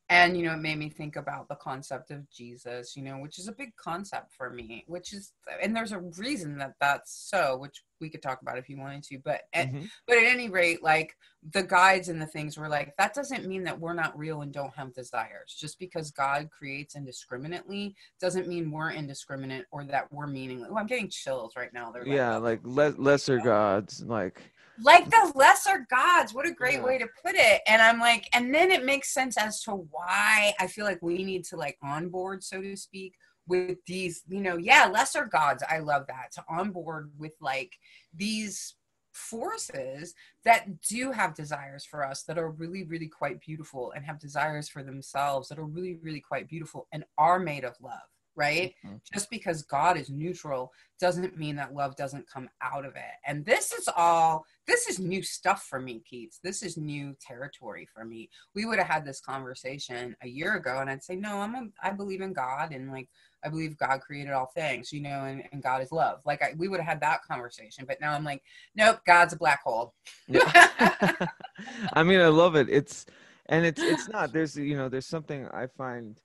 and 0.08 0.36
you 0.36 0.44
know 0.44 0.52
it 0.52 0.60
made 0.60 0.78
me 0.78 0.88
think 0.88 1.16
about 1.16 1.48
the 1.48 1.54
concept 1.56 2.10
of 2.12 2.28
jesus 2.30 2.96
you 2.96 3.02
know 3.02 3.18
which 3.18 3.38
is 3.38 3.48
a 3.48 3.52
big 3.52 3.74
concept 3.76 4.32
for 4.32 4.50
me 4.50 4.84
which 4.86 5.12
is 5.12 5.32
and 5.62 5.74
there's 5.74 5.92
a 5.92 5.98
reason 6.16 6.56
that 6.58 6.74
that's 6.80 7.12
so 7.28 7.56
which 7.56 7.82
we 8.00 8.08
could 8.08 8.22
talk 8.22 8.40
about 8.42 8.58
if 8.58 8.68
you 8.68 8.78
wanted 8.78 9.02
to 9.02 9.18
but 9.24 9.42
at, 9.52 9.72
Mhm. 9.72 9.88
but 10.06 10.16
at 10.18 10.24
any 10.24 10.48
rate 10.48 10.82
like 10.82 11.16
the 11.52 11.62
guides 11.62 12.08
and 12.08 12.20
the 12.20 12.26
things 12.26 12.56
were 12.58 12.68
like 12.68 12.94
that 12.98 13.14
doesn't 13.14 13.46
mean 13.46 13.64
that 13.64 13.80
we're 13.80 13.94
not 13.94 14.16
real 14.18 14.42
and 14.42 14.52
don't 14.52 14.74
have 14.74 14.92
desires. 14.92 15.56
Just 15.58 15.78
because 15.78 16.10
god 16.10 16.50
creates 16.50 16.94
indiscriminately 16.96 17.94
doesn't 18.20 18.46
mean 18.48 18.70
we're 18.70 18.90
indiscriminate 18.90 19.64
or 19.70 19.84
that 19.84 20.12
we're 20.12 20.26
meaningless. 20.26 20.68
Oh, 20.72 20.76
i'm 20.76 20.86
getting 20.86 21.08
chills 21.08 21.54
right 21.56 21.72
now. 21.72 21.90
They're 21.90 22.06
Yeah, 22.06 22.36
oh, 22.36 22.40
like 22.40 22.60
le- 22.64 22.94
lesser 22.98 23.38
gods, 23.52 24.02
like 24.04 24.52
like 24.82 25.08
the 25.10 25.32
lesser 25.34 25.86
gods 25.90 26.34
what 26.34 26.46
a 26.46 26.52
great 26.52 26.74
Yeah. 26.74 26.84
way 26.84 26.98
to 26.98 27.06
put 27.24 27.34
it. 27.34 27.62
And 27.66 27.80
i'm 27.82 27.98
like 27.98 28.28
and 28.32 28.54
then 28.54 28.70
it 28.70 28.84
makes 28.84 29.12
sense 29.12 29.36
as 29.36 29.62
to 29.62 29.72
why 29.72 30.52
i 30.60 30.66
feel 30.66 30.84
like 30.84 31.00
we 31.02 31.22
need 31.24 31.44
to 31.46 31.56
like 31.56 31.76
onboard 31.82 32.42
so 32.44 32.60
to 32.60 32.76
speak 32.76 33.14
with 33.48 33.78
these 33.86 34.22
you 34.28 34.40
know 34.40 34.56
yeah 34.56 34.88
lesser 34.92 35.24
gods. 35.24 35.62
I 35.68 35.78
love 35.78 36.06
that 36.08 36.32
to 36.32 36.44
onboard 36.48 37.12
with 37.16 37.32
like 37.40 37.72
these 38.14 38.74
forces 39.12 40.14
that 40.44 40.80
do 40.82 41.10
have 41.10 41.34
desires 41.34 41.84
for 41.86 42.04
us 42.04 42.24
that 42.24 42.38
are 42.38 42.50
really 42.50 42.84
really 42.84 43.08
quite 43.08 43.40
beautiful 43.40 43.92
and 43.92 44.04
have 44.04 44.18
desires 44.18 44.68
for 44.68 44.82
themselves 44.82 45.48
that 45.48 45.58
are 45.58 45.64
really 45.64 45.94
really 46.02 46.20
quite 46.20 46.48
beautiful 46.48 46.86
and 46.92 47.04
are 47.16 47.38
made 47.38 47.64
of 47.64 47.74
love 47.80 48.08
right 48.36 48.74
Mhm. 48.84 49.00
just 49.12 49.30
because 49.30 49.62
god 49.62 49.96
is 49.96 50.10
neutral 50.10 50.72
doesn't 51.00 51.36
mean 51.36 51.56
that 51.56 51.74
love 51.74 51.96
doesn't 51.96 52.28
come 52.28 52.48
out 52.62 52.84
of 52.84 52.94
it 52.96 53.14
and 53.26 53.44
this 53.44 53.72
is 53.72 53.88
all 53.96 54.44
this 54.66 54.86
is 54.88 54.98
new 54.98 55.22
stuff 55.22 55.64
for 55.64 55.80
me 55.80 56.00
keats 56.08 56.38
this 56.42 56.62
is 56.62 56.76
new 56.76 57.14
territory 57.20 57.86
for 57.92 58.04
me 58.04 58.28
we 58.54 58.64
would 58.64 58.78
have 58.78 58.88
had 58.88 59.04
this 59.04 59.20
conversation 59.20 60.14
a 60.22 60.28
year 60.28 60.54
ago 60.56 60.78
and 60.80 60.88
i'd 60.90 61.02
say 61.02 61.16
no 61.16 61.40
i'm 61.40 61.54
a, 61.54 61.66
i 61.82 61.90
believe 61.90 62.20
in 62.20 62.32
god 62.32 62.72
and 62.72 62.90
like 62.90 63.08
i 63.44 63.48
believe 63.48 63.76
god 63.76 64.00
created 64.00 64.32
all 64.32 64.46
things 64.54 64.92
you 64.92 65.00
know 65.00 65.24
and, 65.24 65.42
and 65.52 65.62
god 65.62 65.82
is 65.82 65.92
love 65.92 66.20
like 66.24 66.42
I, 66.42 66.54
we 66.56 66.68
would 66.68 66.80
have 66.80 66.88
had 66.88 67.00
that 67.00 67.22
conversation 67.22 67.84
but 67.86 68.00
now 68.00 68.12
i'm 68.12 68.24
like 68.24 68.42
nope 68.74 69.00
god's 69.06 69.32
a 69.34 69.36
black 69.36 69.62
hole 69.62 69.94
Yeah. 70.28 71.26
I 71.92 72.02
mean, 72.02 72.20
I 72.20 72.28
love 72.28 72.56
it. 72.56 72.68
It's 72.68 73.06
and 73.46 73.64
it's 73.64 73.82
it's 73.82 74.08
not. 74.08 74.32
There's 74.32 74.56
you 74.56 74.76
know, 74.76 74.88
there's 74.88 75.06
something 75.06 75.46
I 75.48 75.66
find. 75.66 76.20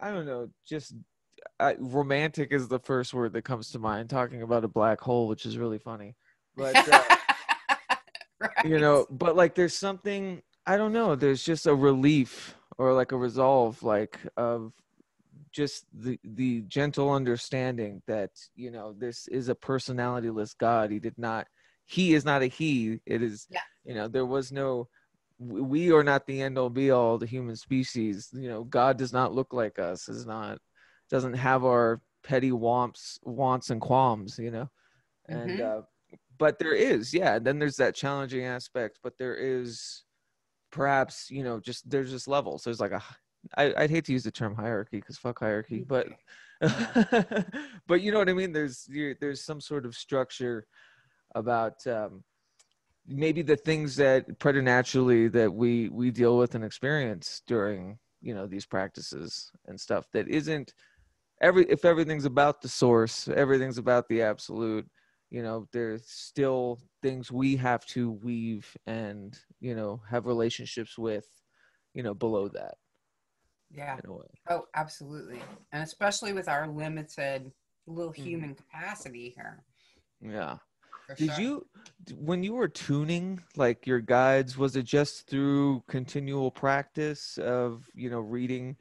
I 0.00 0.10
don't 0.10 0.26
know. 0.26 0.48
Just 0.66 0.94
I, 1.60 1.76
romantic 1.78 2.52
is 2.52 2.68
the 2.68 2.78
first 2.80 3.14
word 3.14 3.32
that 3.34 3.42
comes 3.42 3.70
to 3.70 3.78
mind. 3.78 4.10
Talking 4.10 4.42
about 4.42 4.64
a 4.64 4.68
black 4.68 5.00
hole, 5.00 5.28
which 5.28 5.46
is 5.46 5.58
really 5.58 5.78
funny, 5.78 6.16
but 6.56 6.76
uh, 6.92 7.02
right. 8.40 8.50
you 8.64 8.78
know, 8.78 9.06
but 9.10 9.36
like 9.36 9.54
there's 9.54 9.76
something 9.76 10.42
I 10.66 10.76
don't 10.76 10.92
know. 10.92 11.14
There's 11.14 11.42
just 11.42 11.66
a 11.66 11.74
relief 11.74 12.56
or 12.78 12.92
like 12.94 13.12
a 13.12 13.16
resolve, 13.16 13.82
like 13.82 14.18
of 14.36 14.72
just 15.52 15.84
the 15.92 16.18
the 16.24 16.62
gentle 16.62 17.10
understanding 17.12 18.02
that 18.06 18.30
you 18.54 18.70
know 18.70 18.92
this 18.92 19.28
is 19.28 19.48
a 19.48 19.54
personalityless 19.54 20.56
God. 20.56 20.90
He 20.90 20.98
did 20.98 21.18
not. 21.18 21.46
He 21.84 22.14
is 22.14 22.24
not 22.24 22.42
a 22.42 22.46
he. 22.46 23.00
It 23.06 23.22
is. 23.22 23.46
Yeah. 23.50 23.60
You 23.84 23.94
know, 23.94 24.08
there 24.08 24.26
was 24.26 24.52
no. 24.52 24.88
we- 25.38 25.60
We 25.60 25.92
are 25.92 26.04
not 26.04 26.26
the 26.26 26.40
end 26.40 26.56
all 26.58 26.70
be 26.70 26.90
all. 26.90 27.18
The 27.18 27.26
human 27.26 27.56
species. 27.56 28.28
You 28.32 28.48
know, 28.48 28.64
God 28.64 28.96
does 28.96 29.12
not 29.12 29.34
look 29.34 29.52
like 29.52 29.78
us. 29.78 30.08
Is 30.08 30.26
not. 30.26 30.58
Doesn't 31.12 31.34
have 31.34 31.64
our 31.64 32.00
petty 32.24 32.50
wants, 32.50 33.20
wants 33.22 33.70
and 33.70 33.80
qualms. 33.80 34.38
You 34.38 34.50
know, 34.50 34.70
and 35.28 35.60
Mhm. 35.60 35.78
uh, 35.78 35.82
but 36.38 36.58
there 36.58 36.74
is 36.74 37.14
yeah. 37.14 37.38
Then 37.38 37.60
there's 37.60 37.76
that 37.76 37.94
challenging 37.94 38.44
aspect, 38.44 38.98
but 39.02 39.16
there 39.18 39.36
is 39.36 40.02
perhaps 40.72 41.30
you 41.30 41.44
know 41.44 41.60
just 41.60 41.88
there's 41.88 42.10
just 42.10 42.26
levels. 42.26 42.64
There's 42.64 42.80
like 42.80 42.92
a 42.92 43.02
I, 43.56 43.74
I'd 43.76 43.90
hate 43.90 44.04
to 44.06 44.12
use 44.12 44.24
the 44.24 44.30
term 44.30 44.54
hierarchy 44.54 44.98
because 44.98 45.18
fuck 45.18 45.38
hierarchy, 45.40 45.84
but 45.86 46.08
but 47.86 48.00
you 48.00 48.12
know 48.12 48.18
what 48.18 48.28
I 48.28 48.34
mean. 48.34 48.52
There's 48.52 48.88
there's 49.20 49.44
some 49.44 49.60
sort 49.60 49.84
of 49.84 49.94
structure 49.94 50.66
about 51.34 51.86
um, 51.86 52.22
maybe 53.06 53.42
the 53.42 53.56
things 53.56 53.96
that 53.96 54.38
preternaturally 54.38 55.28
that 55.28 55.52
we 55.52 55.88
we 55.88 56.10
deal 56.10 56.38
with 56.38 56.54
and 56.54 56.64
experience 56.64 57.42
during 57.46 57.98
you 58.20 58.34
know 58.34 58.46
these 58.46 58.66
practices 58.66 59.50
and 59.66 59.80
stuff 59.80 60.06
that 60.12 60.28
isn't 60.28 60.72
every 61.42 61.64
if 61.70 61.84
everything's 61.84 62.24
about 62.24 62.62
the 62.62 62.68
source, 62.68 63.28
everything's 63.28 63.78
about 63.78 64.08
the 64.08 64.22
absolute. 64.22 64.88
You 65.30 65.42
know, 65.42 65.66
there's 65.72 66.06
still 66.08 66.78
things 67.02 67.32
we 67.32 67.56
have 67.56 67.84
to 67.86 68.10
weave 68.12 68.76
and 68.86 69.38
you 69.60 69.74
know 69.74 70.00
have 70.08 70.26
relationships 70.26 70.98
with, 70.98 71.26
you 71.94 72.02
know, 72.02 72.14
below 72.14 72.48
that 72.48 72.74
yeah 73.70 73.96
in 74.04 74.10
a 74.10 74.12
way. 74.12 74.26
oh 74.50 74.66
absolutely 74.74 75.40
and 75.72 75.82
especially 75.82 76.32
with 76.32 76.48
our 76.48 76.68
limited 76.68 77.52
little 77.86 78.12
Mhm. 78.12 78.24
human 78.24 78.54
capacity 78.54 79.30
here 79.36 79.64
Yeah. 80.20 80.58
for 81.06 81.16
Did 81.16 81.36
sure. 81.36 81.36
you, 81.38 81.66
when 82.16 82.42
you 82.42 82.54
were 82.54 82.68
tuning 82.68 83.42
like 83.56 83.86
your 83.86 84.00
guides, 84.00 84.56
was 84.56 84.76
it 84.76 84.84
just 84.84 85.26
through 85.26 85.82
continual 85.88 86.50
practice 86.50 87.38
of, 87.38 87.88
you 87.94 88.10
know, 88.10 88.20
reading 88.20 88.76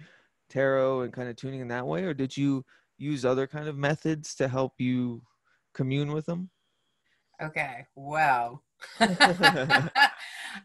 tarot 0.51 1.01
and 1.01 1.13
kind 1.13 1.29
of 1.29 1.35
tuning 1.35 1.61
in 1.61 1.67
that 1.69 1.87
way? 1.87 2.03
Or 2.03 2.13
did 2.13 2.35
you 2.35 2.63
use 2.97 3.25
other 3.25 3.47
kind 3.47 3.67
of 3.67 3.77
methods 3.77 4.35
to 4.35 4.47
help 4.47 4.73
you 4.77 5.23
commune 5.73 6.11
with 6.11 6.25
them? 6.25 6.49
Okay, 7.41 7.85
well, 7.95 8.63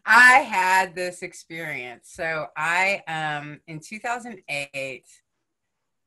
I 0.05 0.39
had 0.47 0.93
this 0.93 1.23
experience. 1.23 2.11
So 2.11 2.47
I, 2.55 3.01
um, 3.07 3.59
in 3.67 3.79
2008, 3.79 5.05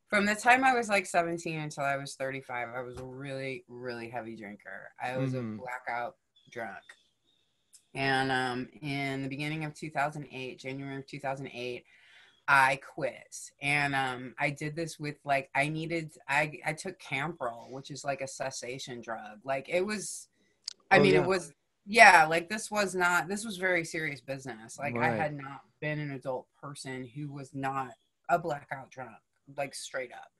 from 0.08 0.26
the 0.26 0.34
time 0.34 0.64
I 0.64 0.74
was 0.74 0.88
like 0.88 1.06
17 1.06 1.58
until 1.58 1.84
I 1.84 1.96
was 1.96 2.14
35, 2.14 2.68
I 2.76 2.82
was 2.82 2.98
a 2.98 3.04
really, 3.04 3.64
really 3.68 4.08
heavy 4.08 4.36
drinker. 4.36 4.92
I 5.02 5.16
was 5.16 5.32
Mhm. 5.32 5.56
a 5.56 5.60
blackout 5.60 6.16
drunk. 6.50 6.82
And 7.94 8.30
um, 8.30 8.68
in 8.82 9.22
the 9.22 9.28
beginning 9.28 9.64
of 9.64 9.74
2008, 9.74 10.58
January 10.60 10.96
of 10.98 11.06
2008, 11.06 11.84
I 12.52 12.80
quit. 12.94 13.52
And 13.62 13.94
um, 13.94 14.34
I 14.36 14.50
did 14.50 14.74
this 14.74 14.98
with 14.98 15.14
like, 15.24 15.50
I 15.54 15.68
needed, 15.68 16.10
I, 16.28 16.58
I 16.66 16.72
took 16.72 16.98
Campral, 17.00 17.70
which 17.70 17.92
is 17.92 18.04
like 18.04 18.22
a 18.22 18.26
cessation 18.26 19.00
drug. 19.00 19.38
Like 19.44 19.68
it 19.68 19.86
was, 19.86 20.26
I 20.90 20.98
Oh, 20.98 21.02
mean, 21.02 21.14
yeah. 21.14 21.20
it 21.22 21.26
was, 21.28 21.52
yeah, 21.86 22.26
like 22.26 22.48
this 22.48 22.68
was 22.68 22.96
not, 22.96 23.28
this 23.28 23.44
was 23.44 23.56
very 23.56 23.84
serious 23.84 24.20
business. 24.20 24.80
Like 24.80 24.96
I 24.98 25.10
had 25.10 25.36
not 25.36 25.60
been 25.80 26.00
an 26.00 26.10
adult 26.10 26.48
person 26.60 27.08
who 27.14 27.32
was 27.32 27.54
not 27.54 27.92
a 28.28 28.36
blackout 28.36 28.90
drunk, 28.90 29.16
like 29.56 29.72
straight 29.72 30.10
up. 30.12 30.32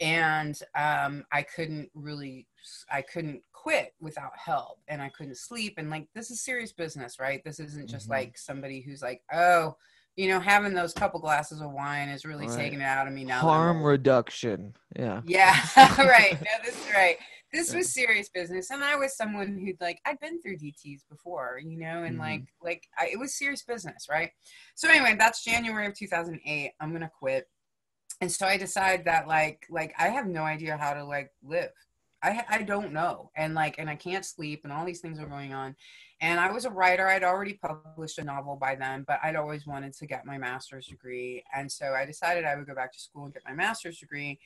And 0.00 0.58
um, 0.74 1.22
I 1.32 1.42
couldn't 1.42 1.90
really, 1.92 2.46
I 2.90 3.02
couldn't 3.02 3.42
quit 3.52 3.92
without 4.00 4.38
help 4.38 4.78
and 4.88 5.02
I 5.02 5.10
couldn't 5.10 5.36
sleep. 5.36 5.74
And 5.76 5.90
like, 5.90 6.08
this 6.14 6.30
is 6.30 6.40
serious 6.40 6.72
business, 6.72 7.20
right? 7.20 7.44
This 7.44 7.60
isn't 7.60 7.90
just 7.90 8.06
Mhm. 8.06 8.12
like 8.12 8.38
somebody 8.38 8.80
who's 8.80 9.02
like, 9.02 9.20
oh, 9.34 9.76
you 10.16 10.28
know, 10.28 10.40
having 10.40 10.74
those 10.74 10.92
couple 10.92 11.20
glasses 11.20 11.60
of 11.60 11.70
wine 11.72 12.08
is 12.08 12.24
really 12.24 12.46
Right. 12.46 12.56
taking 12.58 12.80
it 12.80 12.84
out 12.84 13.06
of 13.06 13.12
me 13.14 13.24
now. 13.24 13.40
Harm 13.40 13.82
reduction. 13.82 14.74
Yeah. 14.96 15.22
Yeah, 15.24 15.54
right. 15.98 16.32
No, 16.40 16.50
this 16.64 16.74
is 16.78 16.92
right. 16.92 17.16
This 17.52 17.74
was 17.74 17.92
serious 17.92 18.30
business, 18.30 18.70
and 18.70 18.82
I 18.82 18.96
was 18.96 19.14
someone 19.14 19.58
who'd 19.58 19.76
like 19.80 20.00
I'd 20.06 20.18
been 20.20 20.40
through 20.40 20.56
DTS 20.56 21.02
before, 21.10 21.60
you 21.62 21.78
know, 21.78 22.04
and 22.04 22.16
Mhm. 22.16 22.20
like 22.20 22.42
like 22.62 22.82
I, 22.98 23.08
it 23.12 23.18
was 23.18 23.36
serious 23.36 23.62
business, 23.62 24.06
right? 24.10 24.30
So 24.74 24.88
anyway, 24.88 25.16
that's 25.18 25.44
January 25.44 25.86
of 25.86 25.94
2008. 25.94 26.72
I'm 26.80 26.92
gonna 26.92 27.10
quit, 27.18 27.46
and 28.22 28.32
so 28.32 28.46
I 28.46 28.56
decide 28.56 29.04
that 29.04 29.28
like 29.28 29.66
like 29.68 29.92
I 29.98 30.08
have 30.08 30.26
no 30.26 30.44
idea 30.44 30.78
how 30.78 30.94
to 30.94 31.04
like 31.04 31.30
live. 31.42 31.72
I 32.22 32.44
I 32.48 32.62
don't 32.62 32.92
know, 32.92 33.30
and 33.36 33.54
like 33.54 33.76
and 33.78 33.90
I 33.90 33.96
can't 33.96 34.24
sleep, 34.24 34.60
and 34.64 34.72
all 34.72 34.84
these 34.84 35.00
things 35.00 35.18
are 35.18 35.26
going 35.26 35.52
on. 35.54 35.74
And 36.20 36.38
I 36.38 36.50
was 36.52 36.64
a 36.64 36.70
writer. 36.70 37.08
I'd 37.08 37.24
already 37.24 37.54
published 37.54 38.18
a 38.18 38.24
novel 38.24 38.56
by 38.56 38.76
then, 38.76 39.04
but 39.08 39.18
I'd 39.24 39.34
always 39.36 39.66
wanted 39.66 39.92
to 39.94 40.06
get 40.06 40.24
my 40.24 40.38
master's 40.38 40.86
degree, 40.86 41.42
and 41.54 41.70
so 41.70 41.94
I 41.94 42.04
decided 42.04 42.44
I 42.44 42.56
would 42.56 42.66
go 42.66 42.74
back 42.74 42.92
to 42.92 43.00
school 43.00 43.24
and 43.24 43.34
get 43.34 43.42
my 43.44 43.54
master's 43.54 43.98
degree 43.98 44.38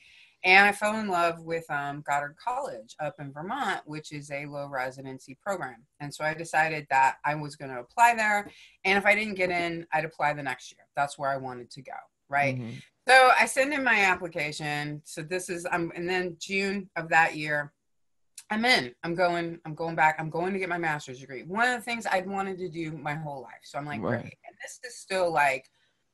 and 0.43 0.67
I 0.67 0.71
fell 0.71 0.99
in 0.99 1.07
love 1.07 1.41
with 1.41 1.65
um, 1.71 2.03
Goddard 2.05 2.35
College 2.37 2.95
up 2.99 3.15
in 3.19 3.33
Vermont, 3.33 3.81
which 3.85 4.11
is 4.11 4.29
a 4.29 4.45
low 4.45 4.67
residency 4.67 5.35
program. 5.41 5.83
And 5.99 6.13
so 6.13 6.23
I 6.23 6.35
decided 6.35 6.85
that 6.91 7.15
I 7.25 7.33
was 7.35 7.55
going 7.55 7.71
to 7.71 7.79
apply 7.79 8.13
there. 8.15 8.49
And 8.85 8.97
if 8.99 9.05
I 9.05 9.15
didn't 9.15 9.33
get 9.33 9.49
in, 9.49 9.87
I'd 9.91 10.05
apply 10.05 10.33
the 10.33 10.43
next 10.43 10.71
year. 10.71 10.85
That's 10.95 11.17
where 11.17 11.31
I 11.31 11.37
wanted 11.37 11.71
to 11.71 11.81
go. 11.81 11.93
Right. 12.29 12.55
Mhm. 12.59 12.81
So 13.07 13.31
I 13.39 13.45
send 13.45 13.73
in 13.73 13.83
my 13.83 14.01
application. 14.01 15.01
So 15.05 15.21
this 15.21 15.49
is, 15.49 15.65
I'm, 15.71 15.91
and 15.95 16.09
then 16.09 16.35
June 16.39 16.89
of 16.97 17.07
that 17.09 17.37
year, 17.37 17.71
I'm 18.49 18.65
in. 18.65 18.93
I'm 19.03 19.15
going. 19.15 19.59
I'm 19.65 19.75
going 19.75 19.95
back. 19.95 20.15
I'm 20.19 20.29
going 20.29 20.53
to 20.53 20.59
get 20.59 20.69
my 20.69 20.77
master's 20.77 21.19
degree. 21.19 21.43
One 21.43 21.67
of 21.67 21.75
the 21.75 21.83
things 21.83 22.05
I'd 22.05 22.27
wanted 22.27 22.57
to 22.59 22.69
do 22.69 22.91
my 22.91 23.13
whole 23.13 23.41
life. 23.41 23.59
So 23.63 23.77
I'm 23.77 23.85
like, 23.85 24.01
Right. 24.01 24.21
great. 24.21 24.37
And 24.45 24.55
this 24.61 24.79
is 24.89 24.97
still 24.97 25.31
like, 25.31 25.65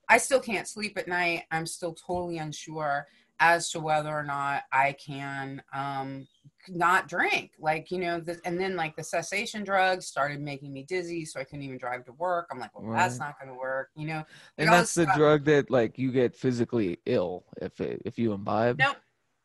I 0.09 0.17
still 0.17 0.39
can't 0.39 0.67
sleep 0.67 0.97
at 0.97 1.07
night. 1.07 1.43
I'm 1.51 1.65
still 1.65 1.93
totally 1.93 2.39
unsure 2.39 3.05
as 3.39 3.69
to 3.71 3.79
whether 3.79 4.09
or 4.09 4.23
not 4.23 4.63
I 4.71 4.93
can 4.93 5.61
um, 5.73 6.27
not 6.69 7.07
drink. 7.07 7.51
Like 7.59 7.91
you 7.91 7.99
know, 7.99 8.19
the, 8.19 8.39
and 8.45 8.59
then 8.59 8.75
like 8.75 8.95
the 8.95 9.03
cessation 9.03 9.63
drugs 9.63 10.07
started 10.07 10.39
making 10.41 10.73
me 10.73 10.83
dizzy, 10.83 11.25
so 11.25 11.39
I 11.39 11.43
couldn't 11.43 11.63
even 11.63 11.77
drive 11.77 12.05
to 12.05 12.13
work. 12.13 12.47
I'm 12.51 12.59
like, 12.59 12.77
well, 12.77 12.91
that's 12.93 13.19
not 13.19 13.35
to 13.47 13.53
work. 13.53 13.89
You 13.95 14.07
know, 14.07 14.23
And 14.57 14.69
that's 14.69 14.93
the 14.93 15.05
drug 15.15 15.45
that 15.45 15.69
like 15.69 15.97
you 15.97 16.11
get 16.11 16.35
physically 16.35 16.99
ill 17.05 17.45
if 17.61 17.79
it, 17.81 18.01
if 18.05 18.17
you 18.17 18.33
imbibe. 18.33 18.79
No. 18.79 18.93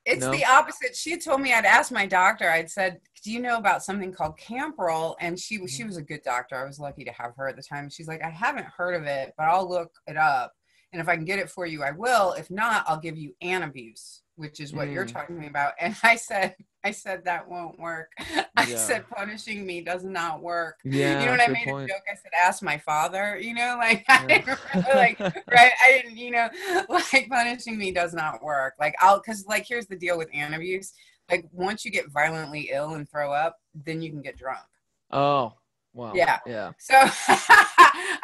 It's 0.04 0.24
No? 0.24 0.30
the 0.32 0.44
opposite. 0.46 0.96
She 0.96 1.18
told 1.18 1.42
me 1.42 1.52
I'd 1.52 1.66
asked 1.66 1.92
my 1.92 2.06
doctor. 2.06 2.48
I'd 2.48 2.70
said, 2.70 2.98
"Do 3.22 3.30
you 3.30 3.40
know 3.40 3.58
about 3.58 3.84
something 3.84 4.10
called 4.10 4.38
Campral?" 4.38 5.16
And 5.20 5.38
she 5.38 5.58
was 5.58 5.70
she 5.70 5.82
Mm-hmm. 5.82 5.88
was 5.88 5.96
a 5.98 6.02
good 6.02 6.22
doctor. 6.22 6.56
I 6.56 6.64
was 6.64 6.78
lucky 6.80 7.04
to 7.04 7.12
have 7.12 7.32
her 7.36 7.46
at 7.46 7.56
the 7.56 7.62
time. 7.62 7.90
She's 7.90 8.08
like, 8.08 8.22
"I 8.24 8.30
haven't 8.30 8.64
heard 8.64 8.94
of 8.94 9.04
it, 9.04 9.34
but 9.36 9.44
I'll 9.48 9.68
look 9.68 9.90
it 10.06 10.16
up, 10.16 10.54
and 10.92 11.00
if 11.02 11.08
I 11.08 11.16
can 11.16 11.24
get 11.24 11.38
it 11.38 11.50
for 11.50 11.66
you, 11.66 11.82
I 11.82 11.90
will. 11.90 12.32
If 12.32 12.50
not, 12.50 12.84
I'll 12.86 12.98
give 13.00 13.16
you 13.18 13.34
Antabuse, 13.42 14.20
which 14.36 14.60
is 14.60 14.72
what 14.72 14.90
you're 14.90 15.04
Mm. 15.04 15.12
talking 15.12 15.46
about." 15.46 15.74
And 15.80 15.94
I 16.02 16.16
said, 16.16 16.54
"I 16.84 16.90
said 16.92 17.24
that 17.24 17.48
won't 17.48 17.78
work. 17.78 18.12
I 18.56 18.64
Yeah. 18.66 18.76
said 18.76 19.04
punishing 19.14 19.66
me 19.66 19.82
does 19.82 20.04
not 20.04 20.42
work." 20.42 20.78
Yeah, 20.84 21.20
you 21.20 21.26
know 21.26 21.32
what 21.32 21.42
I 21.48 21.52
made 21.52 21.66
point. 21.66 21.90
a 21.90 21.92
joke. 21.94 22.02
I 22.10 22.14
said, 22.14 22.32
"Ask 22.40 22.62
my 22.62 22.78
father." 22.78 23.38
You 23.38 23.54
know, 23.54 23.76
like 23.80 24.04
I 24.08 24.22
Yeah. 24.22 24.38
didn't 24.38 24.58
really, 24.86 24.96
like 24.96 25.20
right. 25.50 25.72
I 25.84 25.92
didn't, 26.02 26.16
you 26.16 26.30
know, 26.30 26.48
like 26.88 27.28
punishing 27.28 27.78
me 27.78 27.92
does 27.92 28.14
not 28.14 28.42
work. 28.42 28.74
Like 28.80 28.94
I'll, 29.00 29.20
cause 29.20 29.44
like 29.46 29.66
here's 29.66 29.86
the 29.86 29.96
deal 29.96 30.16
with 30.18 30.32
Antabuse. 30.32 30.92
Like 31.30 31.46
once 31.52 31.84
you 31.84 31.90
get 31.90 32.10
violently 32.10 32.70
ill 32.72 32.94
and 32.94 33.08
throw 33.08 33.32
up, 33.32 33.58
then 33.74 34.00
you 34.00 34.10
can 34.10 34.22
get 34.22 34.38
drunk. 34.38 34.64
Oh, 35.10 35.52
wow. 35.92 36.12
Yeah. 36.14 36.38
Yeah. 36.46 36.72
So 36.78 36.94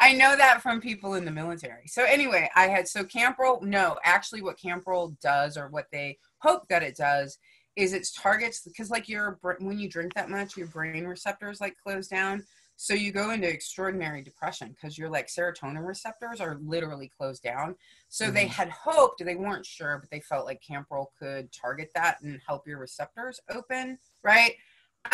I 0.05 0.13
know 0.13 0.35
that 0.35 0.61
from 0.61 0.79
people 0.81 1.15
in 1.15 1.25
the 1.25 1.31
military. 1.31 1.87
So 1.87 2.03
anyway, 2.03 2.47
I 2.55 2.67
had 2.67 2.87
so 2.87 3.03
Campral. 3.03 3.63
No, 3.63 3.97
actually, 4.03 4.43
what 4.43 4.59
Campral 4.59 5.19
does, 5.19 5.57
or 5.57 5.67
what 5.69 5.87
they 5.91 6.19
hope 6.37 6.67
that 6.67 6.83
it 6.83 6.95
does, 6.95 7.39
is 7.75 7.91
it 7.91 8.07
targets 8.15 8.61
because 8.61 8.91
like 8.91 9.09
your 9.09 9.39
when 9.59 9.79
you 9.79 9.89
drink 9.89 10.13
that 10.13 10.29
much, 10.29 10.57
your 10.57 10.67
brain 10.67 11.07
receptors 11.07 11.59
like 11.59 11.75
close 11.83 12.07
down. 12.07 12.43
So 12.75 12.93
you 12.93 13.11
go 13.11 13.31
into 13.31 13.49
extraordinary 13.49 14.21
depression 14.21 14.75
because 14.75 14.95
your 14.95 15.09
like 15.09 15.27
serotonin 15.27 15.87
receptors 15.87 16.39
are 16.39 16.59
literally 16.61 17.09
closed 17.17 17.41
down. 17.41 17.75
So 18.09 18.29
they 18.29 18.45
Mhm. 18.45 18.49
had 18.49 18.69
hoped, 18.69 19.23
they 19.25 19.35
weren't 19.35 19.65
sure, 19.65 19.97
but 19.97 20.11
they 20.11 20.19
felt 20.19 20.45
like 20.45 20.61
Campral 20.61 21.07
could 21.17 21.51
target 21.51 21.89
that 21.95 22.21
and 22.21 22.39
help 22.45 22.67
your 22.67 22.77
receptors 22.77 23.39
open, 23.49 23.97
right? 24.23 24.55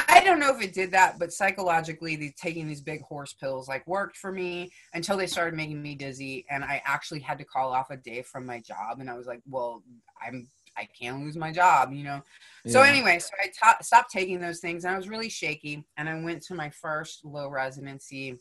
I 0.07 0.23
don't 0.23 0.39
know 0.39 0.55
if 0.55 0.61
it 0.61 0.73
did 0.73 0.91
that, 0.91 1.19
but 1.19 1.33
psychologically, 1.33 2.15
the, 2.15 2.31
taking 2.39 2.67
these 2.67 2.81
big 2.81 3.01
horse 3.01 3.33
pills 3.33 3.67
like 3.67 3.85
worked 3.87 4.17
for 4.17 4.31
me 4.31 4.71
until 4.93 5.17
they 5.17 5.27
started 5.27 5.55
making 5.55 5.81
me 5.81 5.95
dizzy, 5.95 6.45
and 6.49 6.63
I 6.63 6.81
actually 6.85 7.19
had 7.19 7.37
to 7.39 7.43
call 7.43 7.73
off 7.73 7.91
a 7.91 7.97
day 7.97 8.21
from 8.21 8.45
my 8.45 8.59
job, 8.59 8.99
and 8.99 9.09
I 9.09 9.17
was 9.17 9.27
like, 9.27 9.41
"Well, 9.49 9.83
I'm 10.21 10.47
I 10.77 10.87
can't 10.97 11.19
lose 11.19 11.35
my 11.35 11.51
job," 11.51 11.91
you 11.91 12.03
know. 12.03 12.21
So 12.67 12.81
anyway, 12.81 13.19
so 13.19 13.31
I 13.41 13.81
stopped 13.81 14.11
taking 14.11 14.39
those 14.39 14.59
things, 14.59 14.85
and 14.85 14.93
I 14.93 14.97
was 14.97 15.09
really 15.09 15.29
shaky, 15.29 15.83
and 15.97 16.07
I 16.07 16.21
went 16.21 16.43
to 16.43 16.55
my 16.55 16.69
first 16.69 17.25
low 17.25 17.49
residency 17.49 18.37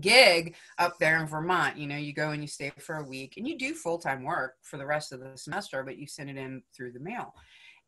gig 0.00 0.54
up 0.78 0.98
there 0.98 1.18
in 1.20 1.26
Vermont. 1.26 1.76
You 1.76 1.86
know, 1.86 1.96
you 1.96 2.12
go 2.12 2.30
and 2.30 2.42
you 2.42 2.48
stay 2.48 2.72
for 2.78 2.96
a 2.96 3.04
week, 3.04 3.34
and 3.36 3.46
you 3.46 3.56
do 3.56 3.74
full 3.74 3.98
time 3.98 4.24
work 4.24 4.54
for 4.62 4.76
the 4.76 4.86
rest 4.86 5.12
of 5.12 5.20
the 5.20 5.36
semester, 5.36 5.82
but 5.82 5.98
you 5.98 6.06
send 6.06 6.30
it 6.30 6.36
in 6.36 6.62
through 6.74 6.92
the 6.92 7.00
mail. 7.00 7.34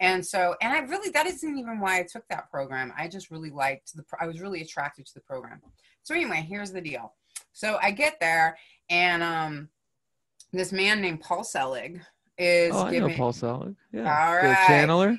And 0.01 0.25
so, 0.25 0.57
and 0.63 0.73
I 0.73 0.79
really, 0.81 1.11
that 1.11 1.27
isn't 1.27 1.59
even 1.59 1.79
why 1.79 1.99
I 1.99 2.03
took 2.11 2.27
that 2.29 2.51
program. 2.51 2.93
I 2.97 3.07
just 3.07 3.31
really 3.31 3.51
liked 3.51 3.95
the, 3.95 4.03
I 4.19 4.27
was 4.27 4.41
really 4.41 4.63
attracted 4.63 5.05
to 5.07 5.15
the 5.15 5.21
program. 5.21 5.61
So 6.03 6.15
anyway, 6.15 6.45
here's 6.49 6.73
the 6.73 6.81
deal. 6.81 7.13
So 7.53 7.79
I 7.83 7.91
get 7.91 8.19
there 8.19 8.57
and, 8.89 9.23
um, 9.23 9.69
this 10.53 10.73
man 10.73 11.01
named 11.01 11.21
Paul 11.21 11.45
Selig 11.45 12.01
is 12.39 12.75
Oh, 12.75 12.85
I 12.87 12.91
giving, 12.91 13.11
know 13.11 13.17
Paul 13.17 13.33
Selig. 13.33 13.77
Yeah. 13.93 14.27
all 14.27 14.43
The 14.43 14.55
channeler. 14.55 15.17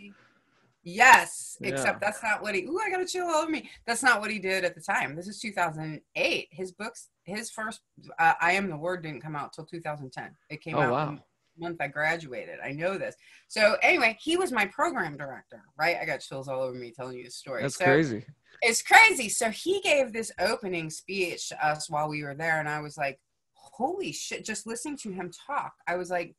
Yes, 0.84 1.58
Yeah. 1.62 1.70
except 1.70 2.02
that's 2.02 2.24
not 2.24 2.42
what 2.42 2.56
he. 2.56 2.64
Ooh, 2.66 2.80
I 2.84 2.90
got 2.90 2.98
to 2.98 3.06
chill 3.06 3.28
all 3.28 3.44
over 3.44 3.52
me. 3.52 3.70
That's 3.86 4.02
not 4.02 4.20
what 4.20 4.32
he 4.32 4.40
did 4.40 4.66
at 4.66 4.74
the 4.74 4.82
time. 4.82 5.16
This 5.16 5.28
is 5.28 5.40
2008. 5.40 6.48
His 6.52 6.72
books, 6.72 7.10
his 7.24 7.52
first, 7.52 7.82
uh, 8.18 8.34
"I 8.42 8.54
Am 8.54 8.68
the 8.68 8.76
Word" 8.78 9.04
didn't 9.04 9.22
come 9.22 9.36
out 9.36 9.54
till 9.54 9.66
2010. 9.66 10.36
It 10.50 10.62
came 10.62 10.76
Oh, 10.76 10.82
out 10.82 10.92
wow. 10.92 11.20
Month 11.62 11.78
I 11.80 11.88
graduated. 11.88 12.60
I 12.64 12.72
know 12.72 12.98
this. 12.98 13.16
So 13.48 13.78
anyway, 13.82 14.18
he 14.20 14.38
was 14.38 14.52
my 14.52 14.66
program 14.66 15.18
director. 15.18 15.62
Right? 15.78 15.98
I 16.02 16.06
got 16.06 16.22
chills 16.22 16.48
all 16.48 16.62
over 16.62 16.74
me 16.74 16.92
telling 16.92 17.18
you 17.18 17.26
the 17.26 17.32
story. 17.32 17.62
That's 17.62 17.78
so, 17.78 17.86
crazy. 17.86 18.26
it's 18.62 18.82
crazy. 18.82 19.30
So 19.30 19.50
he 19.50 19.82
gave 19.82 20.12
this 20.12 20.32
opening 20.40 20.90
speech 20.90 21.50
to 21.50 21.66
us 21.66 21.90
while 21.90 22.10
we 22.10 22.24
were 22.24 22.36
there, 22.36 22.60
and 22.60 22.68
I 22.68 22.82
was 22.82 22.98
like, 22.98 23.20
"Holy 23.54 24.12
shit!" 24.12 24.44
Just 24.44 24.68
listening 24.68 24.98
to 24.98 25.12
him 25.12 25.32
talk, 25.48 25.74
I 25.88 25.96
was 25.96 26.10
like, 26.10 26.36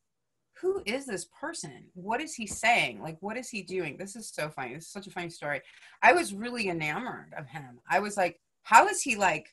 "Who 0.60 0.82
is 0.84 1.06
this 1.06 1.26
person? 1.40 1.86
What 1.94 2.20
is 2.20 2.34
he 2.34 2.46
saying? 2.46 3.00
Like, 3.00 3.16
what 3.20 3.36
is 3.36 3.48
he 3.48 3.62
doing?" 3.62 3.96
This 3.96 4.16
is 4.16 4.30
so 4.30 4.50
funny. 4.50 4.74
This 4.74 4.84
is 4.84 4.90
such 4.90 5.06
a 5.06 5.10
funny 5.10 5.30
story. 5.30 5.60
I 6.02 6.12
was 6.12 6.34
really 6.34 6.68
enamored 6.68 7.32
of 7.36 7.46
him. 7.46 7.80
I 7.88 8.00
was 8.00 8.16
like, 8.16 8.40
"How 8.62 8.88
is 8.88 9.02
he 9.02 9.16
like?" 9.16 9.48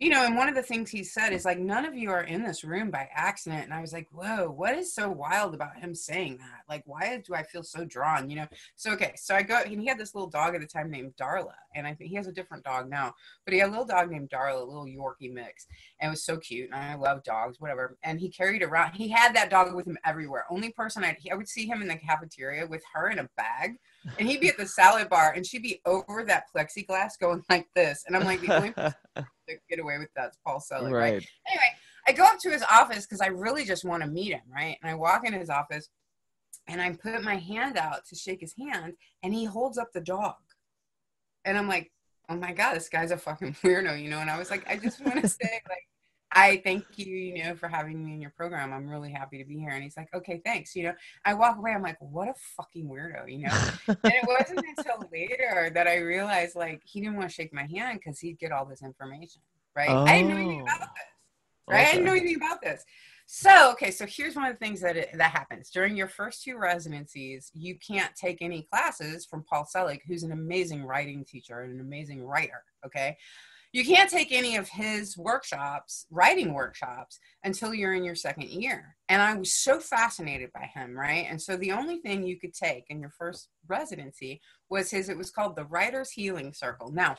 You 0.00 0.10
know, 0.10 0.26
and 0.26 0.36
one 0.36 0.48
of 0.48 0.56
the 0.56 0.62
things 0.62 0.90
he 0.90 1.04
said 1.04 1.32
is 1.32 1.44
like, 1.44 1.58
none 1.58 1.84
of 1.84 1.94
you 1.94 2.10
are 2.10 2.24
in 2.24 2.42
this 2.42 2.64
room 2.64 2.90
by 2.90 3.08
accident. 3.14 3.62
And 3.62 3.72
I 3.72 3.80
was 3.80 3.92
like, 3.92 4.08
whoa, 4.10 4.50
what 4.50 4.74
is 4.76 4.92
so 4.92 5.08
wild 5.08 5.54
about 5.54 5.76
him 5.76 5.94
saying 5.94 6.38
that? 6.38 6.62
Like, 6.68 6.82
why 6.84 7.22
do 7.24 7.32
I 7.32 7.44
feel 7.44 7.62
so 7.62 7.84
drawn? 7.84 8.28
You 8.28 8.36
know, 8.36 8.46
so 8.74 8.90
okay, 8.92 9.12
so 9.14 9.36
I 9.36 9.42
go, 9.42 9.62
and 9.64 9.80
he 9.80 9.86
had 9.86 9.96
this 9.96 10.12
little 10.12 10.28
dog 10.28 10.56
at 10.56 10.60
the 10.60 10.66
time 10.66 10.90
named 10.90 11.14
Darla, 11.16 11.54
and 11.76 11.86
I 11.86 11.94
think 11.94 12.10
he 12.10 12.16
has 12.16 12.26
a 12.26 12.32
different 12.32 12.64
dog 12.64 12.90
now, 12.90 13.14
but 13.44 13.54
he 13.54 13.60
had 13.60 13.68
a 13.68 13.70
little 13.70 13.86
dog 13.86 14.10
named 14.10 14.30
Darla, 14.30 14.62
a 14.62 14.64
little 14.64 14.84
Yorkie 14.84 15.32
mix, 15.32 15.68
and 16.00 16.08
it 16.08 16.10
was 16.10 16.24
so 16.24 16.38
cute. 16.38 16.70
And 16.72 16.82
I 16.82 16.96
love 16.96 17.22
dogs, 17.22 17.60
whatever. 17.60 17.96
And 18.02 18.18
he 18.18 18.28
carried 18.28 18.64
around, 18.64 18.94
he 18.94 19.08
had 19.08 19.34
that 19.36 19.48
dog 19.48 19.72
with 19.76 19.86
him 19.86 19.98
everywhere. 20.04 20.44
Only 20.50 20.70
person 20.70 21.04
I, 21.04 21.16
I 21.30 21.36
would 21.36 21.48
see 21.48 21.66
him 21.66 21.82
in 21.82 21.88
the 21.88 21.96
cafeteria 21.96 22.66
with 22.66 22.82
her 22.94 23.10
in 23.10 23.20
a 23.20 23.30
bag, 23.36 23.78
and 24.18 24.28
he'd 24.28 24.40
be 24.40 24.48
at 24.48 24.56
the 24.56 24.66
salad 24.66 25.08
bar, 25.08 25.32
and 25.32 25.46
she'd 25.46 25.62
be 25.62 25.80
over 25.86 26.24
that 26.24 26.44
plexiglass 26.54 27.18
going 27.20 27.42
like 27.50 27.68
this, 27.74 28.04
and 28.06 28.16
I'm 28.16 28.24
like, 28.24 28.40
the 28.40 28.56
only 28.56 28.70
person 28.70 28.94
to 29.16 29.56
get 29.68 29.78
away 29.78 29.98
with 29.98 30.08
that's 30.14 30.38
Paul 30.44 30.60
Selig, 30.60 30.92
right? 30.92 31.14
right. 31.14 31.28
anyway, 31.48 31.74
I 32.06 32.12
go 32.12 32.24
up 32.24 32.38
to 32.40 32.50
his 32.50 32.62
office 32.62 33.06
because 33.06 33.20
I 33.20 33.28
really 33.28 33.64
just 33.64 33.84
want 33.84 34.02
to 34.02 34.08
meet 34.08 34.32
him, 34.32 34.42
right? 34.52 34.76
And 34.82 34.90
I 34.90 34.94
walk 34.94 35.26
in 35.26 35.32
his 35.32 35.50
office 35.50 35.88
and 36.66 36.80
I 36.80 36.92
put 36.92 37.22
my 37.22 37.36
hand 37.36 37.76
out 37.76 38.04
to 38.06 38.16
shake 38.16 38.40
his 38.40 38.54
hand 38.58 38.94
and 39.22 39.34
he 39.34 39.44
holds 39.44 39.78
up 39.78 39.92
the 39.92 40.00
dog. 40.00 40.34
And 41.44 41.56
I'm 41.58 41.68
like, 41.68 41.92
oh 42.28 42.36
my 42.36 42.52
God, 42.52 42.74
this 42.74 42.88
guy's 42.88 43.10
a 43.10 43.16
fucking 43.16 43.54
weirdo, 43.62 44.00
you 44.02 44.10
know? 44.10 44.20
And 44.20 44.30
I 44.30 44.38
was 44.38 44.50
like, 44.50 44.68
I 44.68 44.76
just 44.76 45.04
want 45.04 45.20
to 45.20 45.28
say, 45.28 45.60
like, 45.68 45.86
I 46.34 46.60
thank 46.64 46.86
you, 46.96 47.14
you 47.14 47.44
know, 47.44 47.54
for 47.54 47.68
having 47.68 48.04
me 48.04 48.12
in 48.12 48.20
your 48.20 48.30
program. 48.36 48.72
I'm 48.72 48.88
really 48.88 49.12
happy 49.12 49.38
to 49.38 49.44
be 49.44 49.58
here. 49.58 49.70
And 49.70 49.82
he's 49.82 49.96
like, 49.96 50.08
okay, 50.14 50.40
thanks. 50.44 50.74
You 50.74 50.84
know, 50.84 50.94
I 51.24 51.34
walk 51.34 51.58
away. 51.58 51.72
I'm 51.72 51.82
like, 51.82 51.96
what 52.00 52.28
a 52.28 52.34
fucking 52.56 52.88
weirdo, 52.88 53.30
you 53.30 53.38
know? 53.46 53.52
and 53.88 54.12
it 54.12 54.26
wasn't 54.26 54.64
until 54.76 55.08
later 55.12 55.70
that 55.72 55.86
I 55.86 55.98
realized, 55.98 56.56
like, 56.56 56.82
he 56.84 57.00
didn't 57.00 57.16
want 57.16 57.28
to 57.28 57.34
shake 57.34 57.54
my 57.54 57.66
hand 57.66 58.00
because 58.00 58.18
he'd 58.18 58.38
get 58.38 58.52
all 58.52 58.64
this 58.66 58.82
information, 58.82 59.40
right? 59.76 59.90
I 59.90 60.16
didn't 60.16 60.28
know 60.28 60.36
anything 60.36 60.60
about 60.60 60.80
Oh. 60.80 60.86
this 60.94 61.04
right? 61.66 61.86
I 61.86 61.92
didn't 61.92 62.04
know 62.04 62.12
Okay. 62.12 62.20
anything 62.20 62.36
about 62.36 62.60
this. 62.62 62.84
So, 63.26 63.72
okay, 63.72 63.90
so 63.90 64.04
here's 64.06 64.36
one 64.36 64.44
of 64.44 64.52
the 64.52 64.58
things 64.64 64.82
that 64.82 64.96
it, 64.98 65.10
that 65.16 65.30
happens 65.30 65.70
during 65.70 65.96
your 65.96 66.08
first 66.08 66.42
two 66.42 66.58
residencies. 66.58 67.50
You 67.54 67.78
can't 67.78 68.14
take 68.14 68.42
any 68.42 68.62
classes 68.70 69.24
from 69.24 69.44
Paul 69.44 69.64
Selig, 69.64 70.02
who's 70.06 70.24
an 70.24 70.32
amazing 70.32 70.84
writing 70.84 71.24
teacher 71.24 71.60
and 71.60 71.72
an 71.72 71.80
amazing 71.80 72.22
writer. 72.22 72.62
Okay, 72.84 73.16
you 73.74 73.84
can't 73.84 74.08
take 74.08 74.30
any 74.30 74.54
of 74.54 74.68
his 74.68 75.18
workshops, 75.18 76.06
writing 76.08 76.54
workshops, 76.54 77.18
until 77.42 77.74
you're 77.74 77.94
in 77.94 78.04
your 78.04 78.14
second 78.14 78.48
year. 78.48 78.94
And 79.08 79.20
I 79.20 79.34
was 79.34 79.52
so 79.52 79.80
fascinated 79.80 80.50
by 80.54 80.70
him, 80.72 80.96
right? 80.96 81.26
And 81.28 81.42
so 81.42 81.56
the 81.56 81.72
only 81.72 81.98
thing 81.98 82.24
you 82.24 82.38
could 82.38 82.54
take 82.54 82.84
in 82.88 83.00
your 83.00 83.10
first 83.10 83.48
residency 83.66 84.40
was 84.70 84.92
his, 84.92 85.08
it 85.08 85.18
was 85.18 85.32
called 85.32 85.56
the 85.56 85.64
Writer's 85.64 86.12
Healing 86.12 86.52
Circle. 86.52 86.92
Now, 86.92 87.16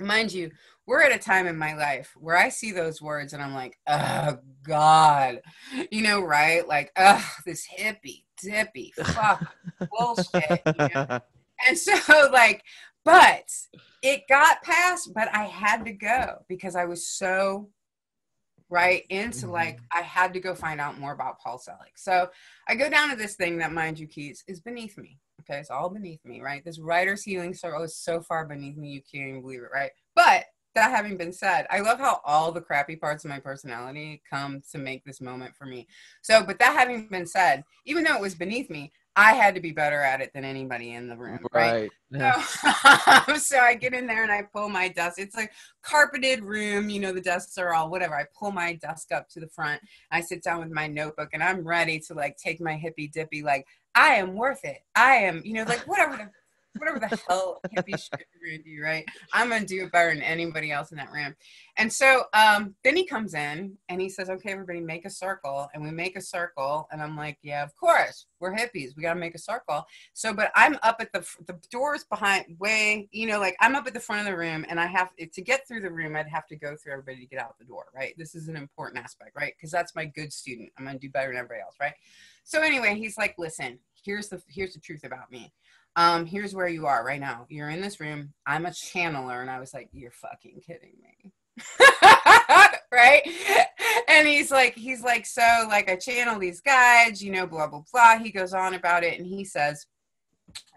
mind 0.00 0.32
you, 0.32 0.50
we're 0.88 1.02
at 1.02 1.14
a 1.14 1.18
time 1.18 1.46
in 1.46 1.56
my 1.56 1.76
life 1.76 2.12
where 2.18 2.36
I 2.36 2.48
see 2.48 2.72
those 2.72 3.00
words 3.00 3.32
and 3.32 3.40
I'm 3.40 3.54
like, 3.54 3.78
oh 3.86 4.38
God, 4.64 5.40
you 5.92 6.02
know, 6.02 6.20
right? 6.20 6.66
Like, 6.66 6.90
oh, 6.96 7.24
this 7.46 7.64
hippie, 7.78 8.24
dippy, 8.42 8.92
fuck, 8.96 9.46
bullshit. 9.96 10.60
You 10.66 10.88
know? 10.92 11.20
And 11.66 11.76
so, 11.76 12.30
like, 12.32 12.62
but 13.08 13.50
it 14.02 14.28
got 14.28 14.62
passed, 14.62 15.12
but 15.14 15.34
I 15.34 15.44
had 15.44 15.84
to 15.86 15.92
go 15.92 16.44
because 16.46 16.76
I 16.76 16.84
was 16.84 17.08
so 17.08 17.70
right 18.70 19.04
into 19.08 19.46
mm-hmm. 19.46 19.50
like 19.50 19.78
I 19.90 20.02
had 20.02 20.34
to 20.34 20.40
go 20.40 20.54
find 20.54 20.78
out 20.78 20.98
more 20.98 21.12
about 21.12 21.40
Paul 21.40 21.58
Selig. 21.58 21.92
So 21.96 22.28
I 22.68 22.74
go 22.74 22.90
down 22.90 23.08
to 23.08 23.16
this 23.16 23.34
thing 23.34 23.58
that, 23.58 23.72
mind 23.72 23.98
you, 23.98 24.06
Keats, 24.06 24.44
is 24.46 24.60
beneath 24.60 24.98
me. 24.98 25.18
Okay, 25.40 25.58
it's 25.58 25.70
all 25.70 25.88
beneath 25.88 26.22
me, 26.26 26.42
right? 26.42 26.62
This 26.62 26.78
writer's 26.78 27.22
healing 27.22 27.54
circle 27.54 27.82
is 27.82 27.96
so 27.96 28.20
far 28.20 28.44
beneath 28.44 28.76
me, 28.76 28.90
you 28.90 29.00
can't 29.00 29.30
even 29.30 29.40
believe 29.40 29.62
it, 29.62 29.70
right? 29.72 29.90
But 30.14 30.44
that 30.74 30.90
having 30.90 31.16
been 31.16 31.32
said, 31.32 31.66
I 31.70 31.80
love 31.80 31.98
how 31.98 32.20
all 32.26 32.52
the 32.52 32.60
crappy 32.60 32.96
parts 32.96 33.24
of 33.24 33.30
my 33.30 33.40
personality 33.40 34.22
come 34.28 34.62
to 34.70 34.78
make 34.78 35.02
this 35.04 35.22
moment 35.22 35.56
for 35.56 35.64
me. 35.64 35.88
So, 36.20 36.44
but 36.44 36.58
that 36.58 36.76
having 36.78 37.08
been 37.08 37.26
said, 37.26 37.64
even 37.86 38.04
though 38.04 38.16
it 38.16 38.20
was 38.20 38.34
beneath 38.34 38.68
me, 38.68 38.92
I 39.16 39.32
had 39.32 39.54
to 39.56 39.60
be 39.60 39.72
better 39.72 40.00
at 40.00 40.20
it 40.20 40.30
than 40.32 40.44
anybody 40.44 40.92
in 40.92 41.08
the 41.08 41.16
room, 41.16 41.40
right? 41.52 41.90
right. 42.12 42.36
So, 43.26 43.34
so 43.36 43.58
I 43.58 43.74
get 43.74 43.92
in 43.92 44.06
there 44.06 44.22
and 44.22 44.30
I 44.30 44.42
pull 44.42 44.68
my 44.68 44.88
desk. 44.88 45.18
It's 45.18 45.36
a 45.36 45.48
carpeted 45.82 46.42
room, 46.42 46.88
you 46.88 47.00
know, 47.00 47.12
the 47.12 47.20
desks 47.20 47.58
are 47.58 47.74
all 47.74 47.90
whatever. 47.90 48.14
I 48.14 48.24
pull 48.38 48.52
my 48.52 48.74
desk 48.74 49.12
up 49.12 49.28
to 49.30 49.40
the 49.40 49.48
front. 49.48 49.80
I 50.10 50.20
sit 50.20 50.42
down 50.42 50.60
with 50.60 50.70
my 50.70 50.86
notebook 50.86 51.30
and 51.32 51.42
I'm 51.42 51.66
ready 51.66 51.98
to 52.00 52.14
like 52.14 52.36
take 52.36 52.60
my 52.60 52.74
hippy 52.74 53.08
dippy, 53.08 53.42
like, 53.42 53.66
I 53.94 54.14
am 54.14 54.34
worth 54.34 54.64
it. 54.64 54.78
I 54.94 55.16
am, 55.16 55.42
you 55.44 55.54
know, 55.54 55.64
like 55.64 55.86
whatever 55.88 56.16
the 56.16 56.30
whatever 56.76 56.98
the 56.98 57.20
hell 57.28 57.60
hippie 57.74 57.98
shit 57.98 58.26
gonna 58.48 58.62
do, 58.62 58.82
right? 58.82 59.04
I'm 59.32 59.48
gonna 59.48 59.64
do 59.64 59.84
it 59.84 59.92
better 59.92 60.12
than 60.12 60.22
anybody 60.22 60.70
else 60.70 60.90
in 60.90 60.98
that 60.98 61.12
room. 61.12 61.34
And 61.76 61.92
so 61.92 62.24
um, 62.34 62.74
then 62.84 62.96
he 62.96 63.04
comes 63.04 63.34
in 63.34 63.76
and 63.88 64.00
he 64.00 64.08
says, 64.08 64.30
"Okay, 64.30 64.52
everybody, 64.52 64.80
make 64.80 65.04
a 65.04 65.10
circle." 65.10 65.68
And 65.74 65.82
we 65.82 65.90
make 65.90 66.16
a 66.16 66.20
circle, 66.20 66.88
and 66.90 67.02
I'm 67.02 67.16
like, 67.16 67.38
"Yeah, 67.42 67.62
of 67.62 67.74
course, 67.76 68.26
we're 68.40 68.54
hippies. 68.54 68.96
We 68.96 69.02
gotta 69.02 69.18
make 69.20 69.34
a 69.34 69.38
circle." 69.38 69.84
So, 70.12 70.32
but 70.32 70.50
I'm 70.54 70.78
up 70.82 70.96
at 71.00 71.12
the 71.12 71.26
the 71.46 71.58
doors 71.70 72.04
behind, 72.04 72.56
way, 72.58 73.08
you 73.12 73.26
know, 73.26 73.38
like 73.38 73.56
I'm 73.60 73.74
up 73.74 73.86
at 73.86 73.94
the 73.94 74.00
front 74.00 74.20
of 74.20 74.26
the 74.26 74.36
room, 74.36 74.64
and 74.68 74.80
I 74.80 74.86
have 74.86 75.10
to 75.16 75.40
get 75.42 75.66
through 75.66 75.80
the 75.80 75.90
room. 75.90 76.16
I'd 76.16 76.28
have 76.28 76.46
to 76.48 76.56
go 76.56 76.76
through 76.76 76.92
everybody 76.92 77.20
to 77.20 77.26
get 77.26 77.40
out 77.40 77.58
the 77.58 77.64
door, 77.64 77.86
right? 77.94 78.14
This 78.16 78.34
is 78.34 78.48
an 78.48 78.56
important 78.56 79.02
aspect, 79.02 79.32
right? 79.34 79.54
Because 79.56 79.70
that's 79.70 79.94
my 79.94 80.04
good 80.04 80.32
student. 80.32 80.70
I'm 80.78 80.84
gonna 80.84 80.98
do 80.98 81.10
better 81.10 81.28
than 81.28 81.36
everybody 81.36 81.60
else, 81.60 81.76
right? 81.80 81.94
So 82.44 82.62
anyway, 82.62 82.94
he's 82.96 83.18
like, 83.18 83.34
"Listen, 83.38 83.78
here's 84.04 84.28
the 84.28 84.42
here's 84.48 84.74
the 84.74 84.80
truth 84.80 85.04
about 85.04 85.30
me." 85.30 85.52
Um, 85.98 86.26
here's 86.26 86.54
where 86.54 86.68
you 86.68 86.86
are 86.86 87.04
right 87.04 87.18
now. 87.18 87.44
You're 87.48 87.70
in 87.70 87.80
this 87.80 87.98
room. 87.98 88.32
I'm 88.46 88.66
a 88.66 88.70
channeler. 88.70 89.40
And 89.40 89.50
I 89.50 89.58
was 89.58 89.74
like, 89.74 89.88
you're 89.92 90.12
fucking 90.12 90.60
kidding 90.64 90.92
me. 91.02 91.32
right? 92.92 93.22
And 94.06 94.28
he's 94.28 94.52
like, 94.52 94.76
he's 94.76 95.02
like, 95.02 95.26
so 95.26 95.42
like 95.68 95.90
I 95.90 95.96
channel 95.96 96.38
these 96.38 96.60
guides, 96.60 97.20
you 97.20 97.32
know, 97.32 97.48
blah, 97.48 97.66
blah, 97.66 97.82
blah. 97.92 98.16
He 98.16 98.30
goes 98.30 98.52
on 98.52 98.74
about 98.74 99.02
it 99.02 99.18
and 99.18 99.26
he 99.26 99.44
says, 99.44 99.86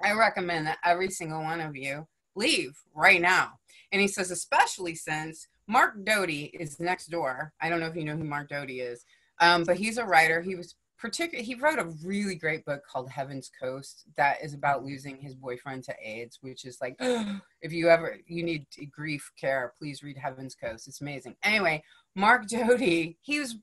I 0.04 0.14
recommend 0.14 0.66
that 0.66 0.80
every 0.84 1.12
single 1.12 1.44
one 1.44 1.62
of 1.62 1.76
you 1.76 2.08
leave 2.36 2.76
right 2.96 3.22
now. 3.22 3.60
And 3.92 4.02
he 4.02 4.08
says, 4.08 4.32
especially 4.32 4.96
since 4.96 5.48
Mark 5.68 6.04
Doty 6.04 6.46
is 6.46 6.80
next 6.80 7.12
door. 7.12 7.54
I 7.62 7.70
don't 7.70 7.80
know 7.80 7.86
if 7.86 7.96
you 7.96 8.06
know 8.06 8.18
who 8.18 8.24
Mark 8.24 8.50
Doty 8.50 8.80
is, 8.80 9.06
um, 9.40 9.66
but 9.66 9.78
he's 9.78 10.00
a 10.00 10.04
writer. 10.04 10.42
He 10.42 10.56
was 10.56 10.74
particular 11.02 11.44
he 11.44 11.56
wrote 11.56 11.80
a 11.80 11.92
really 12.06 12.36
great 12.36 12.64
book 12.64 12.84
called 12.86 13.10
heaven's 13.10 13.50
coast 13.60 14.06
that 14.16 14.38
is 14.44 14.54
about 14.54 14.86
losing 14.86 15.18
his 15.18 15.34
boyfriend 15.34 15.84
to 15.84 15.96
aids 16.02 16.38
which 16.42 16.64
is 16.64 16.80
like 16.80 16.96
if 17.62 17.74
you 17.74 17.90
ever 17.90 18.18
you 18.28 18.44
need 18.44 18.68
grief 18.92 19.32
care 19.40 19.74
please 19.80 20.04
read 20.04 20.18
heaven's 20.18 20.54
coast. 20.54 20.88
It's 20.88 21.02
amazing. 21.02 21.36
Anyway 21.44 21.84
mark 22.16 22.48
doty 22.48 23.18
he 23.22 23.40
was 23.40 23.56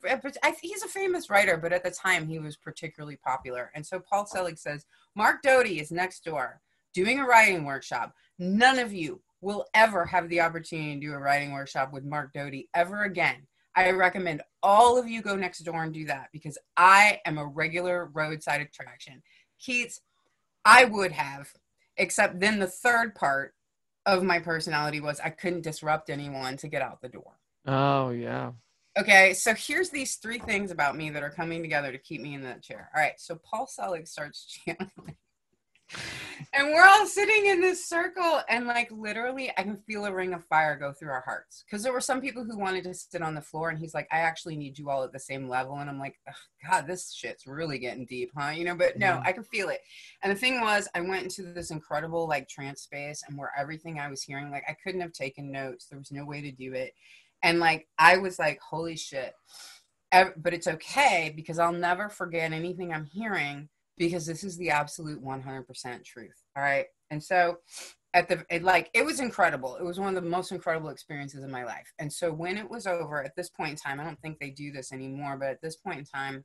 he's 0.61 0.83
a 0.83 0.89
famous 0.89 1.31
writer 1.31 1.57
but 1.57 1.73
at 1.73 1.85
the 1.85 1.91
time 1.93 2.27
he 2.27 2.41
was 2.41 2.57
particularly 2.57 3.17
popular. 3.17 3.71
And 3.75 3.87
so 3.87 4.01
paul 4.01 4.27
selig 4.27 4.59
says 4.59 4.85
mark 5.15 5.41
doty 5.43 5.79
is 5.79 5.93
next 5.93 6.25
door 6.25 6.61
doing 6.93 7.21
a 7.21 7.25
writing 7.25 7.65
workshop. 7.65 8.15
None 8.41 8.81
of 8.81 8.93
you 8.93 9.21
will 9.41 9.65
ever 9.75 10.05
have 10.05 10.29
the 10.29 10.41
opportunity 10.41 10.95
to 10.95 11.01
do 11.01 11.13
a 11.13 11.19
writing 11.19 11.53
workshop 11.53 11.93
with 11.93 12.05
mark 12.05 12.33
doty 12.33 12.69
ever 12.75 13.05
again 13.05 13.47
I 13.79 13.91
recommend 13.93 14.43
all 14.61 14.99
of 14.99 15.09
you 15.09 15.23
go 15.23 15.37
next 15.37 15.61
door 15.61 15.85
and 15.85 15.95
do 15.95 16.05
that 16.07 16.31
because 16.33 16.59
I 16.77 17.21
am 17.25 17.39
a 17.39 17.47
regular 17.47 18.07
roadside 18.07 18.61
attraction. 18.61 19.23
Keats, 19.61 20.01
I 20.65 20.85
would 20.85 21.13
have, 21.13 21.53
except 21.97 22.41
then 22.41 22.59
the 22.59 22.67
third 22.67 23.15
part 23.15 23.55
of 24.05 24.25
my 24.25 24.41
personality 24.41 25.01
was 25.01 25.21
I 25.21 25.31
couldn't 25.31 25.63
disrupt 25.63 26.11
anyone 26.11 26.57
to 26.57 26.67
get 26.67 26.83
out 26.83 27.01
the 27.01 27.09
door. 27.09 27.39
Oh, 27.67 28.11
yeah. 28.11 28.51
Okay, 28.99 29.33
so 29.33 29.55
here's 29.55 29.91
these 29.91 30.17
three 30.17 30.41
things 30.41 30.73
about 30.73 30.97
me 30.97 31.11
that 31.11 31.23
are 31.23 31.31
coming 31.31 31.63
together 31.63 31.93
to 31.93 31.99
keep 31.99 32.21
me 32.21 32.35
in 32.35 32.43
that 32.43 32.63
chair. 32.65 32.91
All 32.93 33.01
right, 33.01 33.13
so 33.17 33.37
Paul 33.37 33.69
Selig 33.69 34.09
starts 34.09 34.45
channeling 34.65 35.17
and 36.53 36.69
we're 36.69 36.87
all 36.87 37.07
sitting 37.07 37.47
in 37.47 37.61
this 37.61 37.89
circle 37.89 38.41
and 38.49 38.67
like 38.67 38.91
literally 38.91 39.51
i 39.57 39.63
can 39.63 39.77
feel 39.77 40.05
a 40.05 40.13
ring 40.13 40.35
of 40.35 40.45
fire 40.45 40.77
go 40.77 40.93
through 40.93 41.11
our 41.11 41.23
hearts. 41.23 41.65
Because 41.65 41.83
there 41.83 41.93
were 41.93 42.01
some 42.01 42.21
people 42.21 42.45
who 42.45 42.59
wanted 42.59 42.85
to 42.85 42.95
sit 42.95 43.23
on 43.23 43.35
the 43.35 43.41
floor 43.41 43.71
and 43.71 43.79
he's 43.79 43.95
like 43.95 44.09
i 44.13 44.19
actually 44.19 44.57
need 44.57 44.79
you 44.79 44.91
all 44.91 45.03
at 45.03 45.13
the 45.13 45.19
same 45.19 45.49
level. 45.49 45.77
And 45.79 45.89
i'm 45.89 45.99
like 45.99 46.19
god 46.69 46.87
this 46.87 47.13
shit's 47.13 47.47
really 47.47 47.79
getting 47.79 48.07
deep 48.07 48.31
huh? 48.37 48.51
You 48.51 48.65
know 48.65 48.77
but 48.77 48.99
no 48.99 49.13
mm-hmm. 49.13 49.27
i 49.27 49.33
can 49.33 49.45
feel 49.45 49.69
it. 49.69 49.81
And 50.23 50.31
the 50.31 50.39
thing 50.39 50.61
was 50.61 50.89
i 50.95 51.01
went 51.01 51.25
into 51.25 51.43
this 51.43 51.71
incredible 51.71 52.29
like 52.29 52.49
trance 52.49 52.83
space 52.83 53.23
and 53.29 53.39
where 53.39 53.53
everything 53.59 53.99
i 53.99 54.09
was 54.09 54.23
hearing 54.23 54.51
like 54.51 54.65
i 54.69 54.77
couldn't 54.85 55.01
have 55.01 55.13
taken 55.13 55.51
notes. 55.51 55.87
There 55.87 55.99
was 55.99 56.13
no 56.13 56.25
way 56.25 56.41
to 56.43 56.53
do 56.53 56.75
it. 56.75 56.93
And 57.43 57.61
like 57.61 57.89
i 57.99 58.17
was 58.17 58.39
like 58.39 58.61
holy 58.61 58.97
shit. 58.97 59.33
But 60.13 60.55
it's 60.55 60.69
okay 60.69 61.33
because 61.35 61.59
i'll 61.59 61.73
never 61.73 62.09
forget 62.09 62.53
anything 62.53 62.93
i'm 62.93 63.07
hearing 63.07 63.69
because 63.99 64.25
this 64.25 64.45
is 64.45 64.57
the 64.57 64.71
absolute 64.71 65.23
100% 65.23 66.05
truth. 66.05 66.45
All 66.57 66.63
right. 66.63 66.87
And 67.11 67.23
so 67.23 67.59
at 68.15 68.29
the 68.29 68.45
it, 68.49 68.63
like 68.63 68.91
it 68.95 69.05
was 69.05 69.21
incredible. 69.21 69.77
It 69.77 69.85
was 69.85 70.01
one 70.01 70.17
of 70.17 70.23
the 70.23 70.29
most 70.29 70.53
incredible 70.53 70.89
experiences 70.89 71.45
in 71.45 71.51
my 71.51 71.65
life. 71.65 71.93
And 71.99 72.11
so 72.11 72.33
when 72.33 72.57
it 72.57 72.69
was 72.69 72.87
over 72.87 73.23
at 73.23 73.37
this 73.37 73.51
point 73.51 73.73
in 73.73 73.77
time, 73.77 74.01
I 74.01 74.05
don't 74.05 74.21
think 74.21 74.39
they 74.39 74.51
do 74.51 74.73
this 74.73 74.93
anymore, 74.93 75.37
but 75.39 75.51
at 75.51 75.61
this 75.61 75.77
point 75.77 75.99
in 75.99 76.05
time, 76.05 76.45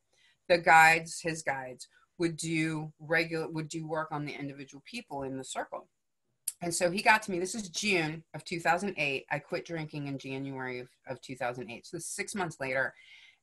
the 0.49 0.57
guides, 0.57 1.21
his 1.21 1.41
guides 1.41 1.87
would 2.19 2.35
do 2.35 2.91
regular 2.99 3.49
would 3.49 3.69
do 3.69 3.87
work 3.87 4.09
on 4.11 4.25
the 4.25 4.33
individual 4.33 4.83
people 4.85 5.23
in 5.23 5.37
the 5.37 5.43
circle. 5.43 5.87
And 6.61 6.73
so 6.73 6.89
he 6.91 7.01
got 7.01 7.21
to 7.23 7.31
me. 7.31 7.39
This 7.39 7.55
is 7.55 7.69
June 7.69 8.23
of 8.33 8.43
2008. 8.45 9.25
I 9.29 9.39
quit 9.39 9.65
drinking 9.65 10.07
in 10.07 10.17
January 10.17 10.79
of, 10.79 10.87
of 11.07 11.21
2008. 11.21 11.85
So 11.85 11.97
six 11.99 12.35
months 12.35 12.57
later. 12.59 12.93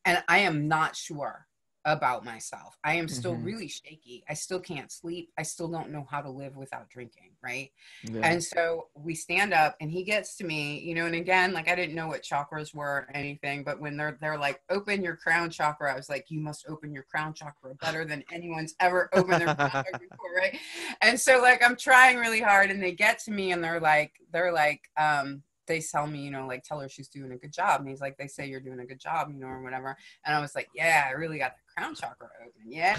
And 0.06 0.22
I 0.28 0.38
am 0.38 0.68
not 0.68 0.96
sure 0.96 1.46
about 1.84 2.24
myself. 2.24 2.78
I 2.84 2.94
am 2.94 3.08
still 3.08 3.32
mm-hmm. 3.32 3.44
really 3.44 3.68
shaky. 3.68 4.22
I 4.28 4.34
still 4.34 4.60
can't 4.60 4.92
sleep. 4.92 5.30
I 5.38 5.42
still 5.42 5.68
don't 5.68 5.90
know 5.90 6.06
how 6.10 6.20
to 6.20 6.30
live 6.30 6.56
without 6.56 6.90
drinking, 6.90 7.30
right? 7.42 7.70
Yeah. 8.04 8.20
And 8.22 8.42
so 8.42 8.88
we 8.94 9.14
stand 9.14 9.54
up 9.54 9.76
and 9.80 9.90
he 9.90 10.04
gets 10.04 10.36
to 10.36 10.44
me, 10.44 10.80
you 10.80 10.94
know, 10.94 11.06
and 11.06 11.14
again, 11.14 11.52
like 11.52 11.68
I 11.68 11.74
didn't 11.74 11.94
know 11.94 12.08
what 12.08 12.22
chakras 12.22 12.74
were 12.74 12.86
or 12.86 13.08
anything, 13.14 13.64
but 13.64 13.80
when 13.80 13.96
they're 13.96 14.18
they're 14.20 14.38
like 14.38 14.60
open 14.68 15.02
your 15.02 15.16
crown 15.16 15.48
chakra, 15.48 15.92
I 15.92 15.96
was 15.96 16.08
like, 16.08 16.26
you 16.28 16.40
must 16.40 16.66
open 16.68 16.92
your 16.92 17.04
crown 17.04 17.32
chakra 17.32 17.74
better 17.76 18.04
than 18.04 18.24
anyone's 18.30 18.74
ever 18.80 19.08
opened 19.14 19.40
their 19.40 19.54
crown 19.54 19.70
chakra 19.70 19.98
before, 20.10 20.34
right? 20.36 20.58
And 21.00 21.18
so 21.18 21.40
like 21.40 21.64
I'm 21.64 21.76
trying 21.76 22.18
really 22.18 22.40
hard 22.40 22.70
and 22.70 22.82
they 22.82 22.92
get 22.92 23.18
to 23.20 23.30
me 23.30 23.52
and 23.52 23.64
they're 23.64 23.80
like 23.80 24.12
they're 24.32 24.52
like 24.52 24.82
um 24.98 25.42
they 25.70 25.80
tell 25.80 26.06
me, 26.06 26.18
you 26.18 26.32
know, 26.32 26.46
like 26.46 26.64
tell 26.64 26.80
her 26.80 26.88
she's 26.88 27.08
doing 27.08 27.30
a 27.30 27.36
good 27.36 27.52
job. 27.52 27.80
And 27.80 27.88
he's 27.88 28.00
like, 28.00 28.18
they 28.18 28.26
say 28.26 28.48
you're 28.48 28.60
doing 28.60 28.80
a 28.80 28.86
good 28.86 28.98
job, 28.98 29.30
you 29.32 29.38
know, 29.38 29.46
or 29.46 29.62
whatever. 29.62 29.96
And 30.26 30.34
I 30.34 30.40
was 30.40 30.54
like, 30.54 30.68
yeah, 30.74 31.06
I 31.08 31.12
really 31.12 31.38
got 31.38 31.52
crown 31.80 31.94
chakra 31.94 32.28
open. 32.40 32.52
Yeah, 32.66 32.96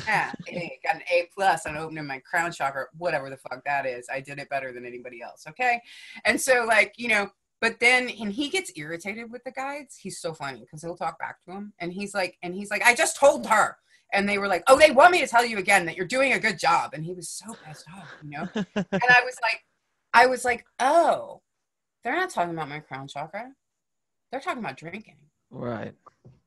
hey, 0.48 0.80
got 0.84 0.96
an 0.96 1.02
A 1.12 1.28
plus 1.34 1.66
on 1.66 1.78
opening 1.78 2.06
my 2.06 2.20
crown 2.20 2.52
chakra, 2.52 2.86
whatever 2.98 3.30
the 3.30 3.38
fuck 3.38 3.64
that 3.66 3.86
is. 3.86 4.08
I 4.12 4.20
did 4.20 4.40
it 4.40 4.50
better 4.50 4.74
than 4.74 4.86
anybody 4.86 5.22
else. 5.22 5.46
Okay. 5.48 5.82
And 6.26 6.40
so 6.40 6.66
like, 6.68 6.94
you 6.98 7.08
know, 7.08 7.30
but 7.60 7.80
then 7.80 8.10
and 8.10 8.34
he 8.34 8.50
gets 8.50 8.72
irritated 8.76 9.32
with 9.32 9.44
the 9.44 9.52
guides. 9.52 9.98
He's 10.02 10.20
so 10.20 10.34
funny 10.34 10.62
because 10.62 10.82
he'll 10.82 10.98
talk 10.98 11.20
back 11.20 11.44
to 11.46 11.52
him. 11.52 11.74
And 11.80 11.94
he's 11.94 12.14
like, 12.16 12.38
and 12.42 12.56
he's 12.56 12.72
like, 12.72 12.84
I 12.84 12.96
just 12.96 13.18
told 13.18 13.46
her. 13.48 13.78
And 14.14 14.28
they 14.28 14.40
were 14.40 14.48
like, 14.48 14.64
Oh, 14.68 14.78
they 14.78 14.92
want 14.92 15.12
me 15.12 15.22
to 15.22 15.28
tell 15.28 15.46
you 15.46 15.58
again 15.58 15.86
that 15.86 15.96
you're 15.96 16.08
doing 16.08 16.34
a 16.34 16.40
good 16.40 16.58
job. 16.58 16.94
And 16.94 17.06
he 17.06 17.14
was 17.14 17.30
so 17.30 17.56
pissed 17.66 17.86
off, 17.96 18.12
you 18.24 18.32
know? 18.32 18.50
and 18.56 18.66
I 18.76 19.22
was 19.24 19.38
like, 19.42 19.64
I 20.14 20.26
was 20.26 20.44
like, 20.44 20.66
oh, 20.80 21.42
they're 22.04 22.16
not 22.16 22.32
talking 22.32 22.54
about 22.54 22.68
my 22.68 22.80
crown 22.80 23.08
chakra. 23.08 23.54
They're 24.32 24.42
talking 24.42 24.64
about 24.64 24.76
drinking. 24.76 25.16
Right. 25.52 25.94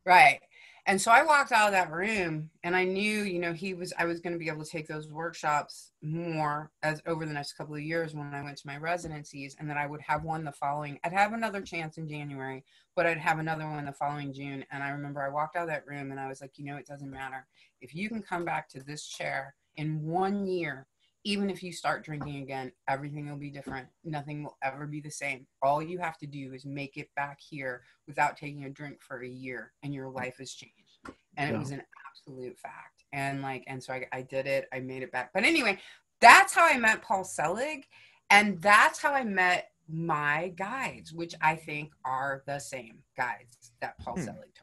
Right. 0.04 0.40
And 0.86 1.00
so 1.00 1.10
I 1.10 1.22
walked 1.22 1.50
out 1.50 1.68
of 1.68 1.72
that 1.72 1.90
room 1.90 2.50
and 2.62 2.76
I 2.76 2.84
knew, 2.84 3.22
you 3.22 3.38
know, 3.38 3.54
he 3.54 3.72
was, 3.72 3.94
I 3.98 4.04
was 4.04 4.20
going 4.20 4.34
to 4.34 4.38
be 4.38 4.48
able 4.48 4.64
to 4.64 4.70
take 4.70 4.86
those 4.86 5.08
workshops 5.08 5.92
more 6.02 6.70
as 6.82 7.00
over 7.06 7.24
the 7.24 7.32
next 7.32 7.54
couple 7.54 7.74
of 7.74 7.80
years 7.80 8.14
when 8.14 8.34
I 8.34 8.42
went 8.42 8.58
to 8.58 8.66
my 8.66 8.76
residencies 8.76 9.56
and 9.58 9.68
that 9.70 9.78
I 9.78 9.86
would 9.86 10.02
have 10.02 10.24
one 10.24 10.44
the 10.44 10.52
following, 10.52 10.98
I'd 11.02 11.14
have 11.14 11.32
another 11.32 11.62
chance 11.62 11.96
in 11.96 12.06
January, 12.06 12.64
but 12.94 13.06
I'd 13.06 13.16
have 13.16 13.38
another 13.38 13.64
one 13.64 13.86
the 13.86 13.92
following 13.92 14.34
June. 14.34 14.62
And 14.70 14.82
I 14.82 14.90
remember 14.90 15.22
I 15.22 15.30
walked 15.30 15.56
out 15.56 15.62
of 15.62 15.68
that 15.68 15.86
room 15.86 16.10
and 16.10 16.20
I 16.20 16.28
was 16.28 16.42
like, 16.42 16.58
you 16.58 16.66
know, 16.66 16.76
it 16.76 16.86
doesn't 16.86 17.10
matter. 17.10 17.46
If 17.80 17.94
you 17.94 18.10
can 18.10 18.20
come 18.20 18.44
back 18.44 18.68
to 18.70 18.80
this 18.80 19.06
chair 19.06 19.54
in 19.76 20.02
one 20.02 20.46
year 20.46 20.86
even 21.24 21.48
if 21.48 21.62
you 21.62 21.72
start 21.72 22.04
drinking 22.04 22.42
again, 22.42 22.70
everything 22.86 23.28
will 23.28 23.38
be 23.38 23.50
different. 23.50 23.88
Nothing 24.04 24.44
will 24.44 24.58
ever 24.62 24.86
be 24.86 25.00
the 25.00 25.10
same. 25.10 25.46
All 25.62 25.82
you 25.82 25.98
have 25.98 26.18
to 26.18 26.26
do 26.26 26.52
is 26.52 26.66
make 26.66 26.98
it 26.98 27.08
back 27.16 27.38
here 27.40 27.82
without 28.06 28.36
taking 28.36 28.64
a 28.64 28.70
drink 28.70 28.98
for 29.00 29.22
a 29.22 29.28
year, 29.28 29.72
and 29.82 29.94
your 29.94 30.10
life 30.10 30.36
has 30.38 30.52
changed. 30.52 31.00
And 31.36 31.50
yeah. 31.50 31.56
it 31.56 31.58
was 31.58 31.70
an 31.70 31.82
absolute 32.08 32.58
fact. 32.58 33.04
And 33.12 33.40
like, 33.40 33.64
and 33.66 33.82
so 33.82 33.94
I, 33.94 34.06
I 34.12 34.22
did 34.22 34.46
it. 34.46 34.68
I 34.72 34.80
made 34.80 35.02
it 35.02 35.12
back. 35.12 35.30
But 35.32 35.44
anyway, 35.44 35.78
that's 36.20 36.54
how 36.54 36.68
I 36.68 36.78
met 36.78 37.02
Paul 37.02 37.24
Selig, 37.24 37.86
and 38.28 38.60
that's 38.60 39.00
how 39.00 39.12
I 39.12 39.24
met 39.24 39.70
my 39.88 40.52
guides, 40.56 41.12
which 41.12 41.34
I 41.40 41.56
think 41.56 41.90
are 42.04 42.42
the 42.46 42.58
same 42.58 42.98
guides 43.16 43.72
that 43.80 43.98
Paul 43.98 44.14
hmm. 44.14 44.24
Selig 44.24 44.54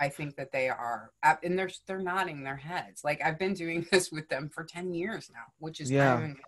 I 0.00 0.08
think 0.08 0.36
that 0.36 0.52
they 0.52 0.68
are, 0.68 1.10
and 1.42 1.58
they're 1.58 1.70
they're 1.86 1.98
nodding 1.98 2.42
their 2.42 2.56
heads. 2.56 3.04
Like 3.04 3.20
I've 3.24 3.38
been 3.38 3.54
doing 3.54 3.86
this 3.92 4.10
with 4.10 4.28
them 4.28 4.48
for 4.48 4.64
ten 4.64 4.94
years 4.94 5.30
now, 5.32 5.52
which 5.58 5.80
is 5.80 5.90
yeah. 5.90 6.16
Kind 6.16 6.32
of, 6.32 6.38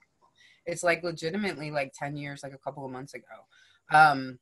it's 0.67 0.83
like 0.83 1.03
legitimately 1.03 1.71
like 1.71 1.93
ten 1.95 2.17
years, 2.17 2.43
like 2.43 2.55
a 2.55 2.59
couple 2.59 2.85
of 2.85 2.91
months 2.91 3.15
ago. 3.15 3.25
Um, 3.93 4.39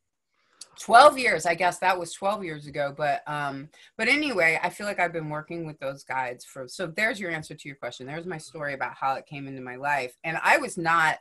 12 0.80 1.18
years 1.18 1.46
i 1.46 1.54
guess 1.54 1.78
that 1.78 1.98
was 1.98 2.12
12 2.12 2.44
years 2.44 2.66
ago 2.66 2.92
but 2.96 3.22
um 3.28 3.68
but 3.96 4.08
anyway 4.08 4.58
i 4.62 4.68
feel 4.68 4.86
like 4.86 4.98
i've 4.98 5.12
been 5.12 5.28
working 5.28 5.66
with 5.66 5.78
those 5.78 6.02
guides 6.04 6.44
for 6.44 6.66
so 6.66 6.86
there's 6.86 7.20
your 7.20 7.30
answer 7.30 7.54
to 7.54 7.68
your 7.68 7.76
question 7.76 8.06
there's 8.06 8.26
my 8.26 8.38
story 8.38 8.74
about 8.74 8.94
how 8.94 9.14
it 9.14 9.26
came 9.26 9.46
into 9.46 9.60
my 9.60 9.76
life 9.76 10.16
and 10.24 10.38
i 10.42 10.56
was 10.56 10.76
not 10.76 11.18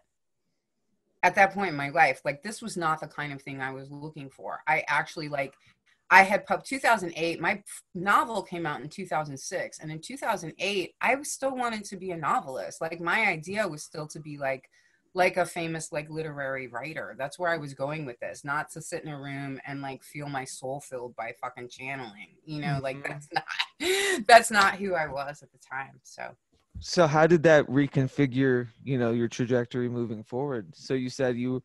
at 1.22 1.36
that 1.36 1.54
point 1.54 1.70
in 1.70 1.76
my 1.76 1.90
life 1.90 2.22
like 2.26 2.42
this 2.42 2.62
was 2.62 2.76
not 2.76 3.00
the 3.00 3.08
kind 3.08 3.32
of 3.32 3.42
thing 3.42 3.62
i 3.62 3.72
was 3.72 3.92
looking 3.92 4.30
for 4.30 4.60
i 4.68 4.84
actually 4.88 5.30
like 5.30 5.54
I 6.10 6.24
had 6.24 6.46
pub 6.46 6.64
2008. 6.64 7.40
My 7.40 7.64
novel 7.96 8.44
came 8.44 8.66
out 8.66 8.82
in 8.82 8.90
2006, 8.90 9.80
and 9.80 9.92
in 9.92 10.00
2008, 10.00 10.96
I 11.02 11.22
still 11.24 11.56
wanted 11.56 11.86
to 11.86 11.98
be 11.98 12.12
a 12.12 12.18
novelist. 12.18 12.82
Like 12.82 13.02
my 13.02 13.28
idea 13.28 13.68
was 13.68 13.84
still 13.84 14.08
to 14.08 14.20
be 14.20 14.38
like 14.38 14.70
like 15.16 15.38
a 15.38 15.46
famous 15.46 15.92
like 15.92 16.10
literary 16.10 16.68
writer. 16.68 17.16
That's 17.18 17.38
where 17.38 17.52
I 17.52 17.58
was 17.58 17.74
going 17.74 18.06
with 18.06 18.20
this, 18.20 18.44
not 18.44 18.72
to 18.72 18.82
sit 18.82 19.04
in 19.04 19.10
a 19.10 19.20
room 19.20 19.60
and 19.66 19.82
like 19.82 20.04
feel 20.04 20.28
my 20.28 20.44
soul 20.44 20.80
filled 20.82 21.16
by 21.16 21.34
fucking 21.40 21.70
channeling. 21.70 22.36
You 22.46 22.62
know, 22.62 22.80
mm-hmm. 22.80 22.84
like 22.84 23.08
that's 23.08 23.28
not 23.34 24.26
that's 24.28 24.52
not 24.52 24.76
who 24.76 24.96
I 24.96 25.08
was 25.08 25.44
at 25.44 25.52
the 25.52 25.60
time. 25.60 26.00
So 26.04 26.36
so 26.80 27.08
how 27.08 27.28
did 27.28 27.44
that 27.44 27.68
reconfigure, 27.68 28.68
you 28.84 28.98
know, 28.98 29.12
your 29.12 29.28
trajectory 29.28 29.88
moving 29.88 30.24
forward? 30.24 30.76
So 30.76 30.94
you 30.94 31.10
said 31.10 31.38
you 31.38 31.64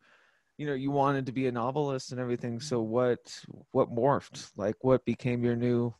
you 0.59 0.65
know 0.65 0.73
you 0.73 0.91
wanted 0.91 1.25
to 1.25 1.31
be 1.31 1.47
a 1.47 1.51
novelist 1.51 2.11
and 2.11 2.19
everything 2.19 2.59
so 2.59 2.81
what 2.81 3.41
what 3.71 3.89
morphed 3.89 4.51
like 4.57 4.75
what 4.81 5.03
became 5.05 5.41
your 5.41 5.55
new 5.55 5.91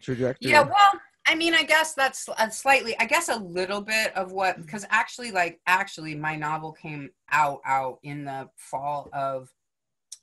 trajectory 0.00 0.50
yeah 0.50 0.62
well 0.62 1.00
i 1.26 1.34
mean 1.34 1.52
i 1.52 1.62
guess 1.62 1.92
that's 1.92 2.28
slightly 2.50 2.98
i 2.98 3.04
guess 3.04 3.28
a 3.28 3.36
little 3.36 3.82
bit 3.82 4.16
of 4.16 4.32
what 4.32 4.56
because 4.56 4.84
mm-hmm. 4.84 4.94
actually 4.94 5.30
like 5.30 5.60
actually 5.66 6.14
my 6.14 6.34
novel 6.34 6.72
came 6.72 7.10
out 7.30 7.60
out 7.66 7.98
in 8.02 8.24
the 8.24 8.48
fall 8.56 9.10
of 9.12 9.52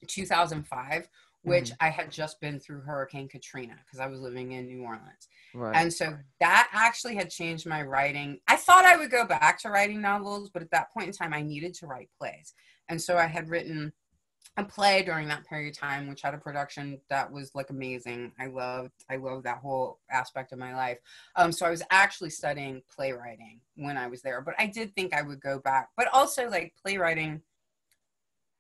2005 0.08 1.08
which 1.44 1.72
mm-hmm. 1.72 1.86
I 1.86 1.90
had 1.90 2.10
just 2.10 2.40
been 2.40 2.58
through 2.58 2.82
Hurricane 2.82 3.28
Katrina 3.28 3.76
because 3.86 4.00
I 4.00 4.08
was 4.08 4.22
living 4.22 4.54
in 4.54 4.66
New 4.66 4.84
Orleans. 4.84 5.28
Right. 5.54 5.76
And 5.76 5.94
so 5.94 6.18
that 6.40 6.70
actually 6.72 7.16
had 7.16 7.30
changed 7.30 7.68
my 7.68 7.84
writing. 7.84 8.40
I 8.48 8.56
thought 8.56 8.86
I 8.86 8.96
would 8.96 9.12
go 9.12 9.26
back 9.26 9.60
to 9.60 9.70
writing 9.70 10.00
novels, 10.02 10.50
but 10.50 10.62
at 10.62 10.72
that 10.72 10.94
point 10.94 11.08
in 11.08 11.14
time, 11.14 11.34
I 11.34 11.42
needed 11.42 11.74
to 11.76 11.88
write 11.88 12.10
plays. 12.18 12.54
And 12.94 13.02
so 13.02 13.18
I 13.18 13.26
had 13.26 13.50
written 13.50 13.92
a 14.56 14.64
play 14.64 15.02
during 15.02 15.28
that 15.28 15.48
period 15.48 15.74
of 15.74 15.80
time, 15.80 16.08
which 16.08 16.22
had 16.22 16.36
a 16.36 16.38
production 16.38 17.02
that 17.10 17.32
was 17.32 17.56
like 17.56 17.72
amazing. 17.72 18.32
I 18.40 18.46
loved, 18.46 18.92
I 19.10 19.16
loved 19.16 19.46
that 19.46 19.58
whole 19.58 19.98
aspect 20.12 20.52
of 20.52 20.60
my 20.60 20.76
life. 20.76 21.00
Um, 21.36 21.52
so 21.52 21.66
I 21.66 21.72
was 21.72 21.82
actually 21.90 22.30
studying 22.30 22.84
playwriting 22.96 23.62
when 23.78 23.98
I 23.98 24.06
was 24.06 24.22
there, 24.22 24.42
but 24.42 24.54
I 24.60 24.68
did 24.68 24.94
think 24.94 25.12
I 25.12 25.24
would 25.24 25.42
go 25.42 25.58
back. 25.58 25.90
But 25.98 26.08
also 26.14 26.48
like 26.48 26.76
playwriting, 26.80 27.42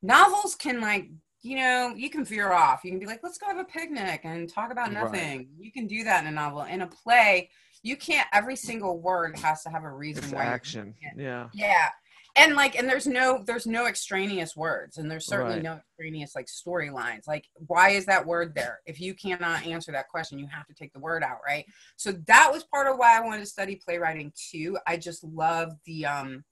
novels 0.01 0.55
can 0.55 0.81
like, 0.81 1.11
you 1.43 1.57
know, 1.57 1.93
you 1.95 2.09
can 2.09 2.25
veer 2.25 2.51
off. 2.51 2.83
You 2.83 2.89
can 2.89 2.99
be 2.99 3.05
like, 3.05 3.19
let's 3.21 3.37
go 3.37 3.45
have 3.45 3.59
a 3.59 3.63
picnic 3.63 4.21
and 4.23 4.49
talk 4.49 4.71
about 4.71 4.91
nothing. 4.91 5.37
Right. 5.37 5.47
You 5.59 5.71
can 5.71 5.85
do 5.85 6.03
that 6.05 6.23
in 6.23 6.27
a 6.27 6.31
novel. 6.31 6.63
In 6.63 6.81
a 6.81 6.87
play, 6.87 7.51
you 7.83 7.97
can't. 7.97 8.27
Every 8.33 8.55
single 8.55 8.99
word 8.99 9.37
has 9.37 9.61
to 9.61 9.69
have 9.69 9.83
a 9.83 9.91
reason. 9.91 10.23
It's 10.23 10.33
why 10.33 10.45
action. 10.45 10.95
Yeah. 11.15 11.49
Yeah 11.53 11.89
and 12.35 12.55
like 12.55 12.75
and 12.75 12.89
there's 12.89 13.05
no 13.05 13.43
there's 13.45 13.67
no 13.67 13.85
extraneous 13.85 14.55
words 14.55 14.97
and 14.97 15.09
there's 15.09 15.25
certainly 15.25 15.55
right. 15.55 15.63
no 15.63 15.73
extraneous 15.73 16.35
like 16.35 16.47
storylines. 16.47 17.27
Like 17.27 17.47
why 17.67 17.89
is 17.89 18.05
that 18.05 18.25
word 18.25 18.55
there? 18.55 18.79
If 18.85 18.99
you 18.99 19.13
cannot 19.13 19.65
answer 19.65 19.91
that 19.91 20.09
question 20.09 20.39
you 20.39 20.47
have 20.47 20.65
to 20.67 20.73
take 20.73 20.93
the 20.93 20.99
word 20.99 21.23
out 21.23 21.39
right? 21.45 21.65
So 21.95 22.11
that 22.27 22.49
was 22.51 22.63
part 22.63 22.87
of 22.87 22.97
why 22.97 23.17
i 23.17 23.21
wanted 23.21 23.41
to 23.41 23.45
study 23.45 23.75
playwriting 23.75 24.33
too. 24.35 24.77
I 24.87 24.97
just 24.97 25.23
love 25.23 25.73
the 25.85 26.05
um 26.05 26.43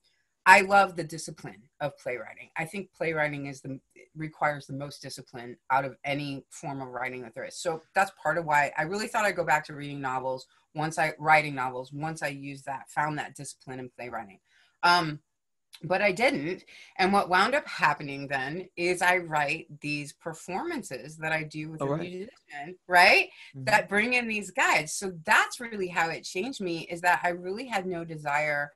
i 0.45 0.61
love 0.61 0.95
the 0.95 1.03
discipline 1.03 1.63
of 1.79 1.97
playwriting. 1.97 2.49
I 2.57 2.65
think 2.65 2.89
playwriting 2.95 3.47
is 3.47 3.61
the 3.61 3.79
requires 4.15 4.67
the 4.67 4.73
most 4.73 5.01
discipline 5.01 5.57
out 5.71 5.85
of 5.85 5.95
any 6.03 6.43
form 6.49 6.81
of 6.81 6.89
writing 6.89 7.21
that 7.21 7.33
there 7.33 7.45
is. 7.45 7.57
So 7.57 7.81
that's 7.95 8.11
part 8.21 8.37
of 8.37 8.45
why 8.45 8.71
i 8.77 8.83
really 8.83 9.07
thought 9.07 9.25
i'd 9.25 9.35
go 9.35 9.45
back 9.45 9.65
to 9.65 9.73
reading 9.73 9.99
novels 9.99 10.45
once 10.75 10.99
i 10.99 11.13
writing 11.17 11.55
novels 11.55 11.91
once 11.91 12.21
i 12.21 12.27
used 12.27 12.65
that 12.65 12.87
found 12.89 13.17
that 13.17 13.35
discipline 13.35 13.79
in 13.79 13.89
playwriting. 13.89 14.37
Um 14.83 15.21
but 15.83 16.01
I 16.01 16.11
didn't. 16.11 16.63
And 16.97 17.11
what 17.11 17.29
wound 17.29 17.55
up 17.55 17.67
happening 17.67 18.27
then 18.27 18.67
is 18.75 19.01
I 19.01 19.17
write 19.17 19.67
these 19.81 20.13
performances 20.13 21.17
that 21.17 21.31
I 21.31 21.43
do 21.43 21.71
with 21.71 21.81
oh, 21.81 21.87
a 21.87 21.91
right. 21.91 22.01
musician, 22.01 22.77
right? 22.87 23.29
Mm-hmm. 23.55 23.65
That 23.65 23.89
bring 23.89 24.13
in 24.13 24.27
these 24.27 24.51
guides. 24.51 24.93
So 24.93 25.13
that's 25.25 25.59
really 25.59 25.87
how 25.87 26.09
it 26.09 26.23
changed 26.23 26.61
me 26.61 26.87
is 26.89 27.01
that 27.01 27.21
I 27.23 27.29
really 27.29 27.67
had 27.67 27.85
no 27.85 28.03
desire. 28.03 28.71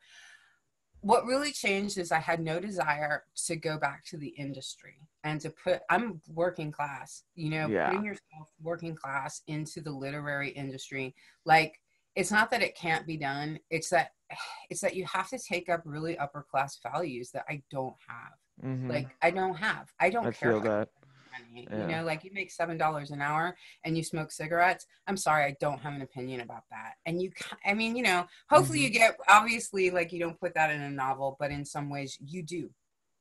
What 1.01 1.25
really 1.25 1.51
changed 1.51 1.97
is 1.97 2.11
I 2.11 2.19
had 2.19 2.39
no 2.39 2.59
desire 2.59 3.23
to 3.45 3.55
go 3.55 3.77
back 3.77 4.03
to 4.05 4.17
the 4.17 4.29
industry 4.29 4.95
and 5.23 5.39
to 5.41 5.51
put, 5.51 5.81
I'm 5.89 6.21
working 6.33 6.71
class, 6.71 7.23
you 7.35 7.49
know, 7.49 7.67
yeah. 7.67 7.89
putting 7.89 8.05
yourself 8.05 8.49
working 8.61 8.95
class 8.95 9.41
into 9.47 9.81
the 9.81 9.91
literary 9.91 10.49
industry. 10.49 11.13
Like, 11.45 11.79
it's 12.15 12.31
not 12.31 12.49
that 12.51 12.61
it 12.61 12.75
can't 12.75 13.05
be 13.05 13.17
done, 13.17 13.59
it's 13.69 13.89
that 13.89 14.11
it's 14.69 14.81
that 14.81 14.95
you 14.95 15.05
have 15.05 15.29
to 15.29 15.39
take 15.39 15.69
up 15.69 15.81
really 15.85 16.17
upper 16.17 16.45
class 16.49 16.79
values 16.81 17.31
that 17.31 17.45
I 17.49 17.61
don't 17.71 17.95
have. 18.07 18.69
Mm-hmm. 18.69 18.89
Like 18.89 19.15
I 19.21 19.31
don't 19.31 19.55
have. 19.55 19.91
I 19.99 20.09
don't 20.09 20.27
I 20.27 20.31
care. 20.31 20.51
Feel 20.53 20.61
that. 20.61 20.89
Money. 21.31 21.67
Yeah. 21.69 21.81
You 21.81 21.87
know, 21.87 22.03
like 22.05 22.23
you 22.23 22.31
make 22.33 22.49
seven 22.49 22.77
dollars 22.77 23.11
an 23.11 23.21
hour 23.21 23.57
and 23.83 23.97
you 23.97 24.03
smoke 24.03 24.31
cigarettes. 24.31 24.85
I'm 25.05 25.17
sorry, 25.17 25.43
I 25.43 25.55
don't 25.59 25.79
have 25.79 25.93
an 25.93 26.01
opinion 26.01 26.39
about 26.39 26.63
that. 26.71 26.93
And 27.05 27.21
you, 27.21 27.31
I 27.65 27.73
mean, 27.73 27.97
you 27.97 28.03
know, 28.03 28.25
hopefully 28.49 28.79
mm-hmm. 28.79 28.93
you 28.93 28.99
get 28.99 29.17
obviously 29.27 29.91
like 29.91 30.13
you 30.13 30.19
don't 30.19 30.39
put 30.39 30.53
that 30.53 30.71
in 30.71 30.79
a 30.79 30.89
novel, 30.89 31.35
but 31.37 31.51
in 31.51 31.65
some 31.65 31.89
ways 31.89 32.17
you 32.25 32.41
do. 32.41 32.69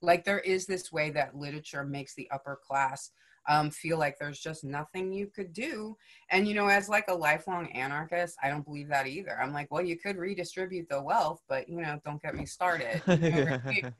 Like 0.00 0.24
there 0.24 0.38
is 0.38 0.66
this 0.66 0.92
way 0.92 1.10
that 1.10 1.34
literature 1.34 1.82
makes 1.82 2.14
the 2.14 2.30
upper 2.30 2.60
class 2.64 3.10
um, 3.48 3.70
feel 3.70 3.98
like 3.98 4.18
there's 4.18 4.40
just 4.40 4.64
nothing 4.64 5.12
you 5.12 5.26
could 5.26 5.52
do. 5.52 5.96
And, 6.30 6.46
you 6.48 6.54
know, 6.54 6.68
as 6.68 6.88
like 6.88 7.06
a 7.08 7.14
lifelong 7.14 7.70
anarchist, 7.72 8.36
I 8.42 8.48
don't 8.48 8.64
believe 8.64 8.88
that 8.88 9.06
either. 9.06 9.38
I'm 9.40 9.52
like, 9.52 9.70
well, 9.70 9.84
you 9.84 9.98
could 9.98 10.16
redistribute 10.16 10.88
the 10.88 11.02
wealth, 11.02 11.40
but, 11.48 11.68
you 11.68 11.80
know, 11.80 12.00
don't 12.04 12.22
get 12.22 12.34
me 12.34 12.46
started. 12.46 13.02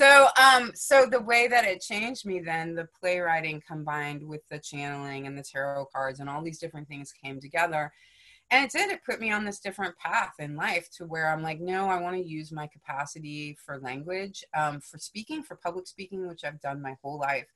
so, 0.00 0.28
um, 0.40 0.72
so 0.74 1.06
the 1.06 1.20
way 1.20 1.48
that 1.48 1.64
it 1.64 1.80
changed 1.80 2.26
me 2.26 2.40
then, 2.40 2.74
the 2.74 2.88
playwriting 2.98 3.62
combined 3.66 4.26
with 4.26 4.42
the 4.48 4.58
channeling 4.58 5.26
and 5.26 5.36
the 5.36 5.44
tarot 5.44 5.86
cards 5.86 6.20
and 6.20 6.28
all 6.28 6.42
these 6.42 6.58
different 6.58 6.88
things 6.88 7.12
came 7.24 7.40
together 7.40 7.92
and 8.50 8.64
it 8.64 8.70
did 8.70 8.90
it 8.90 9.04
put 9.04 9.20
me 9.20 9.30
on 9.30 9.44
this 9.44 9.60
different 9.60 9.96
path 9.96 10.34
in 10.38 10.56
life 10.56 10.88
to 10.90 11.04
where 11.04 11.32
i'm 11.32 11.42
like 11.42 11.60
no 11.60 11.86
i 11.86 12.00
want 12.00 12.16
to 12.16 12.22
use 12.22 12.52
my 12.52 12.66
capacity 12.66 13.56
for 13.64 13.78
language 13.78 14.44
um, 14.56 14.80
for 14.80 14.98
speaking 14.98 15.42
for 15.42 15.56
public 15.56 15.86
speaking 15.86 16.26
which 16.26 16.44
i've 16.44 16.60
done 16.60 16.82
my 16.82 16.96
whole 17.02 17.18
life 17.18 17.46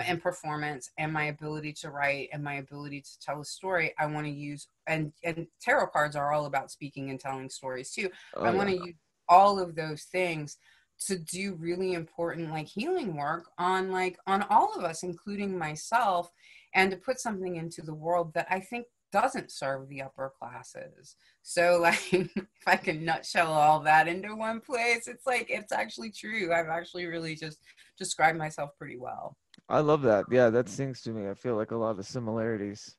and 0.00 0.22
performance 0.22 0.90
and 0.98 1.12
my 1.12 1.24
ability 1.24 1.72
to 1.72 1.90
write 1.90 2.28
and 2.32 2.42
my 2.42 2.54
ability 2.54 3.00
to 3.00 3.20
tell 3.20 3.40
a 3.40 3.44
story 3.44 3.92
i 3.98 4.06
want 4.06 4.26
to 4.26 4.32
use 4.32 4.68
and 4.86 5.12
and 5.24 5.46
tarot 5.60 5.86
cards 5.88 6.16
are 6.16 6.32
all 6.32 6.46
about 6.46 6.70
speaking 6.70 7.10
and 7.10 7.20
telling 7.20 7.48
stories 7.50 7.90
too. 7.90 8.08
Oh, 8.36 8.44
i 8.44 8.50
want 8.50 8.68
to 8.68 8.76
use 8.76 8.94
all 9.28 9.58
of 9.58 9.74
those 9.74 10.04
things 10.04 10.56
to 10.98 11.18
do 11.18 11.54
really 11.54 11.94
important 11.94 12.50
like 12.50 12.66
healing 12.66 13.16
work 13.16 13.44
on 13.58 13.90
like 13.90 14.18
on 14.26 14.42
all 14.50 14.74
of 14.76 14.84
us 14.84 15.02
including 15.02 15.58
myself 15.58 16.30
and 16.74 16.90
to 16.90 16.96
put 16.96 17.20
something 17.20 17.56
into 17.56 17.82
the 17.82 17.94
world 17.94 18.32
that 18.34 18.46
i 18.50 18.60
think 18.60 18.86
doesn't 19.12 19.52
serve 19.52 19.88
the 19.88 20.02
upper 20.02 20.32
classes. 20.38 21.16
So 21.42 21.78
like 21.82 22.12
if 22.12 22.46
i 22.66 22.76
can 22.76 23.04
nutshell 23.04 23.52
all 23.52 23.80
that 23.80 24.08
into 24.08 24.34
one 24.34 24.60
place 24.60 25.06
it's 25.06 25.26
like 25.26 25.46
it's 25.48 25.72
actually 25.72 26.10
true. 26.10 26.52
I've 26.52 26.68
actually 26.68 27.06
really 27.06 27.36
just 27.36 27.58
described 27.98 28.38
myself 28.38 28.70
pretty 28.78 28.96
well 28.96 29.36
I 29.72 29.80
love 29.80 30.02
that. 30.02 30.26
Yeah, 30.30 30.50
that 30.50 30.68
sings 30.68 31.00
to 31.02 31.10
me. 31.10 31.28
I 31.28 31.34
feel 31.34 31.56
like 31.56 31.70
a 31.72 31.76
lot 31.76 31.98
of 31.98 32.06
similarities 32.06 32.96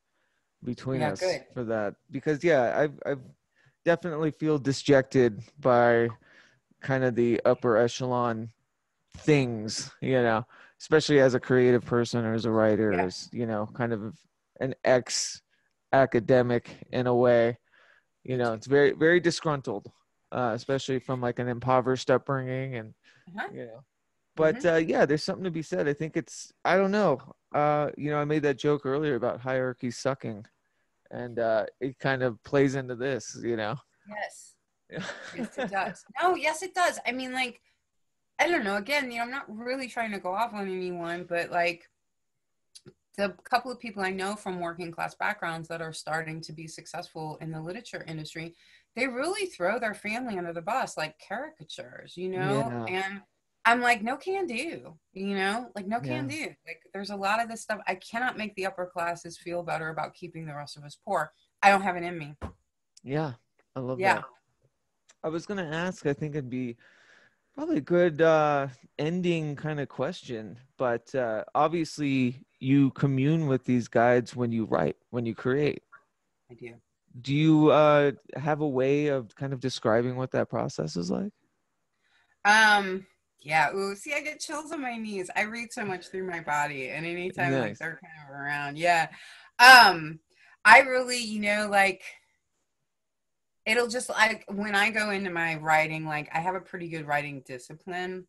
between 0.64 1.02
Yeah, 1.02 1.12
us 1.12 1.20
good. 1.20 1.42
for 1.54 1.64
that 1.66 1.96
because 2.10 2.44
yeah 2.44 2.74
I've 2.78 3.00
I've 3.06 3.22
definitely 3.86 4.32
feel 4.32 4.58
disjected 4.58 5.42
by 5.60 6.10
kind 6.82 7.04
of 7.04 7.16
the 7.16 7.42
upper 7.46 7.78
echelon 7.78 8.50
things 9.18 9.92
you 10.02 10.22
know 10.22 10.46
especially 10.80 11.20
as 11.20 11.34
a 11.34 11.40
creative 11.40 11.86
person 11.86 12.26
or 12.26 12.34
as 12.34 12.46
a 12.46 12.52
writer 12.52 12.94
Yeah. 12.94 13.06
as 13.06 13.30
you 13.32 13.46
know 13.46 13.68
kind 13.74 13.94
of 13.94 14.16
an 14.62 14.74
ex 14.84 15.42
academic 15.92 16.70
in 16.92 17.08
a 17.08 17.16
way 17.16 17.58
you 18.24 18.38
know 18.38 18.54
it's 18.54 18.68
very 18.68 18.92
very 18.94 19.20
disgruntled 19.20 19.92
uh, 20.32 20.52
especially 20.56 21.00
from 21.00 21.22
like 21.22 21.40
an 21.40 21.48
impoverished 21.48 22.10
upbringing 22.10 22.76
and 22.76 22.94
Uh-huh. 23.38 23.50
you 23.54 23.66
know 23.66 23.84
but 24.36 24.66
uh, 24.66 24.76
yeah 24.76 25.06
there's 25.06 25.24
something 25.24 25.44
to 25.44 25.52
be 25.52 25.62
said 25.62 25.88
i 25.88 25.94
think 25.94 26.18
it's 26.18 26.52
i 26.66 26.76
don't 26.78 26.92
know 26.92 27.20
uh, 27.54 27.90
you 27.98 28.10
know 28.10 28.18
i 28.18 28.26
made 28.26 28.42
that 28.44 28.58
joke 28.58 28.86
earlier 28.86 29.16
about 29.16 29.40
hierarchy 29.40 29.92
sucking 29.92 30.46
and 31.12 31.38
uh, 31.38 31.66
it 31.80 32.00
kind 32.00 32.24
of 32.24 32.42
plays 32.44 32.76
into 32.76 32.96
this 32.96 33.38
you 33.44 33.56
know 33.56 33.76
Yes. 34.08 34.56
Yes, 35.36 35.58
it 35.58 35.72
does. 35.72 36.06
No, 36.22 36.36
yes, 36.36 36.62
it 36.62 36.76
does. 36.76 37.00
I 37.08 37.12
mean, 37.12 37.34
like, 37.34 37.62
I 38.38 38.48
don't 38.48 38.64
know. 38.64 38.76
Again, 38.76 39.12
you 39.12 39.18
know, 39.18 39.24
I'm 39.24 39.32
not 39.32 39.46
really 39.48 39.88
trying 39.88 40.12
to 40.12 40.20
go 40.20 40.34
off 40.34 40.54
on 40.54 40.68
anyone, 40.68 41.26
but 41.28 41.50
like, 41.50 41.90
the 43.18 43.36
couple 43.44 43.72
of 43.72 43.80
people 43.80 44.04
I 44.04 44.10
know 44.10 44.36
from 44.36 44.60
working 44.60 44.92
class 44.92 45.16
backgrounds 45.16 45.68
that 45.70 45.82
are 45.82 45.94
starting 45.94 46.42
to 46.42 46.52
be 46.52 46.68
successful 46.68 47.38
in 47.42 47.52
the 47.52 47.62
literature 47.62 48.04
industry, 48.08 48.56
they 48.96 49.08
really 49.08 49.48
throw 49.48 49.80
their 49.80 49.94
family 49.94 50.38
under 50.38 50.54
the 50.54 50.62
bus 50.62 50.98
like 50.98 51.16
caricatures, 51.28 52.18
you 52.18 52.30
know? 52.30 52.86
Yeah. 52.88 53.02
And 53.04 53.22
I'm 53.66 53.82
like, 53.82 54.04
no 54.04 54.18
can 54.18 54.46
do, 54.46 54.98
you 55.14 55.36
know? 55.36 55.70
Like, 55.76 55.88
no 55.88 56.00
can 56.02 56.28
do. 56.28 56.48
Like, 56.68 56.82
there's 56.94 57.12
a 57.12 57.16
lot 57.16 57.42
of 57.42 57.48
this 57.50 57.62
stuff. 57.62 57.80
I 57.88 57.96
cannot 57.96 58.38
make 58.38 58.54
the 58.56 58.66
upper 58.66 58.86
classes 58.86 59.38
feel 59.38 59.64
better 59.64 59.90
about 59.90 60.14
keeping 60.14 60.46
the 60.46 60.54
rest 60.56 60.76
of 60.76 60.84
us 60.84 60.98
poor. 61.06 61.32
I 61.62 61.70
don't 61.72 61.82
have 61.82 61.96
it 61.96 62.04
in 62.04 62.18
me. 62.18 62.36
yeah 63.04 63.34
i 63.76 63.80
love 63.80 63.98
that. 63.98 64.04
Yeah. 64.04 64.14
that 64.16 64.24
i 65.24 65.30
was 65.30 65.46
gonna 65.46 65.68
ask 65.72 66.06
i 66.06 66.14
think 66.14 66.36
it'd 66.36 66.50
be 66.50 66.76
probably 67.56 67.78
a 67.78 67.82
good 67.82 68.22
uh 68.22 68.68
ending 69.00 69.56
kind 69.56 69.80
of 69.80 69.88
question 69.90 70.58
but 70.78 71.14
uh 71.16 71.44
obviously 71.56 72.46
you 72.60 72.92
commune 72.92 73.48
with 73.48 73.64
these 73.66 73.88
guides 73.88 74.36
when 74.36 74.52
you 74.52 74.66
write 74.66 74.96
when 75.10 75.26
you 75.26 75.34
create 75.34 75.82
I 76.52 76.54
do. 76.54 76.74
do 77.22 77.34
you 77.34 77.70
uh 77.72 78.12
have 78.36 78.62
a 78.62 78.68
way 78.68 79.08
of 79.08 79.34
kind 79.36 79.54
of 79.54 79.60
describing 79.60 80.16
what 80.18 80.32
that 80.32 80.50
process 80.50 80.96
is 80.96 81.10
like 81.10 81.32
Um, 82.46 83.06
yeah. 83.44 83.74
Ooh, 83.74 83.96
see, 83.96 84.14
I 84.14 84.22
get 84.22 84.40
chills 84.40 84.72
on 84.72 84.82
my 84.82 84.98
knees. 84.98 85.30
I 85.36 85.42
read 85.44 85.72
so 85.72 85.86
much 85.86 86.08
through 86.08 86.28
my 86.28 86.40
body, 86.40 86.90
and 86.90 87.06
anytime 87.06 87.52
like 87.54 87.62
Nice. 87.62 87.80
they're 87.80 88.00
kind 88.02 88.30
of 88.30 88.36
around, 88.36 88.78
yeah. 88.78 89.10
Um, 89.60 90.20
I 90.66 90.80
really, 90.80 91.20
you 91.20 91.42
know, 91.42 91.68
like 91.70 92.02
it'll 93.66 93.88
just 93.88 94.10
like 94.10 94.46
when 94.48 94.76
I 94.76 94.90
go 94.90 95.12
into 95.12 95.30
my 95.30 95.56
writing, 95.56 96.06
like 96.06 96.30
I 96.34 96.40
have 96.40 96.56
a 96.56 96.62
pretty 96.62 96.90
good 96.90 97.08
writing 97.08 97.44
discipline, 97.46 98.26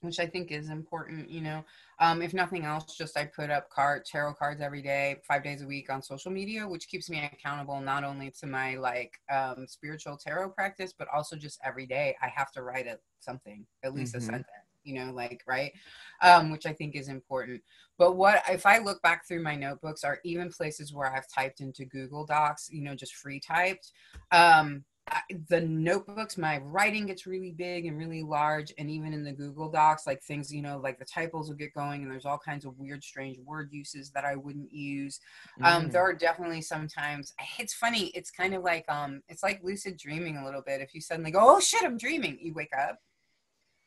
which 0.00 0.20
I 0.20 0.26
think 0.26 0.50
is 0.52 0.68
important. 0.68 1.30
You 1.30 1.40
know, 1.40 1.64
um, 2.00 2.22
if 2.22 2.34
nothing 2.34 2.64
else, 2.64 2.96
just 2.96 3.16
I 3.16 3.26
put 3.26 3.50
up 3.50 3.70
card 3.70 4.04
tarot 4.04 4.34
cards 4.34 4.60
every 4.60 4.82
day, 4.82 5.16
five 5.26 5.42
days 5.44 5.62
a 5.62 5.66
week 5.66 5.90
on 5.92 6.02
social 6.02 6.30
media, 6.30 6.66
which 6.66 6.88
keeps 6.88 7.08
me 7.08 7.24
accountable 7.32 7.80
not 7.80 8.04
only 8.04 8.30
to 8.40 8.46
my 8.46 8.76
like 8.76 9.12
um, 9.32 9.66
spiritual 9.68 10.16
tarot 10.16 10.50
practice, 10.50 10.92
but 10.98 11.08
also 11.14 11.36
just 11.36 11.60
every 11.64 11.86
day 11.86 12.16
I 12.22 12.28
have 12.28 12.50
to 12.52 12.62
write 12.62 12.86
a, 12.86 12.98
something, 13.20 13.66
at 13.82 13.94
least 13.94 14.14
Mhm. 14.14 14.18
a 14.18 14.20
sentence. 14.20 14.48
You 14.82 15.02
know, 15.02 15.12
like 15.12 15.42
right, 15.46 15.72
um, 16.20 16.50
which 16.50 16.66
I 16.66 16.74
think 16.74 16.94
is 16.94 17.08
important. 17.08 17.62
But 17.96 18.16
what 18.16 18.42
if 18.50 18.66
I 18.66 18.76
look 18.78 19.00
back 19.00 19.26
through 19.26 19.42
my 19.42 19.56
notebooks, 19.56 20.04
are 20.04 20.18
even 20.24 20.50
places 20.52 20.92
where 20.92 21.10
I've 21.10 21.26
typed 21.26 21.60
into 21.60 21.86
Google 21.86 22.26
Docs, 22.26 22.68
you 22.70 22.82
know, 22.82 22.94
just 22.94 23.14
free 23.14 23.40
typed, 23.40 23.92
um, 24.30 24.84
the 25.48 25.60
notebooks, 25.60 26.38
my 26.38 26.58
writing 26.58 27.06
gets 27.06 27.26
really 27.26 27.50
big 27.52 27.86
and 27.86 27.98
really 27.98 28.22
large, 28.22 28.72
and 28.78 28.90
even 28.90 29.12
in 29.12 29.22
the 29.22 29.32
Google 29.32 29.70
Docs, 29.70 30.06
like 30.06 30.22
things, 30.22 30.52
you 30.52 30.62
know, 30.62 30.78
like 30.78 30.98
the 30.98 31.04
typos 31.04 31.48
will 31.48 31.56
get 31.56 31.74
going, 31.74 32.02
and 32.02 32.10
there's 32.10 32.24
all 32.24 32.38
kinds 32.38 32.64
of 32.64 32.78
weird, 32.78 33.04
strange 33.04 33.38
word 33.40 33.68
uses 33.70 34.10
that 34.10 34.24
I 34.24 34.34
wouldn't 34.36 34.72
use. 34.72 35.20
Um, 35.62 35.84
Mm. 35.88 35.92
there 35.92 36.02
are 36.02 36.14
definitely 36.14 36.62
sometimes. 36.62 37.34
It's 37.58 37.74
funny. 37.74 38.06
It's 38.08 38.30
kind 38.30 38.54
of 38.54 38.62
like 38.62 38.84
um, 38.90 39.22
it's 39.28 39.42
like 39.42 39.60
lucid 39.62 39.96
dreaming 39.98 40.36
a 40.38 40.44
little 40.44 40.62
bit. 40.62 40.80
If 40.80 40.94
you 40.94 41.00
suddenly 41.00 41.30
go, 41.30 41.40
"Oh 41.42 41.60
shit, 41.60 41.84
I'm 41.84 41.98
dreaming," 41.98 42.38
you 42.40 42.54
wake 42.54 42.76
up, 42.76 42.98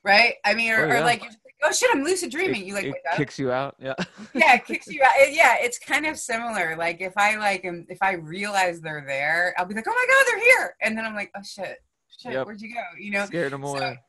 right? 0.08 0.36
I 0.45 0.53
mean, 0.55 0.72
or, 0.72 0.86
Oh, 0.86 0.89
or 0.97 1.01
like, 1.01 1.22
you're 1.22 1.32
just 1.32 1.43
like, 1.45 1.55
"Oh 1.64 1.72
shit, 1.72 1.89
I'm 1.93 2.03
lucid 2.03 2.32
dreaming," 2.32 2.62
it, 2.62 2.68
you 2.68 2.74
like 2.74 2.86
it 2.86 2.95
kicks 3.16 3.38
you 3.38 3.51
out 3.51 3.76
yeah 3.80 3.93
yeah, 4.34 4.55
it 4.55 4.66
kicks 4.66 4.88
you 4.88 5.01
out. 5.03 5.12
It- 5.18 5.36
yeah, 5.36 5.58
it's 5.60 5.78
kind 5.78 6.05
of 6.05 6.18
similar. 6.18 6.76
Like 6.78 7.01
if 7.01 7.14
I 7.18 7.36
like 7.36 7.66
am 7.66 7.86
if 7.89 7.97
I 8.01 8.14
realize 8.14 8.80
they're 8.82 9.03
there, 9.05 9.53
I'll 9.58 9.66
be 9.66 9.76
like, 9.76 9.86
oh 9.88 9.91
my 9.93 10.05
god, 10.14 10.24
they're 10.28 10.43
here, 10.43 10.76
and 10.82 10.97
then 10.97 11.05
I'm 11.05 11.14
like, 11.16 11.32
oh 11.36 11.41
shit, 11.43 11.78
shit, 12.20 12.32
Yep. 12.34 12.45
where'd 12.45 12.62
you 12.62 12.74
go? 12.74 12.82
You 12.99 13.12
know? 13.12 13.26
scared 13.26 13.51
them 13.53 13.64
so- 13.64 13.76
away 13.76 13.99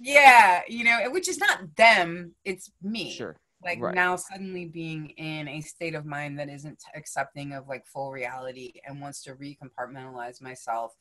Yeah, 0.00 0.62
you 0.68 0.84
know, 0.84 0.98
which 1.10 1.28
is 1.28 1.38
not 1.38 1.74
them, 1.76 2.34
it's 2.44 2.70
me. 2.82 3.12
sure 3.12 3.36
Like 3.64 3.80
right. 3.80 3.94
now, 3.94 4.14
suddenly 4.16 4.66
being 4.66 5.10
in 5.10 5.48
a 5.48 5.60
state 5.60 5.94
of 5.96 6.04
mind 6.06 6.38
that 6.38 6.48
isn't 6.48 6.80
accepting 6.94 7.52
of 7.52 7.66
like 7.68 7.84
full 7.86 8.10
reality 8.12 8.72
and 8.86 9.00
wants 9.00 9.22
to 9.24 9.34
recompartmentalize 9.34 10.40
myself 10.40 10.94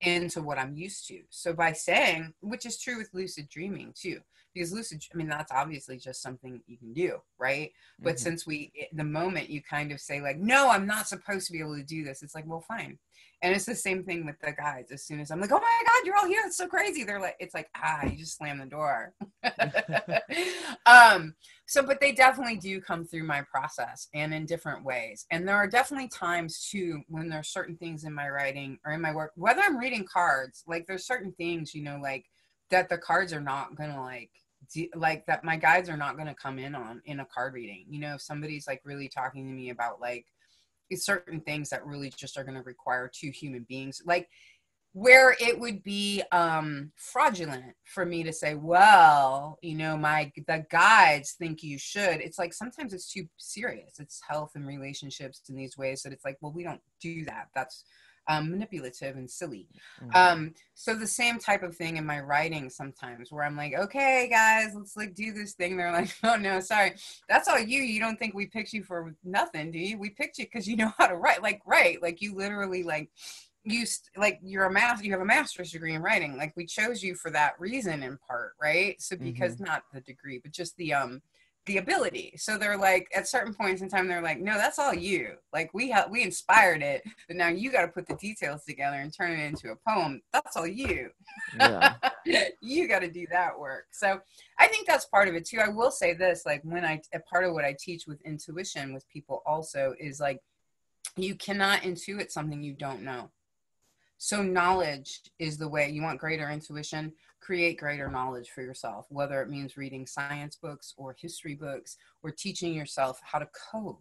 into 0.00 0.42
what 0.42 0.58
I'm 0.58 0.74
used 0.74 1.06
to. 1.08 1.22
So 1.30 1.52
by 1.52 1.72
saying, 1.72 2.34
which 2.40 2.66
is 2.66 2.78
true 2.78 2.98
with 2.98 3.10
lucid 3.14 3.48
dreaming 3.48 3.94
too, 3.94 4.20
because 4.54 4.72
lucid, 4.72 5.02
I 5.12 5.16
mean, 5.16 5.28
that's 5.28 5.52
obviously 5.52 5.98
just 5.98 6.22
something 6.22 6.62
you 6.66 6.78
can 6.78 6.92
do, 6.92 7.18
right? 7.38 7.72
But 7.98 8.16
Mhm. 8.16 8.20
since 8.20 8.46
we, 8.46 8.72
the 8.92 9.04
moment 9.04 9.50
you 9.50 9.62
kind 9.62 9.92
of 9.92 10.00
say 10.00 10.20
like, 10.20 10.38
no, 10.38 10.70
I'm 10.70 10.86
not 10.86 11.08
supposed 11.08 11.46
to 11.46 11.52
be 11.52 11.60
able 11.60 11.76
to 11.76 11.82
do 11.82 12.04
this, 12.04 12.22
it's 12.22 12.34
like, 12.34 12.46
well, 12.46 12.60
fine. 12.60 12.98
And 13.42 13.54
it's 13.54 13.66
the 13.66 13.74
same 13.74 14.02
thing 14.02 14.24
with 14.24 14.40
the 14.40 14.52
guys. 14.52 14.90
As 14.90 15.04
soon 15.04 15.20
as 15.20 15.30
I'm 15.30 15.40
like, 15.40 15.52
oh 15.52 15.60
my 15.60 15.82
God, 15.86 16.06
you're 16.06 16.16
all 16.16 16.26
here. 16.26 16.42
It's 16.46 16.56
so 16.56 16.66
crazy. 16.66 17.04
They're 17.04 17.20
like, 17.20 17.36
it's 17.38 17.54
like, 17.54 17.68
ah, 17.76 18.04
you 18.04 18.16
just 18.16 18.38
slam 18.38 18.58
the 18.58 18.66
door. 18.66 19.12
um, 20.86 21.34
so, 21.66 21.82
but 21.82 22.00
they 22.00 22.12
definitely 22.12 22.56
do 22.56 22.80
come 22.80 23.04
through 23.04 23.24
my 23.24 23.42
process 23.42 24.08
and 24.14 24.32
in 24.32 24.46
different 24.46 24.84
ways. 24.84 25.26
And 25.30 25.46
there 25.46 25.56
are 25.56 25.68
definitely 25.68 26.08
times 26.08 26.68
too 26.70 27.02
when 27.08 27.28
there 27.28 27.40
are 27.40 27.44
certain 27.44 27.76
things 27.76 28.04
in 28.04 28.14
my 28.14 28.28
writing 28.28 28.78
or 28.86 28.92
in 28.92 29.02
my 29.02 29.14
work, 29.14 29.32
whether 29.36 29.60
I'm 29.60 29.78
reading 29.78 30.06
cards, 30.10 30.64
like 30.66 30.86
there's 30.86 31.06
certain 31.06 31.32
things, 31.32 31.74
you 31.74 31.82
know, 31.82 31.98
like 32.02 32.24
that 32.70 32.88
the 32.88 32.98
cards 32.98 33.32
are 33.32 33.40
not 33.40 33.76
gonna 33.76 34.00
like 34.00 34.30
de- 34.72 34.90
like 34.94 35.26
that 35.26 35.44
my 35.44 35.56
guides 35.56 35.88
are 35.88 35.96
not 35.96 36.16
going 36.16 36.26
to 36.26 36.34
come 36.34 36.58
in 36.58 36.74
on 36.74 37.00
in 37.04 37.20
a 37.20 37.26
card 37.26 37.54
reading 37.54 37.84
you 37.88 38.00
know 38.00 38.14
if 38.14 38.20
somebody's 38.20 38.66
like 38.66 38.80
really 38.84 39.08
talking 39.08 39.46
to 39.46 39.52
me 39.52 39.70
about 39.70 40.00
like 40.00 40.26
it's 40.90 41.04
certain 41.04 41.40
things 41.40 41.70
that 41.70 41.84
really 41.84 42.10
just 42.16 42.38
are 42.38 42.44
going 42.44 42.56
to 42.56 42.62
require 42.62 43.10
two 43.12 43.30
human 43.30 43.64
beings. 43.68 44.02
Like 44.04 44.28
where 44.92 45.36
it 45.38 45.60
would 45.60 45.82
be 45.82 46.22
um 46.32 46.90
fraudulent 46.96 47.74
for 47.84 48.06
me 48.06 48.22
to 48.22 48.32
say 48.32 48.54
well 48.54 49.58
you 49.60 49.74
know 49.74 49.94
my 49.94 50.32
the 50.46 50.64
guides 50.70 51.32
think 51.38 51.62
you 51.62 51.76
should. 51.76 52.22
It's 52.22 52.38
like 52.38 52.54
sometimes 52.54 52.94
it's 52.94 53.12
too 53.12 53.26
serious. 53.36 54.00
It's 54.00 54.22
health 54.26 54.52
and 54.54 54.66
relationships 54.66 55.42
in 55.50 55.54
these 55.54 55.76
ways 55.76 56.00
that 56.02 56.14
it's 56.14 56.24
like 56.24 56.38
well 56.40 56.52
we 56.52 56.64
don't 56.64 56.80
do 56.98 57.26
that. 57.26 57.48
That's 57.54 57.84
um, 58.28 58.50
manipulative 58.50 59.16
and 59.16 59.30
silly. 59.30 59.68
Mhm. 60.02 60.14
um 60.16 60.54
so 60.74 60.94
the 60.94 61.06
same 61.06 61.38
type 61.38 61.62
of 61.62 61.74
thing 61.76 61.96
in 61.96 62.04
my 62.04 62.20
writing 62.20 62.68
sometimes 62.68 63.30
where 63.32 63.44
i'm 63.44 63.56
like 63.56 63.72
okay 63.74 64.28
guys 64.30 64.74
let's 64.74 64.96
like 64.96 65.14
do 65.14 65.32
this 65.32 65.52
thing. 65.54 65.76
They're 65.76 65.92
like 65.92 66.10
oh 66.24 66.36
no 66.36 66.60
sorry. 66.60 66.94
That's 67.28 67.48
all 67.48 67.58
you. 67.58 67.80
You 67.82 68.00
don't 68.00 68.18
think 68.18 68.34
we 68.34 68.46
picked 68.46 68.72
you 68.72 68.82
for 68.82 69.14
nothing 69.24 69.70
do 69.70 69.78
you? 69.78 69.98
We 69.98 70.10
picked 70.10 70.38
you 70.38 70.44
because 70.44 70.66
you 70.68 70.76
know 70.76 70.92
how 70.98 71.06
to 71.06 71.16
write. 71.16 71.42
Like 71.42 71.60
right. 71.66 72.00
Like 72.02 72.20
you 72.20 72.34
literally 72.34 72.82
like 72.82 73.10
you 73.64 73.84
st- 73.86 74.16
like 74.16 74.38
you're 74.42 74.66
a 74.66 74.72
master 74.72 75.04
you 75.04 75.12
have 75.12 75.20
a 75.20 75.24
master's 75.24 75.72
degree 75.72 75.94
in 75.94 76.02
writing. 76.02 76.36
Like 76.36 76.52
we 76.56 76.66
chose 76.66 77.02
you 77.02 77.14
for 77.14 77.30
that 77.32 77.58
reason 77.58 78.02
in 78.02 78.18
part 78.18 78.52
right? 78.62 79.00
So 79.00 79.16
because 79.16 79.58
not 79.60 79.82
the 79.92 80.00
degree 80.00 80.40
but 80.42 80.52
just 80.52 80.76
the 80.76 80.94
um 80.94 81.22
the 81.66 81.78
ability. 81.78 82.34
So 82.36 82.56
they're 82.56 82.76
like 82.76 83.08
at 83.14 83.28
certain 83.28 83.52
points 83.52 83.82
in 83.82 83.88
time 83.88 84.08
they're 84.08 84.22
like 84.22 84.40
no 84.40 84.54
that's 84.54 84.78
all 84.78 84.94
you. 84.94 85.34
Like 85.52 85.70
we 85.74 85.90
have 85.90 86.10
we 86.10 86.22
inspired 86.22 86.82
it 86.82 87.02
but 87.26 87.36
now 87.36 87.48
you 87.48 87.70
got 87.70 87.82
to 87.82 87.88
put 87.88 88.06
the 88.06 88.14
details 88.14 88.64
together 88.64 88.96
and 88.96 89.12
turn 89.12 89.32
it 89.32 89.44
into 89.44 89.72
a 89.72 89.76
poem. 89.88 90.22
That's 90.32 90.56
all 90.56 90.66
you. 90.66 91.10
Yeah. 91.58 91.94
You 92.60 92.88
got 92.88 93.00
to 93.00 93.10
do 93.10 93.24
that 93.30 93.56
work. 93.56 93.86
So 93.92 94.20
i 94.58 94.66
think 94.66 94.86
that's 94.86 95.04
part 95.04 95.28
of 95.28 95.34
it 95.34 95.44
too. 95.44 95.60
I 95.60 95.68
will 95.68 95.92
say 95.92 96.12
this 96.12 96.42
like 96.44 96.60
when 96.64 96.84
i 96.84 97.00
a 97.14 97.20
part 97.20 97.44
of 97.44 97.52
what 97.52 97.64
i 97.64 97.76
teach 97.78 98.06
with 98.06 98.20
intuition 98.22 98.92
with 98.92 99.08
people 99.08 99.42
also 99.46 99.94
is 100.00 100.18
like 100.18 100.40
you 101.16 101.34
cannot 101.34 101.82
intuit 101.82 102.30
something 102.30 102.62
you 102.62 102.72
don't 102.72 103.02
know 103.02 103.30
so 104.18 104.42
knowledge 104.42 105.20
is 105.38 105.58
the 105.58 105.68
way 105.68 105.90
you 105.90 106.02
want 106.02 106.18
greater 106.18 106.50
intuition 106.50 107.12
create 107.40 107.78
greater 107.78 108.10
knowledge 108.10 108.50
for 108.50 108.62
yourself 108.62 109.06
whether 109.10 109.40
it 109.42 109.48
means 109.48 109.76
reading 109.76 110.06
science 110.06 110.56
books 110.56 110.94
or 110.96 111.16
history 111.20 111.54
books 111.54 111.96
or 112.22 112.30
teaching 112.30 112.74
yourself 112.74 113.20
how 113.22 113.38
to 113.38 113.48
code. 113.70 113.96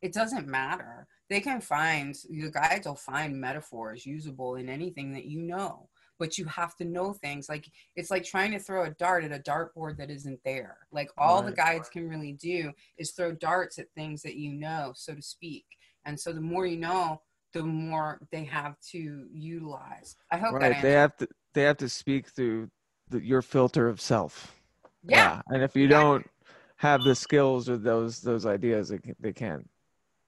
It 0.00 0.12
doesn't 0.12 0.46
matter. 0.46 1.06
They 1.28 1.40
can 1.40 1.60
find 1.60 2.14
the 2.28 2.50
guides 2.50 2.86
will 2.86 2.94
find 2.94 3.40
metaphors 3.40 4.06
usable 4.06 4.56
in 4.56 4.68
anything 4.68 5.12
that 5.12 5.26
you 5.26 5.40
know 5.40 5.88
but 6.18 6.36
you 6.36 6.44
have 6.46 6.74
to 6.74 6.84
know 6.84 7.12
things. 7.12 7.48
Like 7.48 7.70
it's 7.94 8.10
like 8.10 8.24
trying 8.24 8.50
to 8.50 8.58
throw 8.58 8.84
a 8.84 8.90
dart 8.90 9.22
at 9.22 9.32
a 9.32 9.38
dartboard 9.38 9.96
that 9.98 10.10
isn't 10.10 10.40
there. 10.44 10.78
Like 10.90 11.10
all 11.16 11.42
the 11.42 11.52
guides 11.52 11.88
can 11.88 12.08
really 12.08 12.32
do 12.32 12.72
is 12.96 13.12
throw 13.12 13.30
darts 13.30 13.78
at 13.78 13.86
things 13.94 14.22
that 14.22 14.34
you 14.34 14.52
know 14.52 14.92
so 14.96 15.14
to 15.14 15.22
speak. 15.22 15.64
And 16.04 16.18
so 16.18 16.32
the 16.32 16.40
more 16.40 16.66
you 16.66 16.76
know 16.76 17.20
the 17.52 17.62
more 17.62 18.20
they 18.30 18.44
have 18.44 18.78
to 18.90 19.26
utilize. 19.32 20.16
I 20.30 20.38
hope 20.38 20.54
right 20.54 20.80
they 20.82 20.92
have 20.92 21.16
to 21.18 21.28
they 21.54 21.62
have 21.62 21.78
to 21.78 21.88
speak 21.88 22.28
through 22.28 22.70
the, 23.08 23.20
your 23.20 23.42
filter 23.42 23.88
of 23.88 24.00
self. 24.00 24.54
Yeah, 25.02 25.40
and 25.48 25.62
if 25.62 25.74
you 25.74 25.84
exactly. 25.84 26.06
don't 26.06 26.26
have 26.76 27.02
the 27.02 27.14
skills 27.14 27.68
or 27.68 27.76
those 27.76 28.20
those 28.20 28.46
ideas 28.46 28.90
they, 28.90 28.98
can, 28.98 29.16
they 29.18 29.32
can't 29.32 29.68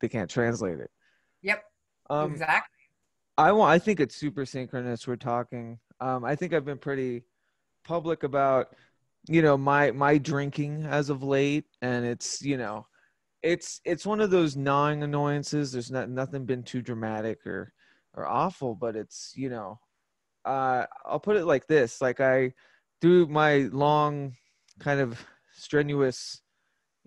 they 0.00 0.08
can't 0.08 0.30
translate 0.30 0.78
it. 0.78 0.90
Yep. 1.42 1.62
Um 2.08 2.32
exactly. 2.32 2.76
I 3.38 3.52
want 3.52 3.70
i 3.70 3.78
think 3.78 4.00
it's 4.00 4.16
super 4.16 4.44
synchronous 4.44 5.06
we're 5.06 5.16
talking. 5.16 5.78
Um 6.00 6.24
i 6.24 6.34
think 6.34 6.52
i've 6.52 6.64
been 6.64 6.78
pretty 6.78 7.24
public 7.84 8.22
about 8.22 8.68
you 9.28 9.42
know 9.42 9.56
my 9.56 9.90
my 9.90 10.18
drinking 10.18 10.84
as 10.84 11.10
of 11.10 11.22
late 11.22 11.64
and 11.82 12.04
it's 12.04 12.42
you 12.42 12.56
know 12.56 12.86
it's 13.42 13.80
it's 13.84 14.06
one 14.06 14.20
of 14.20 14.30
those 14.30 14.56
gnawing 14.56 15.02
annoyances. 15.02 15.72
There's 15.72 15.90
not 15.90 16.10
nothing 16.10 16.44
been 16.44 16.62
too 16.62 16.82
dramatic 16.82 17.46
or 17.46 17.72
or 18.14 18.26
awful 18.26 18.74
but 18.74 18.96
it's 18.96 19.32
you 19.36 19.48
know 19.48 19.78
uh 20.44 20.84
i'll 21.06 21.20
put 21.20 21.36
it 21.36 21.44
like 21.44 21.66
this 21.68 22.00
like 22.00 22.20
i 22.20 22.52
through 23.00 23.26
my 23.28 23.68
long 23.72 24.32
kind 24.80 25.00
of 25.00 25.24
strenuous 25.54 26.42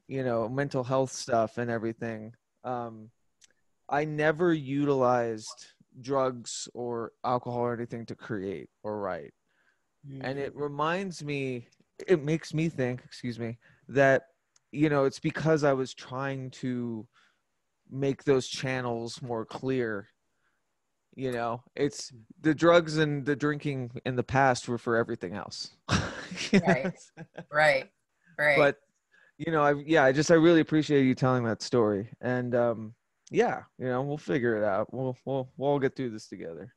you 0.08 0.24
know 0.24 0.48
mental 0.48 0.84
health 0.84 1.12
stuff 1.12 1.58
and 1.58 1.70
everything 1.70 2.32
um 2.64 3.10
i 3.90 4.06
never 4.06 4.54
utilized 4.54 5.66
drugs 6.02 6.68
or 6.74 7.12
alcohol 7.24 7.60
or 7.62 7.74
anything 7.74 8.06
to 8.06 8.16
create 8.16 8.70
or 8.84 9.00
write. 9.00 9.34
And 10.22 10.40
it 10.40 10.56
reminds 10.56 11.24
me 11.24 11.68
it 12.08 12.24
makes 12.24 12.54
me 12.54 12.68
think 12.70 13.02
excuse 13.06 13.40
me 13.40 13.58
that 13.88 14.24
you 14.74 14.90
know 14.90 15.06
it's 15.06 15.20
because 15.20 15.64
i 15.64 15.74
was 15.74 15.94
trying 15.94 16.50
to 16.50 17.08
make 17.90 18.24
those 18.24 18.48
channels 18.48 19.22
more 19.22 19.46
clear 19.46 20.08
you 21.16 21.32
know? 21.32 21.62
It's 21.76 22.12
the 22.42 22.56
drugs 22.56 22.98
and 22.98 23.26
the 23.26 23.36
drinking 23.36 23.92
in 24.06 24.16
the 24.16 24.24
past 24.24 24.68
were 24.68 24.78
for 24.78 24.98
everything 24.98 25.34
else. 25.34 25.72
Right. 26.54 26.94
right. 27.52 27.90
Right. 28.38 28.58
But 28.58 28.78
you 29.38 29.52
know 29.52 29.64
i 29.64 29.74
yeah 29.86 30.04
i 30.04 30.12
just 30.12 30.30
i 30.30 30.36
really 30.36 30.60
appreciate 30.62 31.04
you 31.04 31.16
telling 31.16 31.44
that 31.44 31.62
story. 31.62 32.10
And 32.22 32.56
um 32.56 32.96
yeah 33.34 33.64
you 33.78 33.86
know 33.86 34.02
we'll 34.02 34.18
figure 34.18 34.58
it 34.58 34.64
out 34.64 34.94
we'll 34.94 35.18
we'll 35.26 35.50
we'll 35.58 35.72
all 35.72 35.80
get 35.80 35.96
through 35.96 36.10
this 36.10 36.28
together 36.28 36.74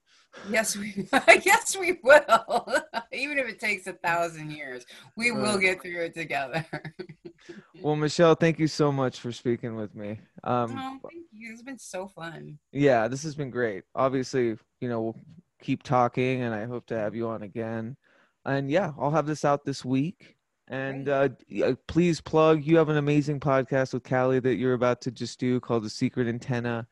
Yes, 0.50 0.76
we 0.76 1.08
yes 1.44 1.76
we 1.78 1.98
will. 2.02 2.66
Even 3.12 3.38
if 3.38 3.48
it 3.48 3.58
takes 3.58 3.86
a 3.86 3.94
thousand 3.94 4.50
years, 4.50 4.84
we 5.16 5.32
will 5.32 5.56
get 5.56 5.80
through 5.80 6.04
it 6.04 6.14
together. 6.14 6.64
well 7.82 7.96
michelle 7.96 8.34
thank 8.34 8.58
you 8.58 8.66
so 8.66 8.90
much 8.90 9.20
for 9.20 9.30
speaking 9.30 9.76
with 9.76 9.94
me 9.94 10.18
um 10.44 10.76
oh, 10.76 10.98
thank 11.10 11.26
you. 11.32 11.52
It's 11.52 11.62
been 11.62 11.78
so 11.78 12.08
fun. 12.08 12.58
yeah 12.72 13.08
this 13.08 13.22
has 13.22 13.34
been 13.34 13.50
great 13.50 13.84
obviously 13.94 14.56
you 14.80 14.88
know 14.88 15.00
we'll 15.02 15.20
keep 15.62 15.82
talking 15.82 16.42
and 16.42 16.54
i 16.54 16.64
hope 16.64 16.86
to 16.86 16.96
have 16.98 17.14
you 17.14 17.28
on 17.28 17.42
again 17.42 17.96
and 18.44 18.70
yeah 18.70 18.92
i'll 18.98 19.10
have 19.10 19.26
this 19.26 19.44
out 19.44 19.64
this 19.64 19.84
week 19.84 20.35
and 20.68 21.08
uh, 21.08 21.28
uh 21.64 21.74
please 21.86 22.20
plug 22.20 22.64
you 22.64 22.76
have 22.76 22.88
an 22.88 22.96
amazing 22.96 23.38
podcast 23.38 23.94
with 23.94 24.02
callie 24.02 24.40
that 24.40 24.56
you're 24.56 24.74
about 24.74 25.00
to 25.00 25.10
just 25.10 25.38
do 25.38 25.60
called 25.60 25.84
the 25.84 25.90
secret 25.90 26.26
antenna 26.26 26.86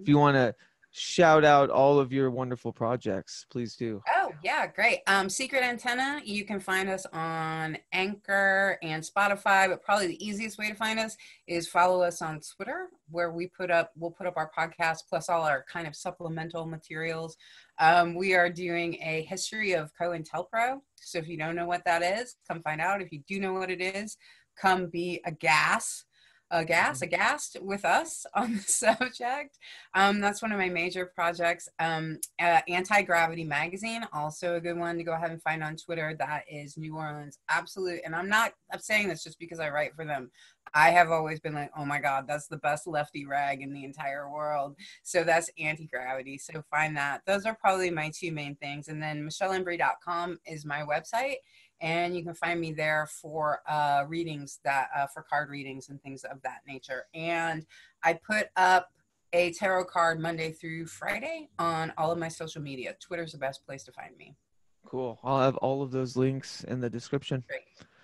if 0.00 0.08
you 0.08 0.18
want 0.18 0.34
to 0.34 0.54
shout 0.90 1.44
out 1.44 1.70
all 1.70 1.98
of 1.98 2.12
your 2.12 2.30
wonderful 2.30 2.72
projects 2.72 3.46
please 3.50 3.76
do 3.76 4.02
Oh, 4.26 4.32
yeah, 4.42 4.66
great. 4.66 5.00
Um, 5.06 5.28
Secret 5.28 5.62
Antenna, 5.62 6.20
you 6.24 6.46
can 6.46 6.58
find 6.58 6.88
us 6.88 7.04
on 7.12 7.76
Anchor 7.92 8.78
and 8.82 9.02
Spotify, 9.02 9.68
but 9.68 9.82
probably 9.82 10.06
the 10.06 10.26
easiest 10.26 10.56
way 10.56 10.70
to 10.70 10.74
find 10.74 10.98
us 10.98 11.14
is 11.46 11.68
follow 11.68 12.02
us 12.02 12.22
on 12.22 12.40
Twitter, 12.40 12.88
where 13.10 13.30
we 13.30 13.46
put 13.46 13.70
up, 13.70 13.92
we'll 13.96 14.10
put 14.10 14.26
up 14.26 14.38
our 14.38 14.50
podcast 14.56 15.00
plus 15.10 15.28
all 15.28 15.42
our 15.42 15.62
kind 15.70 15.86
of 15.86 15.94
supplemental 15.94 16.64
materials. 16.64 17.36
Um, 17.78 18.14
we 18.14 18.34
are 18.34 18.48
doing 18.48 18.94
a 19.02 19.22
history 19.28 19.72
of 19.72 19.90
COINTELPRO. 20.00 20.80
So 20.96 21.18
if 21.18 21.28
you 21.28 21.36
don't 21.36 21.56
know 21.56 21.66
what 21.66 21.84
that 21.84 22.02
is, 22.02 22.36
come 22.48 22.62
find 22.62 22.80
out. 22.80 23.02
If 23.02 23.12
you 23.12 23.22
do 23.26 23.40
know 23.40 23.54
what 23.54 23.70
it 23.70 23.80
is, 23.80 24.16
come 24.56 24.86
be 24.86 25.20
a 25.26 25.32
gas, 25.32 26.04
a 26.50 26.64
gas, 26.64 27.02
a 27.02 27.06
aghast 27.06 27.56
with 27.60 27.84
us 27.84 28.26
on 28.34 28.54
the 28.54 28.62
subject. 28.62 29.58
Um, 29.94 30.20
that's 30.20 30.42
one 30.42 30.52
of 30.52 30.58
my 30.58 30.68
major 30.68 31.10
projects. 31.14 31.68
Um, 31.78 32.18
uh, 32.40 32.60
Antigravity 32.68 33.46
Magazine, 33.46 34.06
also 34.12 34.54
a 34.54 34.60
good 34.60 34.78
one 34.78 34.96
to 34.96 35.04
go 35.04 35.12
ahead 35.12 35.32
and 35.32 35.42
find 35.42 35.62
on 35.62 35.76
Twitter. 35.76 36.14
That 36.18 36.44
is 36.50 36.76
New 36.76 36.96
Orleans 36.96 37.38
Absolute. 37.48 38.00
And 38.04 38.14
I'm 38.14 38.28
not 38.28 38.52
I'm 38.72 38.80
saying 38.80 39.08
this 39.08 39.24
just 39.24 39.38
because 39.38 39.60
I 39.60 39.70
write 39.70 39.94
for 39.96 40.04
them. 40.04 40.30
I 40.74 40.90
have 40.90 41.10
always 41.10 41.40
been 41.40 41.54
like, 41.54 41.70
oh 41.76 41.84
my 41.84 42.00
God, 42.00 42.26
that's 42.26 42.48
the 42.48 42.56
best 42.56 42.86
lefty 42.86 43.26
rag 43.26 43.62
in 43.62 43.72
the 43.72 43.84
entire 43.84 44.28
world. 44.28 44.76
So 45.02 45.22
that's 45.22 45.50
Antigravity. 45.58 46.40
So 46.40 46.62
find 46.70 46.96
that. 46.96 47.22
Those 47.26 47.46
are 47.46 47.54
probably 47.54 47.90
my 47.90 48.10
two 48.14 48.32
main 48.32 48.56
things. 48.56 48.88
And 48.88 49.02
then 49.02 49.26
michelleembree.com 49.26 50.40
is 50.46 50.64
my 50.64 50.82
website 50.82 51.36
and 51.80 52.16
you 52.16 52.24
can 52.24 52.34
find 52.34 52.60
me 52.60 52.72
there 52.72 53.06
for 53.06 53.60
uh, 53.68 54.04
readings 54.08 54.60
that 54.64 54.88
uh, 54.96 55.06
for 55.06 55.22
card 55.22 55.50
readings 55.50 55.88
and 55.88 56.00
things 56.02 56.24
of 56.24 56.40
that 56.42 56.60
nature 56.66 57.06
and 57.14 57.66
i 58.02 58.12
put 58.12 58.48
up 58.56 58.90
a 59.32 59.52
tarot 59.52 59.84
card 59.84 60.20
monday 60.20 60.52
through 60.52 60.86
friday 60.86 61.48
on 61.58 61.92
all 61.98 62.10
of 62.10 62.18
my 62.18 62.28
social 62.28 62.62
media 62.62 62.94
twitter's 63.00 63.32
the 63.32 63.38
best 63.38 63.64
place 63.66 63.84
to 63.84 63.92
find 63.92 64.16
me 64.16 64.34
cool 64.86 65.18
i'll 65.24 65.40
have 65.40 65.56
all 65.58 65.82
of 65.82 65.90
those 65.90 66.16
links 66.16 66.64
in 66.64 66.80
the 66.80 66.90
description 66.90 67.42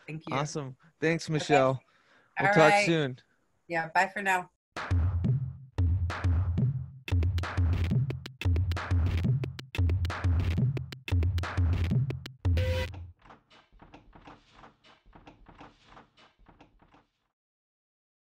thank 0.07 0.23
you 0.29 0.37
awesome 0.37 0.77
thanks 1.01 1.31
michelle 1.31 1.81
we'll 2.41 2.49
All 2.49 2.55
talk 2.55 2.73
right. 2.73 2.87
soon 2.87 3.19
yeah 3.69 3.89
bye 3.95 4.11
for 4.13 4.23
now 4.23 4.51